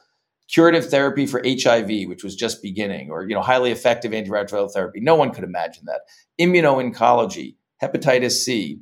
curative 0.49 0.89
therapy 0.89 1.25
for 1.25 1.41
HIV, 1.45 2.07
which 2.07 2.23
was 2.23 2.35
just 2.35 2.61
beginning, 2.61 3.11
or 3.11 3.27
you 3.27 3.35
know, 3.35 3.41
highly 3.41 3.71
effective 3.71 4.11
antiretroviral 4.11 4.71
therapy. 4.71 4.99
No 4.99 5.15
one 5.15 5.31
could 5.31 5.43
imagine 5.43 5.83
that. 5.85 6.01
Immuno-oncology, 6.39 7.55
hepatitis 7.81 8.31
C. 8.31 8.79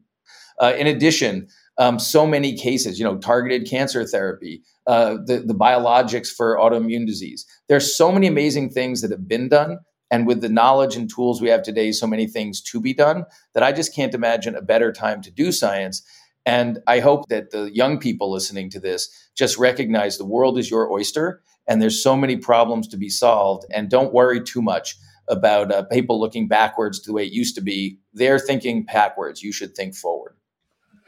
Uh, 0.59 0.73
in 0.77 0.87
addition, 0.87 1.47
um, 1.77 1.99
so 1.99 2.25
many 2.25 2.57
cases, 2.57 2.97
you 2.97 3.05
know, 3.05 3.17
targeted 3.17 3.69
cancer 3.69 4.03
therapy, 4.05 4.63
uh, 4.87 5.17
the, 5.25 5.43
the 5.45 5.53
biologics 5.53 6.29
for 6.29 6.57
autoimmune 6.57 7.05
disease. 7.05 7.45
There's 7.69 7.95
so 7.95 8.11
many 8.11 8.25
amazing 8.27 8.71
things 8.71 9.01
that 9.01 9.11
have 9.11 9.27
been 9.27 9.49
done 9.49 9.77
and 10.09 10.25
with 10.25 10.41
the 10.41 10.49
knowledge 10.49 10.95
and 10.95 11.09
tools 11.09 11.41
we 11.41 11.49
have 11.49 11.63
today, 11.63 11.91
so 11.91 12.07
many 12.07 12.27
things 12.27 12.61
to 12.61 12.79
be 12.79 12.93
done 12.93 13.25
that 13.53 13.63
I 13.63 13.71
just 13.71 13.93
can't 13.93 14.13
imagine 14.13 14.55
a 14.55 14.61
better 14.61 14.91
time 14.91 15.21
to 15.23 15.31
do 15.31 15.51
science. 15.51 16.01
And 16.45 16.79
I 16.87 16.99
hope 16.99 17.27
that 17.27 17.51
the 17.51 17.69
young 17.73 17.99
people 17.99 18.31
listening 18.31 18.69
to 18.71 18.79
this 18.79 19.09
just 19.35 19.57
recognize 19.57 20.17
the 20.17 20.25
world 20.25 20.57
is 20.57 20.71
your 20.71 20.91
oyster 20.91 21.41
and 21.67 21.81
there's 21.81 22.01
so 22.01 22.15
many 22.15 22.37
problems 22.37 22.87
to 22.87 22.97
be 22.97 23.09
solved. 23.09 23.65
And 23.73 23.89
don't 23.89 24.13
worry 24.13 24.41
too 24.41 24.61
much 24.61 24.95
about 25.27 25.71
uh, 25.73 25.83
people 25.83 26.19
looking 26.19 26.47
backwards 26.47 27.01
to 27.01 27.09
the 27.09 27.13
way 27.13 27.25
it 27.25 27.33
used 27.33 27.55
to 27.55 27.61
be. 27.61 27.99
They're 28.13 28.39
thinking 28.39 28.83
backwards. 28.83 29.43
You 29.43 29.51
should 29.51 29.75
think 29.75 29.93
forward. 29.93 30.35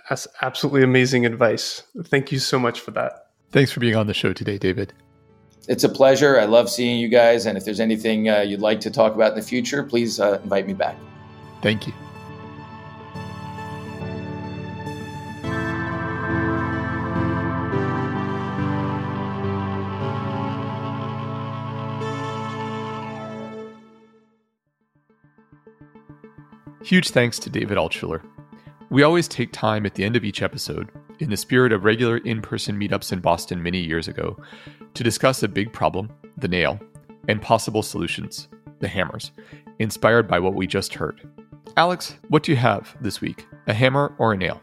That's 0.09 0.27
absolutely 0.41 0.83
amazing 0.83 1.25
advice. 1.25 1.83
Thank 2.05 2.33
you 2.33 2.39
so 2.39 2.59
much 2.59 2.81
for 2.81 2.91
that. 2.91 3.27
Thanks 3.51 3.71
for 3.71 3.79
being 3.79 3.95
on 3.95 4.07
the 4.07 4.13
show 4.13 4.33
today, 4.33 4.57
David 4.57 4.93
it's 5.69 5.83
a 5.83 5.89
pleasure. 5.89 6.39
I 6.39 6.45
love 6.45 6.67
seeing 6.67 6.99
you 6.99 7.07
guys. 7.07 7.45
And 7.45 7.55
if 7.57 7.63
there's 7.63 7.79
anything 7.79 8.27
uh, 8.27 8.39
you'd 8.39 8.59
like 8.59 8.81
to 8.81 8.89
talk 8.89 9.13
about 9.13 9.33
in 9.33 9.39
the 9.39 9.45
future, 9.45 9.83
please 9.83 10.19
uh, 10.19 10.39
invite 10.43 10.65
me 10.65 10.73
back. 10.73 10.97
Thank 11.61 11.85
you. 11.85 11.93
Huge 26.83 27.11
thanks 27.11 27.37
to 27.37 27.51
David 27.51 27.77
Altshuler. 27.77 28.23
We 28.89 29.03
always 29.03 29.27
take 29.27 29.51
time 29.51 29.85
at 29.85 29.93
the 29.93 30.03
end 30.03 30.15
of 30.15 30.23
each 30.23 30.41
episode, 30.41 30.89
in 31.19 31.29
the 31.29 31.37
spirit 31.37 31.71
of 31.71 31.83
regular 31.83 32.17
in 32.17 32.41
person 32.41 32.79
meetups 32.79 33.11
in 33.11 33.19
Boston 33.19 33.61
many 33.61 33.79
years 33.79 34.07
ago, 34.07 34.37
to 34.93 35.03
discuss 35.03 35.43
a 35.43 35.47
big 35.47 35.71
problem, 35.71 36.09
the 36.37 36.47
nail, 36.47 36.79
and 37.27 37.41
possible 37.41 37.83
solutions, 37.83 38.47
the 38.79 38.87
hammers, 38.87 39.31
inspired 39.79 40.27
by 40.27 40.39
what 40.39 40.55
we 40.55 40.65
just 40.65 40.93
heard. 40.93 41.21
Alex, 41.77 42.15
what 42.29 42.43
do 42.43 42.51
you 42.51 42.57
have 42.57 42.95
this 43.01 43.21
week? 43.21 43.45
A 43.67 43.73
hammer 43.73 44.13
or 44.17 44.33
a 44.33 44.37
nail? 44.37 44.61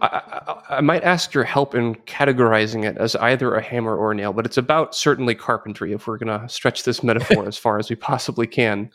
I, 0.00 0.06
I, 0.06 0.76
I, 0.76 0.80
might 0.80 1.02
ask 1.02 1.34
your 1.34 1.44
help 1.44 1.74
in 1.74 1.96
categorizing 1.96 2.84
it 2.84 2.96
as 2.98 3.16
either 3.16 3.54
a 3.54 3.62
hammer 3.62 3.96
or 3.96 4.12
a 4.12 4.14
nail, 4.14 4.32
but 4.32 4.46
it's 4.46 4.56
about 4.56 4.94
certainly 4.94 5.34
carpentry 5.34 5.92
if 5.92 6.06
we're 6.06 6.18
going 6.18 6.40
to 6.40 6.48
stretch 6.48 6.84
this 6.84 7.02
metaphor 7.02 7.46
as 7.48 7.58
far 7.58 7.78
as 7.78 7.90
we 7.90 7.96
possibly 7.96 8.46
can. 8.46 8.90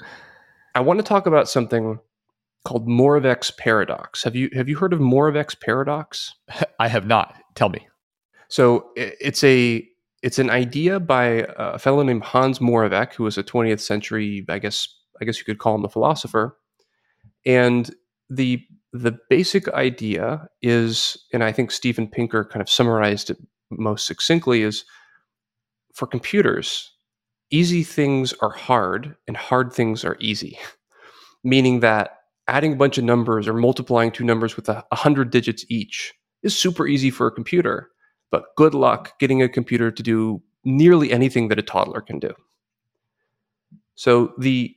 I 0.76 0.80
want 0.80 1.00
to 1.00 1.04
talk 1.04 1.26
about 1.26 1.50
something 1.50 2.00
called 2.66 2.88
Moravec's 2.88 3.52
paradox. 3.52 4.24
Have 4.24 4.36
you 4.36 4.50
have 4.54 4.70
you 4.70 4.78
heard 4.78 4.94
of 4.94 5.00
Moravec's 5.00 5.56
paradox? 5.56 6.34
I 6.80 6.88
have 6.88 7.06
not. 7.06 7.36
Tell 7.56 7.70
me. 7.70 7.88
So 8.48 8.92
it's 8.96 9.44
a 9.44 9.88
it's 10.22 10.40
an 10.40 10.50
idea 10.50 11.00
by 11.00 11.46
a 11.58 11.78
fellow 11.78 12.02
named 12.04 12.24
Hans 12.24 12.60
Moravec, 12.60 13.14
who 13.14 13.24
was 13.24 13.38
a 13.38 13.44
20th 13.44 13.82
century, 13.82 14.46
I 14.48 14.60
guess 14.60 14.88
I 15.22 15.26
guess 15.26 15.38
you 15.38 15.46
could 15.46 15.60
call 15.60 15.76
him 15.76 15.86
a 15.86 15.90
philosopher. 15.90 16.58
And 17.46 17.94
the 18.30 18.64
the 18.94 19.18
basic 19.30 19.68
idea 19.70 20.48
is, 20.62 21.18
and 21.34 21.44
I 21.44 21.52
think 21.52 21.72
Steven 21.72 22.08
Pinker 22.08 22.46
kind 22.46 22.62
of 22.62 22.70
summarized 22.70 23.32
it 23.32 23.38
most 23.72 24.06
succinctly, 24.06 24.62
is 24.62 24.86
for 25.96 26.06
computers, 26.06 26.92
easy 27.50 27.84
things 27.84 28.34
are 28.42 28.52
hard 28.52 29.16
and 29.28 29.36
hard 29.36 29.74
things 29.74 30.06
are 30.06 30.18
easy. 30.20 30.60
Meaning 31.44 31.82
that 31.82 32.12
adding 32.54 32.74
a 32.74 32.76
bunch 32.76 33.00
of 33.00 33.04
numbers 33.04 33.48
or 33.48 33.54
multiplying 33.54 34.12
two 34.12 34.24
numbers 34.24 34.56
with 34.56 34.70
a, 34.70 34.86
hundred 34.94 35.32
digits 35.32 35.66
each 35.70 36.14
is 36.44 36.56
super 36.56 36.86
easy 36.86 37.10
for 37.10 37.26
a 37.26 37.32
computer. 37.32 37.90
But 38.30 38.44
good 38.56 38.76
luck 38.76 39.18
getting 39.20 39.42
a 39.42 39.50
computer 39.50 39.90
to 39.90 40.04
do 40.04 40.42
nearly 40.64 41.12
anything 41.12 41.48
that 41.48 41.58
a 41.58 41.64
toddler 41.64 42.00
can 42.00 42.20
do. 42.20 42.32
So 43.96 44.34
the 44.38 44.76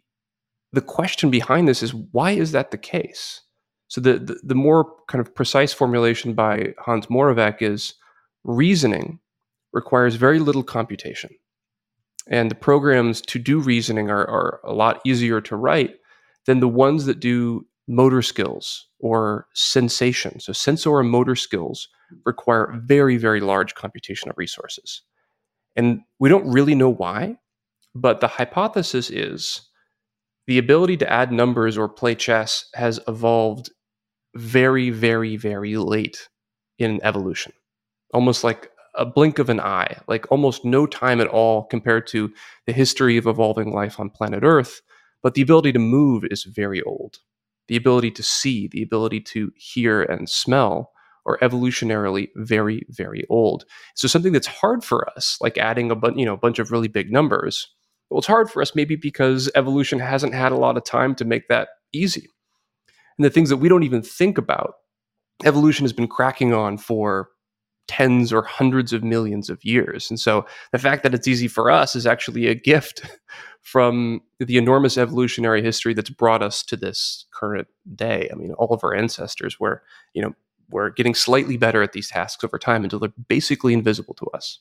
the 0.73 0.81
question 0.81 1.31
behind 1.31 1.69
this 1.69 1.83
is 1.83 1.95
why 1.95 2.31
is 2.31 2.53
that 2.53 2.71
the 2.71 2.79
case? 2.79 3.43
So 3.89 4.01
the, 4.01 4.19
the, 4.19 4.41
the 4.43 4.55
more 4.55 4.93
kind 5.07 5.21
of 5.21 5.35
precise 5.35 5.73
formulation 5.73 6.35
by 6.35 6.75
Hans 6.79 7.07
Moravec 7.07 7.63
is 7.63 7.95
reasoning 8.43 9.21
requires 9.73 10.17
very 10.17 10.39
little 10.39 10.65
computation. 10.65 11.31
And 12.27 12.51
the 12.51 12.57
programs 12.57 13.21
to 13.23 13.39
do 13.39 13.61
reasoning 13.61 14.11
are, 14.11 14.27
are 14.27 14.61
a 14.65 14.73
lot 14.73 15.01
easier 15.05 15.41
to 15.43 15.57
write 15.57 15.97
than 16.47 16.61
the 16.61 16.69
ones 16.69 17.07
that 17.07 17.21
do 17.21 17.67
motor 17.89 18.23
skills 18.23 18.89
or 18.99 19.47
sensation. 19.55 20.41
So, 20.41 20.53
sensor 20.53 20.99
and 21.01 21.11
motor 21.11 21.37
skills 21.37 21.89
require 22.25 22.75
very, 22.85 23.17
very 23.17 23.41
large 23.41 23.75
computational 23.75 24.37
resources. 24.37 25.03
And 25.77 26.01
we 26.19 26.29
don't 26.29 26.51
really 26.51 26.75
know 26.75 26.91
why, 26.91 27.37
but 27.95 28.21
the 28.21 28.29
hypothesis 28.29 29.11
is 29.11 29.63
the 30.47 30.59
ability 30.59 30.97
to 30.99 31.13
add 31.13 31.33
numbers 31.33 31.77
or 31.77 31.89
play 31.89 32.15
chess 32.15 32.67
has 32.75 33.01
evolved 33.09 33.71
very, 34.35 34.91
very, 34.91 35.37
very 35.37 35.77
late 35.77 36.29
in 36.79 37.01
evolution, 37.03 37.53
almost 38.13 38.45
like 38.45 38.71
a 38.95 39.05
blink 39.05 39.39
of 39.39 39.49
an 39.51 39.61
eye, 39.61 39.99
like 40.09 40.31
almost 40.31 40.65
no 40.65 40.87
time 40.87 41.21
at 41.21 41.27
all 41.27 41.65
compared 41.65 42.07
to 42.09 42.33
the 42.67 42.73
history 42.73 43.17
of 43.17 43.27
evolving 43.27 43.73
life 43.73 43.99
on 44.01 44.11
planet 44.11 44.43
Earth. 44.43 44.81
But 45.27 45.35
the 45.35 45.43
ability 45.43 45.73
to 45.73 45.81
move 45.81 46.23
is 46.31 46.45
very 46.45 46.81
old. 46.83 47.19
The 47.67 47.75
ability 47.75 48.13
to 48.13 48.23
see, 48.23 48.69
the 48.69 48.81
ability 48.81 49.19
to 49.23 49.51
hear 49.57 50.01
and 50.01 50.31
smell 50.31 50.93
are 51.27 51.37
evolutionarily 51.43 52.29
very, 52.37 52.87
very 52.91 53.27
old. 53.29 53.65
So 53.97 54.07
something 54.07 54.33
that's 54.33 54.47
hard 54.47 54.85
for 54.85 55.11
us, 55.17 55.37
like 55.41 55.59
adding 55.59 55.91
a 55.91 55.97
bunch, 55.97 56.17
you 56.17 56.25
know, 56.25 56.35
a 56.35 56.37
bunch 56.37 56.61
of 56.61 56.71
really 56.71 56.87
big 56.87 57.11
numbers, 57.11 57.67
well, 58.09 58.19
it's 58.19 58.29
hard 58.29 58.53
for 58.53 58.63
us 58.63 58.77
maybe 58.77 58.95
because 58.95 59.51
evolution 59.57 59.99
hasn't 59.99 60.33
had 60.33 60.53
a 60.53 60.57
lot 60.57 60.77
of 60.77 60.85
time 60.85 61.17
to 61.17 61.25
make 61.25 61.49
that 61.49 61.71
easy. 61.93 62.29
And 63.19 63.25
the 63.25 63.31
things 63.31 63.49
that 63.49 63.57
we 63.57 63.69
don't 63.69 63.83
even 63.83 64.03
think 64.03 64.39
about, 64.39 64.75
evolution 65.45 65.83
has 65.83 65.93
been 65.93 66.07
cracking 66.07 66.55
on 66.55 66.79
for 66.79 67.31
tens 67.89 68.33
or 68.33 68.43
hundreds 68.43 68.93
of 68.93 69.03
millions 69.03 69.51
of 69.51 69.65
years. 69.65 70.09
And 70.09 70.21
so 70.21 70.47
the 70.71 70.79
fact 70.79 71.03
that 71.03 71.15
it's 71.15 71.27
easy 71.27 71.49
for 71.49 71.69
us 71.69 71.97
is 71.97 72.07
actually 72.07 72.47
a 72.47 72.55
gift 72.55 73.03
from 73.67 74.23
the 74.39 74.59
enormous 74.59 74.97
evolutionary 74.97 75.61
history 75.61 75.93
that's 75.93 76.09
brought 76.09 76.41
us 76.41 76.63
to 76.63 76.77
this 76.77 77.25
current 77.33 77.67
day. 77.97 78.29
I 78.31 78.37
mean, 78.37 78.53
all 78.53 78.73
of 78.73 78.85
our 78.85 78.95
ancestors 78.95 79.59
were, 79.59 79.83
you 80.15 80.23
know, 80.23 80.37
were 80.71 80.91
getting 80.91 81.17
slightly 81.17 81.57
better 81.57 81.83
at 81.83 81.91
these 81.91 82.09
tasks 82.09 82.45
over 82.45 82.61
time 82.61 82.85
until 82.85 83.01
they're 83.01 83.13
basically 83.27 83.73
invisible 83.73 84.15
to 84.15 84.27
us. 84.27 84.61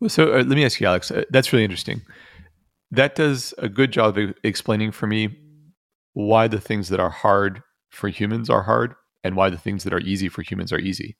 Well, 0.00 0.08
so 0.08 0.32
uh, 0.32 0.36
let 0.36 0.48
me 0.48 0.64
ask 0.64 0.80
you, 0.80 0.86
Alex. 0.86 1.10
Uh, 1.10 1.24
that's 1.28 1.52
really 1.52 1.64
interesting. 1.64 2.00
That 2.90 3.14
does 3.14 3.52
a 3.58 3.68
good 3.68 3.92
job 3.92 4.16
of 4.16 4.32
explaining 4.42 4.92
for 4.92 5.06
me 5.06 5.38
why 6.14 6.48
the 6.48 6.60
things 6.62 6.88
that 6.88 6.98
are 6.98 7.10
hard 7.10 7.62
for 7.90 8.08
humans 8.08 8.48
are 8.48 8.62
hard 8.62 8.94
and 9.22 9.36
why 9.36 9.50
the 9.50 9.58
things 9.58 9.84
that 9.84 9.92
are 9.92 10.00
easy 10.00 10.30
for 10.30 10.40
humans 10.40 10.72
are 10.72 10.80
easy. 10.80 11.18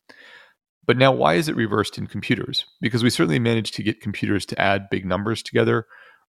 But 0.86 0.96
now, 0.96 1.12
why 1.12 1.34
is 1.34 1.50
it 1.50 1.54
reversed 1.54 1.98
in 1.98 2.06
computers? 2.06 2.64
Because 2.80 3.02
we 3.02 3.10
certainly 3.10 3.38
managed 3.38 3.74
to 3.74 3.82
get 3.82 4.00
computers 4.00 4.46
to 4.46 4.58
add 4.58 4.88
big 4.88 5.04
numbers 5.04 5.42
together 5.42 5.86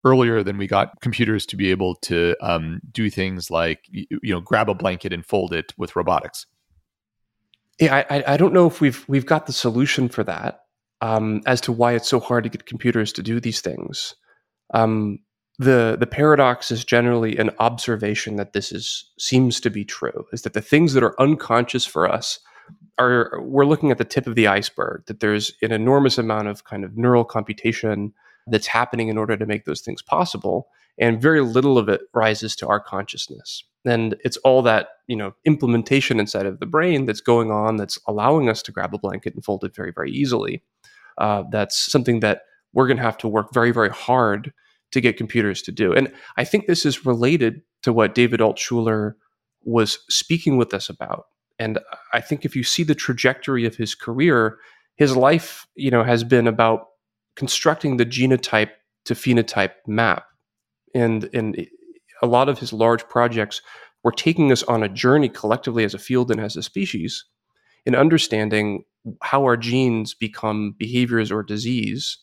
earlier 0.07 0.43
than 0.45 0.57
we 0.57 0.69
got 0.69 1.01
computers 1.01 1.45
to 1.47 1.57
be 1.57 1.71
able 1.71 1.97
to 1.97 2.37
um, 2.41 2.81
do 2.93 3.11
things 3.11 3.51
like 3.51 3.81
you 3.91 4.07
know 4.23 4.41
grab 4.41 4.71
a 4.71 4.75
blanket 4.75 5.13
and 5.13 5.27
fold 5.27 5.53
it 5.53 5.75
with 5.77 5.97
robotics. 5.97 6.47
Yeah, 7.81 8.05
I, 8.09 8.25
I 8.27 8.37
don't 8.37 8.55
know 8.55 8.67
if 8.67 8.81
we've 8.81 9.05
we've 9.09 9.27
got 9.27 9.47
the 9.47 9.53
solution 9.53 10.09
for 10.09 10.23
that 10.25 10.61
um, 11.01 11.43
as 11.45 11.61
to 11.63 11.73
why 11.73 11.93
it's 11.93 12.09
so 12.09 12.21
hard 12.21 12.45
to 12.45 12.51
get 12.51 12.67
computers 12.67 13.13
to 13.15 13.23
do 13.23 13.41
these 13.41 13.61
things. 13.61 14.15
Um, 14.73 15.19
the 15.59 15.97
the 15.99 16.07
paradox 16.07 16.71
is 16.71 16.85
generally 16.85 17.37
an 17.37 17.51
observation 17.59 18.37
that 18.37 18.53
this 18.53 18.71
is 18.71 19.11
seems 19.19 19.59
to 19.61 19.71
be 19.71 19.85
true 19.85 20.25
is 20.33 20.43
that 20.43 20.53
the 20.53 20.63
things 20.63 20.93
that 20.93 21.03
are 21.03 21.21
unconscious 21.21 21.85
for 21.85 22.11
us 22.11 22.39
are 22.99 23.41
we're 23.43 23.67
looking 23.67 23.91
at 23.91 23.99
the 23.99 24.05
tip 24.05 24.27
of 24.27 24.35
the 24.35 24.47
iceberg 24.47 25.05
that 25.07 25.21
there's 25.21 25.53
an 25.63 25.73
enormous 25.73 26.19
amount 26.19 26.49
of 26.49 26.65
kind 26.65 26.85
of 26.85 26.97
neural 26.97 27.25
computation 27.25 28.13
that's 28.47 28.67
happening 28.67 29.09
in 29.09 29.19
order 29.19 29.37
to 29.37 29.47
make 29.47 29.65
those 29.65 29.81
things 29.81 30.03
possible 30.03 30.69
and 30.99 31.21
very 31.21 31.43
little 31.43 31.79
of 31.79 31.89
it 31.89 32.03
rises 32.15 32.57
to 32.57 32.69
our 32.69 32.81
consciousness. 32.81 33.65
And 33.85 34.17
it's 34.25 34.37
all 34.39 34.63
that 34.63 34.89
you 35.07 35.17
know 35.17 35.35
implementation 35.45 36.19
inside 36.19 36.47
of 36.47 36.59
the 36.59 36.67
brain 36.67 37.07
that's 37.07 37.21
going 37.21 37.51
on 37.51 37.77
that's 37.77 37.99
allowing 38.07 38.49
us 38.49 38.63
to 38.63 38.73
grab 38.73 38.95
a 38.95 38.99
blanket 38.99 39.35
and 39.35 39.45
fold 39.45 39.65
it 39.65 39.75
very 39.75 39.93
very 39.93 40.11
easily. 40.11 40.63
Uh, 41.19 41.45
that's 41.51 41.79
something 41.91 42.21
that 42.21 42.43
we're 42.73 42.87
going 42.87 42.99
to 42.99 43.03
have 43.03 43.19
to 43.19 43.29
work 43.29 43.53
very 43.53 43.71
very 43.73 43.91
hard 43.91 44.53
to 44.93 45.01
get 45.01 45.17
computers 45.17 45.63
to 45.63 45.73
do. 45.73 45.93
And 45.93 46.13
i 46.37 46.45
think 46.45 46.67
this 46.67 46.85
is 46.85 47.07
related 47.07 47.63
to 47.83 47.93
what 47.93 48.15
david 48.15 48.41
altshuler 48.41 49.15
was 49.67 49.99
speaking 50.09 50.57
with 50.57 50.73
us 50.73 50.89
about. 50.89 51.27
And 51.59 51.79
I 52.13 52.21
think 52.21 52.45
if 52.45 52.55
you 52.57 52.63
see 52.63 52.83
the 52.83 52.95
trajectory 52.95 53.67
of 53.67 53.77
his 53.77 53.95
career, 53.95 54.59
his 54.97 55.17
life, 55.17 55.67
you 55.75 55.91
know, 55.91 56.05
has 56.05 56.23
been 56.23 56.47
about 56.47 56.87
constructing 57.37 57.97
the 57.97 58.07
genotype 58.07 58.71
to 59.05 59.15
phenotype 59.15 59.73
map. 59.87 60.25
And 60.95 61.29
and 61.33 61.67
a 62.23 62.27
lot 62.27 62.49
of 62.49 62.59
his 62.59 62.73
large 62.73 63.07
projects 63.09 63.63
were 64.03 64.13
taking 64.13 64.53
us 64.53 64.63
on 64.65 64.83
a 64.83 64.89
journey 64.89 65.29
collectively 65.29 65.85
as 65.85 65.95
a 65.95 65.99
field 65.99 66.31
and 66.31 66.41
as 66.41 66.57
a 66.57 66.63
species 66.63 67.25
in 67.85 67.95
understanding 67.95 68.85
how 69.23 69.45
our 69.45 69.57
genes 69.57 70.15
become 70.15 70.75
behaviors 70.79 71.31
or 71.31 71.43
disease 71.43 72.19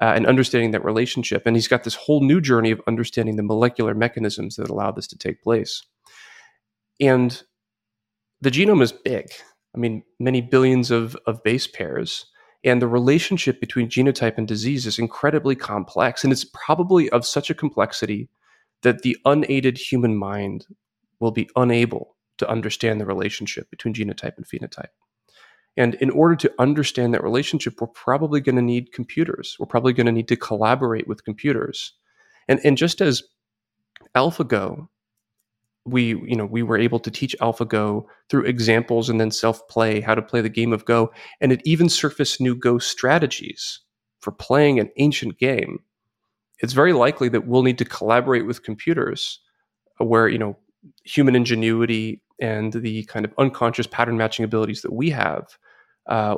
uh, 0.00 0.12
and 0.14 0.26
understanding 0.26 0.70
that 0.72 0.84
relationship. 0.84 1.42
And 1.46 1.56
he's 1.56 1.68
got 1.68 1.84
this 1.84 1.94
whole 1.94 2.22
new 2.22 2.40
journey 2.40 2.70
of 2.70 2.80
understanding 2.86 3.36
the 3.36 3.42
molecular 3.42 3.94
mechanisms 3.94 4.56
that 4.56 4.70
allow 4.70 4.90
this 4.90 5.06
to 5.08 5.18
take 5.18 5.42
place. 5.42 5.82
And 7.00 7.42
the 8.40 8.50
genome 8.50 8.82
is 8.82 8.92
big. 8.92 9.26
I 9.74 9.78
mean, 9.78 10.02
many 10.20 10.40
billions 10.40 10.90
of, 10.90 11.16
of 11.26 11.42
base 11.42 11.66
pairs. 11.66 12.26
And 12.64 12.82
the 12.82 12.88
relationship 12.88 13.60
between 13.60 13.88
genotype 13.88 14.36
and 14.36 14.48
disease 14.48 14.86
is 14.86 14.98
incredibly 14.98 15.54
complex. 15.54 16.24
And 16.24 16.32
it's 16.32 16.46
probably 16.52 17.08
of 17.10 17.24
such 17.24 17.50
a 17.50 17.54
complexity 17.54 18.28
that 18.82 19.02
the 19.02 19.16
unaided 19.24 19.78
human 19.78 20.16
mind 20.16 20.66
will 21.20 21.30
be 21.30 21.48
unable 21.56 22.16
to 22.38 22.48
understand 22.48 23.00
the 23.00 23.06
relationship 23.06 23.70
between 23.70 23.94
genotype 23.94 24.36
and 24.36 24.46
phenotype. 24.46 24.90
And 25.76 25.94
in 25.96 26.10
order 26.10 26.34
to 26.36 26.52
understand 26.58 27.14
that 27.14 27.22
relationship, 27.22 27.80
we're 27.80 27.88
probably 27.88 28.40
going 28.40 28.56
to 28.56 28.62
need 28.62 28.92
computers. 28.92 29.56
We're 29.58 29.66
probably 29.66 29.92
going 29.92 30.06
to 30.06 30.12
need 30.12 30.28
to 30.28 30.36
collaborate 30.36 31.06
with 31.06 31.24
computers. 31.24 31.92
And, 32.48 32.60
and 32.64 32.76
just 32.76 33.00
as 33.00 33.22
AlphaGo 34.16 34.88
we 35.90 36.08
you 36.26 36.36
know 36.36 36.46
we 36.46 36.62
were 36.62 36.78
able 36.78 36.98
to 37.00 37.10
teach 37.10 37.36
AlphaGo 37.40 38.04
through 38.28 38.44
examples 38.44 39.08
and 39.08 39.20
then 39.20 39.30
self 39.30 39.66
play 39.68 40.00
how 40.00 40.14
to 40.14 40.22
play 40.22 40.40
the 40.40 40.48
game 40.48 40.72
of 40.72 40.84
Go, 40.84 41.12
and 41.40 41.52
it 41.52 41.62
even 41.64 41.88
surfaced 41.88 42.40
new 42.40 42.54
Go 42.54 42.78
strategies 42.78 43.80
for 44.20 44.32
playing 44.32 44.78
an 44.78 44.90
ancient 44.96 45.38
game. 45.38 45.80
It's 46.60 46.72
very 46.72 46.92
likely 46.92 47.28
that 47.30 47.46
we'll 47.46 47.62
need 47.62 47.78
to 47.78 47.84
collaborate 47.84 48.46
with 48.46 48.62
computers, 48.64 49.40
uh, 50.00 50.04
where 50.04 50.28
you 50.28 50.38
know 50.38 50.56
human 51.04 51.34
ingenuity 51.34 52.22
and 52.40 52.72
the 52.72 53.04
kind 53.04 53.24
of 53.24 53.34
unconscious 53.38 53.86
pattern 53.86 54.16
matching 54.16 54.44
abilities 54.44 54.82
that 54.82 54.92
we 54.92 55.10
have 55.10 55.58
uh, 56.08 56.36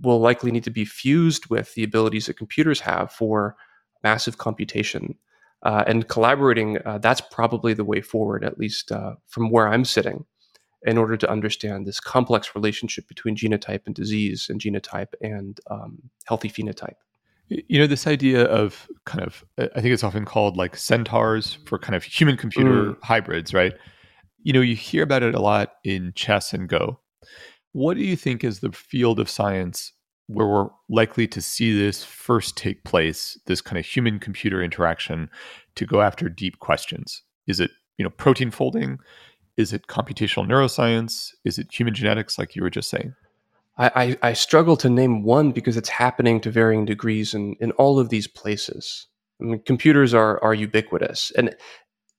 will 0.00 0.20
likely 0.20 0.50
need 0.50 0.64
to 0.64 0.70
be 0.70 0.84
fused 0.84 1.50
with 1.50 1.74
the 1.74 1.84
abilities 1.84 2.26
that 2.26 2.38
computers 2.38 2.80
have 2.80 3.12
for 3.12 3.56
massive 4.02 4.38
computation 4.38 5.14
uh, 5.62 5.84
and 5.86 6.08
collaborating, 6.08 6.78
uh, 6.84 6.98
that's 6.98 7.20
probably 7.20 7.74
the 7.74 7.84
way 7.84 8.00
forward, 8.00 8.44
at 8.44 8.58
least 8.58 8.90
uh, 8.90 9.14
from 9.28 9.50
where 9.50 9.68
I'm 9.68 9.84
sitting, 9.84 10.24
in 10.84 10.98
order 10.98 11.16
to 11.16 11.30
understand 11.30 11.86
this 11.86 12.00
complex 12.00 12.54
relationship 12.54 13.06
between 13.06 13.36
genotype 13.36 13.82
and 13.86 13.94
disease 13.94 14.48
and 14.48 14.60
genotype 14.60 15.14
and 15.20 15.60
um, 15.70 16.10
healthy 16.24 16.48
phenotype. 16.48 16.96
You 17.48 17.78
know, 17.78 17.86
this 17.86 18.06
idea 18.06 18.44
of 18.44 18.88
kind 19.04 19.22
of, 19.22 19.44
I 19.58 19.80
think 19.80 19.92
it's 19.92 20.04
often 20.04 20.24
called 20.24 20.56
like 20.56 20.76
centaurs 20.76 21.58
for 21.66 21.78
kind 21.78 21.94
of 21.94 22.02
human 22.02 22.36
computer 22.36 22.92
mm. 22.92 22.96
hybrids, 23.02 23.52
right? 23.52 23.74
You 24.42 24.52
know, 24.52 24.60
you 24.60 24.74
hear 24.74 25.02
about 25.02 25.22
it 25.22 25.34
a 25.34 25.40
lot 25.40 25.74
in 25.84 26.12
chess 26.14 26.52
and 26.52 26.68
Go. 26.68 26.98
What 27.72 27.96
do 27.96 28.02
you 28.02 28.16
think 28.16 28.42
is 28.42 28.60
the 28.60 28.72
field 28.72 29.20
of 29.20 29.28
science 29.28 29.92
where 30.26 30.46
we're 30.46 30.68
likely 30.88 31.26
to 31.28 31.40
see 31.40 31.76
this 31.76 32.04
first 32.04 32.56
take 32.56 32.84
place, 32.84 33.38
this 33.46 33.60
kind 33.60 33.78
of 33.78 33.84
human 33.84 34.18
computer 34.18 34.62
interaction 34.62 35.28
to 35.74 35.86
go 35.86 36.00
after 36.00 36.28
deep 36.28 36.58
questions? 36.58 37.22
Is 37.46 37.60
it, 37.60 37.70
you 37.98 38.04
know, 38.04 38.10
protein 38.10 38.50
folding? 38.50 38.98
Is 39.56 39.72
it 39.72 39.86
computational 39.86 40.46
neuroscience? 40.46 41.30
Is 41.44 41.58
it 41.58 41.72
human 41.72 41.94
genetics, 41.94 42.38
like 42.38 42.56
you 42.56 42.62
were 42.62 42.70
just 42.70 42.88
saying? 42.88 43.14
I, 43.78 43.90
I, 44.22 44.30
I 44.30 44.32
struggle 44.32 44.76
to 44.78 44.90
name 44.90 45.22
one 45.22 45.52
because 45.52 45.76
it's 45.76 45.88
happening 45.88 46.40
to 46.42 46.50
varying 46.50 46.84
degrees 46.84 47.34
in, 47.34 47.56
in 47.60 47.72
all 47.72 47.98
of 47.98 48.08
these 48.10 48.26
places. 48.26 49.06
I 49.40 49.44
mean, 49.44 49.62
computers 49.64 50.14
are 50.14 50.42
are 50.42 50.54
ubiquitous, 50.54 51.32
and 51.36 51.54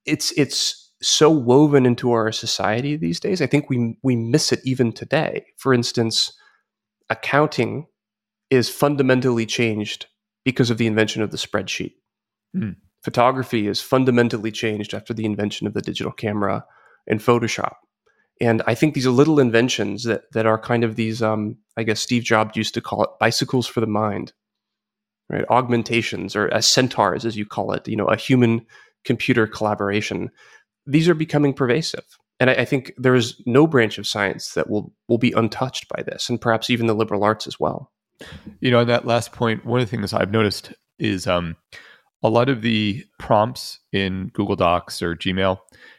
it's 0.05 0.31
it's 0.37 0.91
so 1.01 1.29
woven 1.29 1.85
into 1.85 2.11
our 2.11 2.31
society 2.31 2.95
these 2.95 3.19
days. 3.19 3.41
I 3.41 3.47
think 3.47 3.69
we 3.69 3.97
we 4.03 4.15
miss 4.15 4.51
it 4.51 4.61
even 4.65 4.91
today. 4.91 5.45
For 5.57 5.73
instance, 5.73 6.33
accounting 7.09 7.87
is 8.53 8.69
fundamentally 8.69 9.45
changed 9.45 10.07
because 10.45 10.69
of 10.69 10.77
the 10.77 10.87
invention 10.87 11.21
of 11.21 11.31
the 11.31 11.37
spreadsheet. 11.37 11.93
Mm. 12.55 12.75
Photography 13.03 13.67
is 13.67 13.81
fundamentally 13.81 14.51
changed 14.51 14.93
after 14.93 15.13
the 15.13 15.25
invention 15.25 15.67
of 15.67 15.73
the 15.73 15.81
digital 15.81 16.11
camera 16.11 16.65
and 17.07 17.19
Photoshop. 17.19 17.75
And 18.41 18.61
I 18.65 18.75
think 18.75 18.93
these 18.93 19.05
are 19.05 19.11
little 19.11 19.39
inventions 19.39 20.03
that 20.03 20.23
that 20.33 20.45
are 20.45 20.57
kind 20.57 20.83
of 20.83 20.95
these, 20.95 21.21
um, 21.21 21.57
I 21.77 21.83
guess 21.83 21.99
Steve 21.99 22.23
Jobs 22.23 22.57
used 22.57 22.73
to 22.73 22.81
call 22.81 23.03
it 23.03 23.09
bicycles 23.19 23.67
for 23.67 23.79
the 23.79 23.87
mind, 23.87 24.33
right? 25.29 25.45
Augmentations 25.49 26.35
or 26.35 26.53
as 26.53 26.65
centaurs, 26.65 27.25
as 27.25 27.37
you 27.37 27.45
call 27.45 27.73
it, 27.73 27.87
you 27.87 27.95
know, 27.95 28.07
a 28.07 28.17
human 28.17 28.65
computer 29.05 29.47
collaboration. 29.47 30.31
These 30.85 31.07
are 31.07 31.15
becoming 31.15 31.53
pervasive. 31.53 32.05
and 32.39 32.49
I, 32.49 32.53
I 32.53 32.65
think 32.65 32.93
there 32.97 33.15
is 33.15 33.41
no 33.45 33.67
branch 33.67 33.97
of 33.97 34.07
science 34.07 34.53
that 34.53 34.69
will 34.69 34.93
will 35.07 35.17
be 35.17 35.31
untouched 35.31 35.87
by 35.87 36.03
this, 36.03 36.29
and 36.29 36.41
perhaps 36.41 36.69
even 36.69 36.87
the 36.87 36.95
liberal 36.95 37.23
arts 37.23 37.47
as 37.47 37.59
well. 37.59 37.91
You 38.59 38.71
know, 38.71 38.79
on 38.79 38.87
that 38.87 39.05
last 39.05 39.31
point, 39.31 39.65
one 39.65 39.79
of 39.79 39.89
the 39.89 39.95
things 39.95 40.13
I've 40.13 40.31
noticed 40.31 40.73
is 40.99 41.27
um, 41.27 41.55
a 42.21 42.29
lot 42.29 42.49
of 42.49 42.61
the 42.61 43.03
prompts 43.19 43.79
in 43.91 44.31
Google 44.33 44.55
Docs 44.55 45.01
or 45.01 45.15
Gmail 45.15 45.57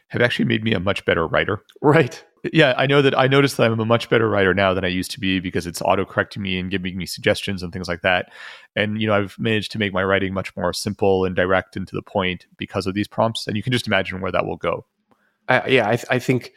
have 0.09 0.21
actually 0.21 0.45
made 0.45 0.63
me 0.63 0.73
a 0.73 0.79
much 0.79 1.05
better 1.05 1.27
writer. 1.27 1.63
Right. 1.81 2.23
Yeah, 2.53 2.75
I 2.77 2.85
know 2.85 3.01
that 3.01 3.17
I 3.17 3.27
noticed 3.27 3.57
that 3.57 3.71
I'm 3.71 3.79
a 3.79 3.85
much 3.85 4.09
better 4.09 4.29
writer 4.29 4.53
now 4.53 4.73
than 4.73 4.85
I 4.85 4.89
used 4.89 5.11
to 5.11 5.19
be 5.19 5.39
because 5.39 5.65
it's 5.65 5.81
auto 5.81 6.05
correcting 6.05 6.43
me 6.43 6.59
and 6.59 6.69
giving 6.69 6.95
me 6.95 7.05
suggestions 7.07 7.63
and 7.63 7.73
things 7.73 7.87
like 7.87 8.01
that. 8.01 8.31
And 8.75 9.01
you 9.01 9.07
know, 9.07 9.15
I've 9.15 9.35
managed 9.39 9.71
to 9.71 9.79
make 9.79 9.93
my 9.93 10.03
writing 10.03 10.33
much 10.33 10.55
more 10.55 10.71
simple 10.71 11.25
and 11.25 11.35
direct 11.35 11.75
and 11.75 11.87
to 11.87 11.95
the 11.95 12.03
point 12.03 12.45
because 12.57 12.85
of 12.85 12.93
these 12.93 13.07
prompts. 13.07 13.47
And 13.47 13.57
you 13.57 13.63
can 13.63 13.73
just 13.73 13.87
imagine 13.87 14.21
where 14.21 14.31
that 14.31 14.45
will 14.45 14.57
go. 14.57 14.85
Uh, 15.47 15.61
yeah, 15.67 15.87
I, 15.87 15.99
I 16.09 16.19
think 16.19 16.53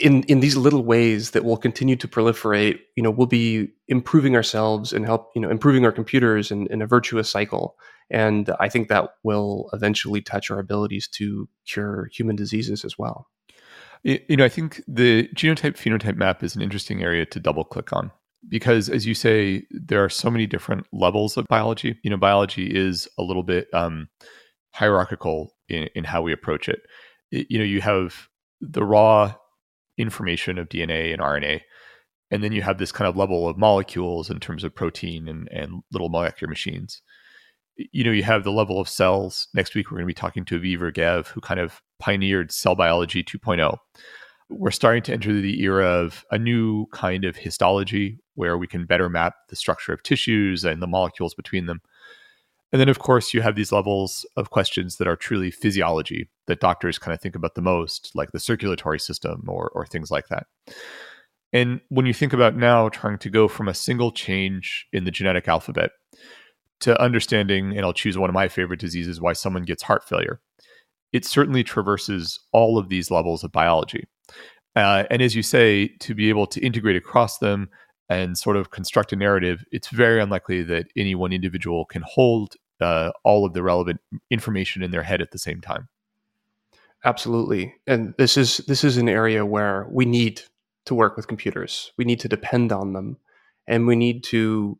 in 0.00 0.22
in 0.24 0.40
these 0.40 0.56
little 0.56 0.84
ways 0.84 1.30
that 1.30 1.44
will 1.44 1.56
continue 1.56 1.96
to 1.96 2.08
proliferate, 2.08 2.80
you 2.96 3.02
know, 3.02 3.10
we'll 3.10 3.26
be 3.26 3.68
improving 3.86 4.36
ourselves 4.36 4.92
and 4.92 5.04
help, 5.04 5.30
you 5.34 5.40
know, 5.40 5.50
improving 5.50 5.84
our 5.84 5.92
computers 5.92 6.50
in, 6.50 6.66
in 6.68 6.82
a 6.82 6.86
virtuous 6.86 7.30
cycle. 7.30 7.76
And 8.10 8.50
I 8.58 8.68
think 8.68 8.88
that 8.88 9.10
will 9.22 9.68
eventually 9.72 10.20
touch 10.20 10.50
our 10.50 10.58
abilities 10.58 11.08
to 11.08 11.48
cure 11.66 12.08
human 12.12 12.36
diseases 12.36 12.84
as 12.84 12.98
well. 12.98 13.28
You 14.02 14.36
know, 14.36 14.44
I 14.44 14.48
think 14.48 14.82
the 14.86 15.28
genotype 15.34 15.76
phenotype 15.76 16.16
map 16.16 16.42
is 16.42 16.54
an 16.54 16.62
interesting 16.62 17.02
area 17.02 17.26
to 17.26 17.40
double 17.40 17.64
click 17.64 17.92
on 17.92 18.12
because, 18.48 18.88
as 18.88 19.06
you 19.06 19.14
say, 19.14 19.64
there 19.70 20.04
are 20.04 20.08
so 20.08 20.30
many 20.30 20.46
different 20.46 20.86
levels 20.92 21.36
of 21.36 21.46
biology. 21.48 21.98
You 22.02 22.10
know, 22.10 22.16
biology 22.16 22.66
is 22.66 23.08
a 23.18 23.22
little 23.22 23.42
bit 23.42 23.72
um, 23.74 24.08
hierarchical 24.72 25.52
in, 25.68 25.88
in 25.94 26.04
how 26.04 26.22
we 26.22 26.32
approach 26.32 26.68
it. 26.68 26.82
it. 27.32 27.48
You 27.50 27.58
know, 27.58 27.64
you 27.64 27.80
have 27.80 28.28
the 28.60 28.84
raw 28.84 29.34
information 29.98 30.58
of 30.58 30.68
DNA 30.68 31.12
and 31.12 31.20
RNA, 31.20 31.60
and 32.30 32.42
then 32.42 32.52
you 32.52 32.62
have 32.62 32.78
this 32.78 32.92
kind 32.92 33.08
of 33.08 33.16
level 33.16 33.48
of 33.48 33.58
molecules 33.58 34.30
in 34.30 34.40
terms 34.40 34.64
of 34.64 34.74
protein 34.74 35.28
and, 35.28 35.48
and 35.50 35.82
little 35.92 36.08
molecular 36.08 36.48
machines 36.48 37.02
you 37.92 38.02
know, 38.04 38.10
you 38.10 38.24
have 38.24 38.44
the 38.44 38.52
level 38.52 38.80
of 38.80 38.88
cells. 38.88 39.48
Next 39.54 39.74
week, 39.74 39.90
we're 39.90 39.98
going 39.98 40.04
to 40.04 40.14
be 40.14 40.14
talking 40.14 40.44
to 40.46 40.58
Aviv 40.58 40.78
Regev, 40.78 41.28
who 41.28 41.40
kind 41.40 41.60
of 41.60 41.80
pioneered 41.98 42.50
cell 42.52 42.74
biology 42.74 43.22
2.0. 43.22 43.76
We're 44.50 44.70
starting 44.70 45.02
to 45.04 45.12
enter 45.12 45.32
the 45.32 45.62
era 45.62 45.86
of 45.86 46.24
a 46.30 46.38
new 46.38 46.86
kind 46.86 47.24
of 47.24 47.36
histology 47.36 48.18
where 48.34 48.58
we 48.58 48.66
can 48.66 48.86
better 48.86 49.08
map 49.08 49.34
the 49.48 49.56
structure 49.56 49.92
of 49.92 50.02
tissues 50.02 50.64
and 50.64 50.82
the 50.82 50.86
molecules 50.86 51.34
between 51.34 51.66
them. 51.66 51.80
And 52.72 52.80
then, 52.80 52.88
of 52.88 52.98
course, 52.98 53.32
you 53.32 53.40
have 53.40 53.56
these 53.56 53.72
levels 53.72 54.26
of 54.36 54.50
questions 54.50 54.96
that 54.96 55.08
are 55.08 55.16
truly 55.16 55.50
physiology 55.50 56.28
that 56.46 56.60
doctors 56.60 56.98
kind 56.98 57.14
of 57.14 57.20
think 57.20 57.34
about 57.34 57.54
the 57.54 57.62
most, 57.62 58.12
like 58.14 58.32
the 58.32 58.40
circulatory 58.40 59.00
system 59.00 59.44
or, 59.48 59.70
or 59.74 59.86
things 59.86 60.10
like 60.10 60.28
that. 60.28 60.46
And 61.52 61.80
when 61.88 62.04
you 62.04 62.12
think 62.12 62.34
about 62.34 62.56
now 62.56 62.90
trying 62.90 63.18
to 63.18 63.30
go 63.30 63.48
from 63.48 63.68
a 63.68 63.74
single 63.74 64.12
change 64.12 64.86
in 64.92 65.04
the 65.04 65.10
genetic 65.10 65.48
alphabet 65.48 65.92
to 66.80 67.00
understanding, 67.00 67.74
and 67.74 67.86
I'll 67.86 67.94
choose 67.94 68.18
one 68.18 68.28
of 68.28 68.34
my 68.34 68.48
favorite 68.48 68.80
diseases, 68.80 69.20
why 69.20 69.32
someone 69.32 69.62
gets 69.62 69.82
heart 69.82 70.06
failure. 70.06 70.40
It 71.12 71.24
certainly 71.24 71.64
traverses 71.64 72.38
all 72.52 72.76
of 72.76 72.90
these 72.90 73.10
levels 73.10 73.42
of 73.42 73.50
biology. 73.50 74.04
Uh, 74.76 75.04
and 75.10 75.22
as 75.22 75.34
you 75.34 75.42
say, 75.42 75.88
to 76.00 76.14
be 76.14 76.28
able 76.28 76.46
to 76.46 76.60
integrate 76.60 76.96
across 76.96 77.38
them 77.38 77.70
and 78.08 78.38
sort 78.38 78.56
of 78.56 78.70
construct 78.70 79.12
a 79.12 79.16
narrative, 79.16 79.64
it's 79.70 79.88
very 79.88 80.20
unlikely 80.20 80.62
that 80.62 80.86
any 80.96 81.14
one 81.14 81.32
individual 81.32 81.84
can 81.84 82.02
hold 82.06 82.54
uh, 82.80 83.10
all 83.24 83.44
of 83.44 83.52
the 83.52 83.62
relevant 83.62 84.00
information 84.30 84.82
in 84.82 84.90
their 84.90 85.02
head 85.02 85.20
at 85.20 85.30
the 85.32 85.38
same 85.38 85.60
time. 85.60 85.88
Absolutely, 87.04 87.74
and 87.86 88.14
this 88.18 88.36
is 88.36 88.58
this 88.66 88.82
is 88.82 88.96
an 88.96 89.08
area 89.08 89.46
where 89.46 89.86
we 89.90 90.04
need 90.04 90.42
to 90.86 90.94
work 90.94 91.16
with 91.16 91.28
computers. 91.28 91.92
We 91.96 92.04
need 92.04 92.18
to 92.20 92.28
depend 92.28 92.72
on 92.72 92.92
them, 92.92 93.18
and 93.66 93.86
we 93.86 93.94
need 93.94 94.24
to 94.24 94.78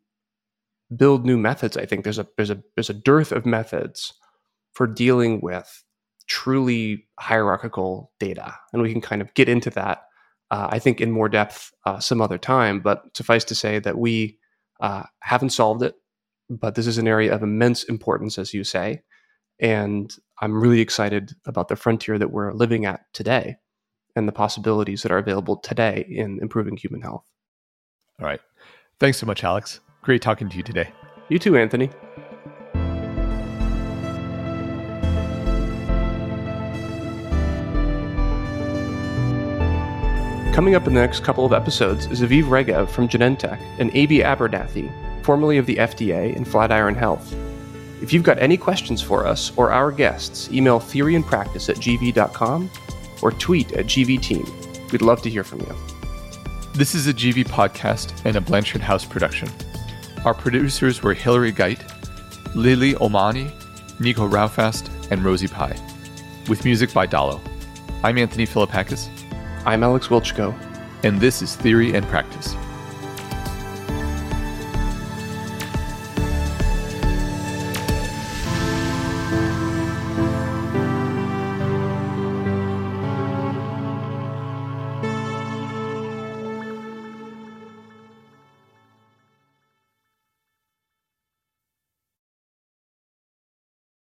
build 0.95 1.25
new 1.25 1.37
methods. 1.37 1.77
I 1.77 1.85
think 1.85 2.03
there's 2.03 2.19
a 2.19 2.27
there's 2.35 2.49
a 2.49 2.61
there's 2.75 2.89
a 2.89 2.93
dearth 2.93 3.31
of 3.31 3.45
methods 3.45 4.13
for 4.73 4.85
dealing 4.85 5.39
with 5.41 5.83
truly 6.27 7.07
hierarchical 7.19 8.11
data, 8.19 8.55
and 8.73 8.81
we 8.81 8.91
can 8.91 9.01
kind 9.01 9.21
of 9.21 9.33
get 9.33 9.47
into 9.47 9.69
that. 9.71 10.03
Uh, 10.51 10.67
I 10.71 10.79
think 10.79 10.99
in 10.99 11.11
more 11.11 11.29
depth 11.29 11.71
uh, 11.85 11.99
some 11.99 12.21
other 12.21 12.37
time, 12.37 12.79
but 12.79 13.03
suffice 13.15 13.43
to 13.45 13.55
say 13.55 13.79
that 13.79 13.97
we 13.97 14.39
uh, 14.79 15.03
haven't 15.21 15.51
solved 15.51 15.83
it, 15.83 15.95
but 16.49 16.75
this 16.75 16.87
is 16.87 16.97
an 16.97 17.07
area 17.07 17.33
of 17.33 17.43
immense 17.43 17.83
importance, 17.83 18.37
as 18.37 18.53
you 18.53 18.63
say, 18.63 19.03
and 19.59 20.15
I'm 20.41 20.59
really 20.59 20.79
excited 20.79 21.33
about 21.45 21.67
the 21.67 21.75
frontier 21.75 22.17
that 22.17 22.31
we're 22.31 22.53
living 22.53 22.85
at 22.85 23.01
today 23.13 23.57
and 24.15 24.27
the 24.27 24.31
possibilities 24.31 25.03
that 25.03 25.11
are 25.11 25.17
available 25.17 25.57
today 25.57 26.05
in 26.09 26.39
improving 26.41 26.77
human 26.77 27.01
health. 27.01 27.25
All 28.19 28.25
right. 28.25 28.41
Thanks 28.99 29.17
so 29.17 29.25
much, 29.25 29.43
Alex. 29.43 29.79
Great 30.01 30.21
talking 30.21 30.49
to 30.49 30.57
you 30.57 30.63
today. 30.63 30.91
You 31.29 31.39
too, 31.39 31.57
Anthony. 31.57 31.89
Coming 40.59 40.75
up 40.75 40.87
in 40.87 40.93
the 40.93 40.99
next 40.99 41.23
couple 41.23 41.45
of 41.45 41.53
episodes 41.53 42.07
is 42.07 42.19
Aviv 42.19 42.43
Regev 42.43 42.89
from 42.89 43.07
Genentech 43.07 43.61
and 43.79 43.89
Amy 43.93 44.21
Abernethy, 44.23 44.91
formerly 45.23 45.57
of 45.57 45.65
the 45.65 45.77
FDA 45.77 46.35
and 46.35 46.45
Flatiron 46.45 46.95
Health. 46.95 47.33
If 48.01 48.11
you've 48.11 48.23
got 48.23 48.37
any 48.39 48.57
questions 48.57 49.01
for 49.01 49.25
us 49.25 49.53
or 49.55 49.71
our 49.71 49.89
guests, 49.89 50.51
email 50.51 50.77
theoryandpractice 50.81 51.69
at 51.69 51.77
gv.com 51.77 52.69
or 53.21 53.31
tweet 53.31 53.71
at 53.71 53.85
gvteam. 53.85 54.91
We'd 54.91 55.01
love 55.01 55.21
to 55.21 55.29
hear 55.29 55.45
from 55.45 55.61
you. 55.61 55.73
This 56.73 56.93
is 56.93 57.07
a 57.07 57.13
GV 57.13 57.45
podcast 57.45 58.11
and 58.25 58.35
a 58.35 58.41
Blanchard 58.41 58.81
House 58.81 59.05
production. 59.05 59.47
Our 60.25 60.33
producers 60.33 61.01
were 61.01 61.13
Hilary 61.13 61.53
Geit, 61.53 61.79
Lily 62.53 62.95
Omani, 62.95 63.49
Nico 64.01 64.27
Raufast, 64.27 64.89
and 65.09 65.23
Rosie 65.23 65.47
Pye, 65.47 65.79
with 66.49 66.65
music 66.65 66.93
by 66.93 67.07
Dallo. 67.07 67.39
I'm 68.03 68.17
Anthony 68.17 68.45
Philippakis. 68.45 69.18
I'm 69.65 69.83
Alex 69.83 70.07
Wiltschko. 70.07 70.57
And 71.03 71.19
this 71.19 71.41
is 71.41 71.55
Theory 71.55 71.93
and 71.93 72.05
Practice. 72.07 72.55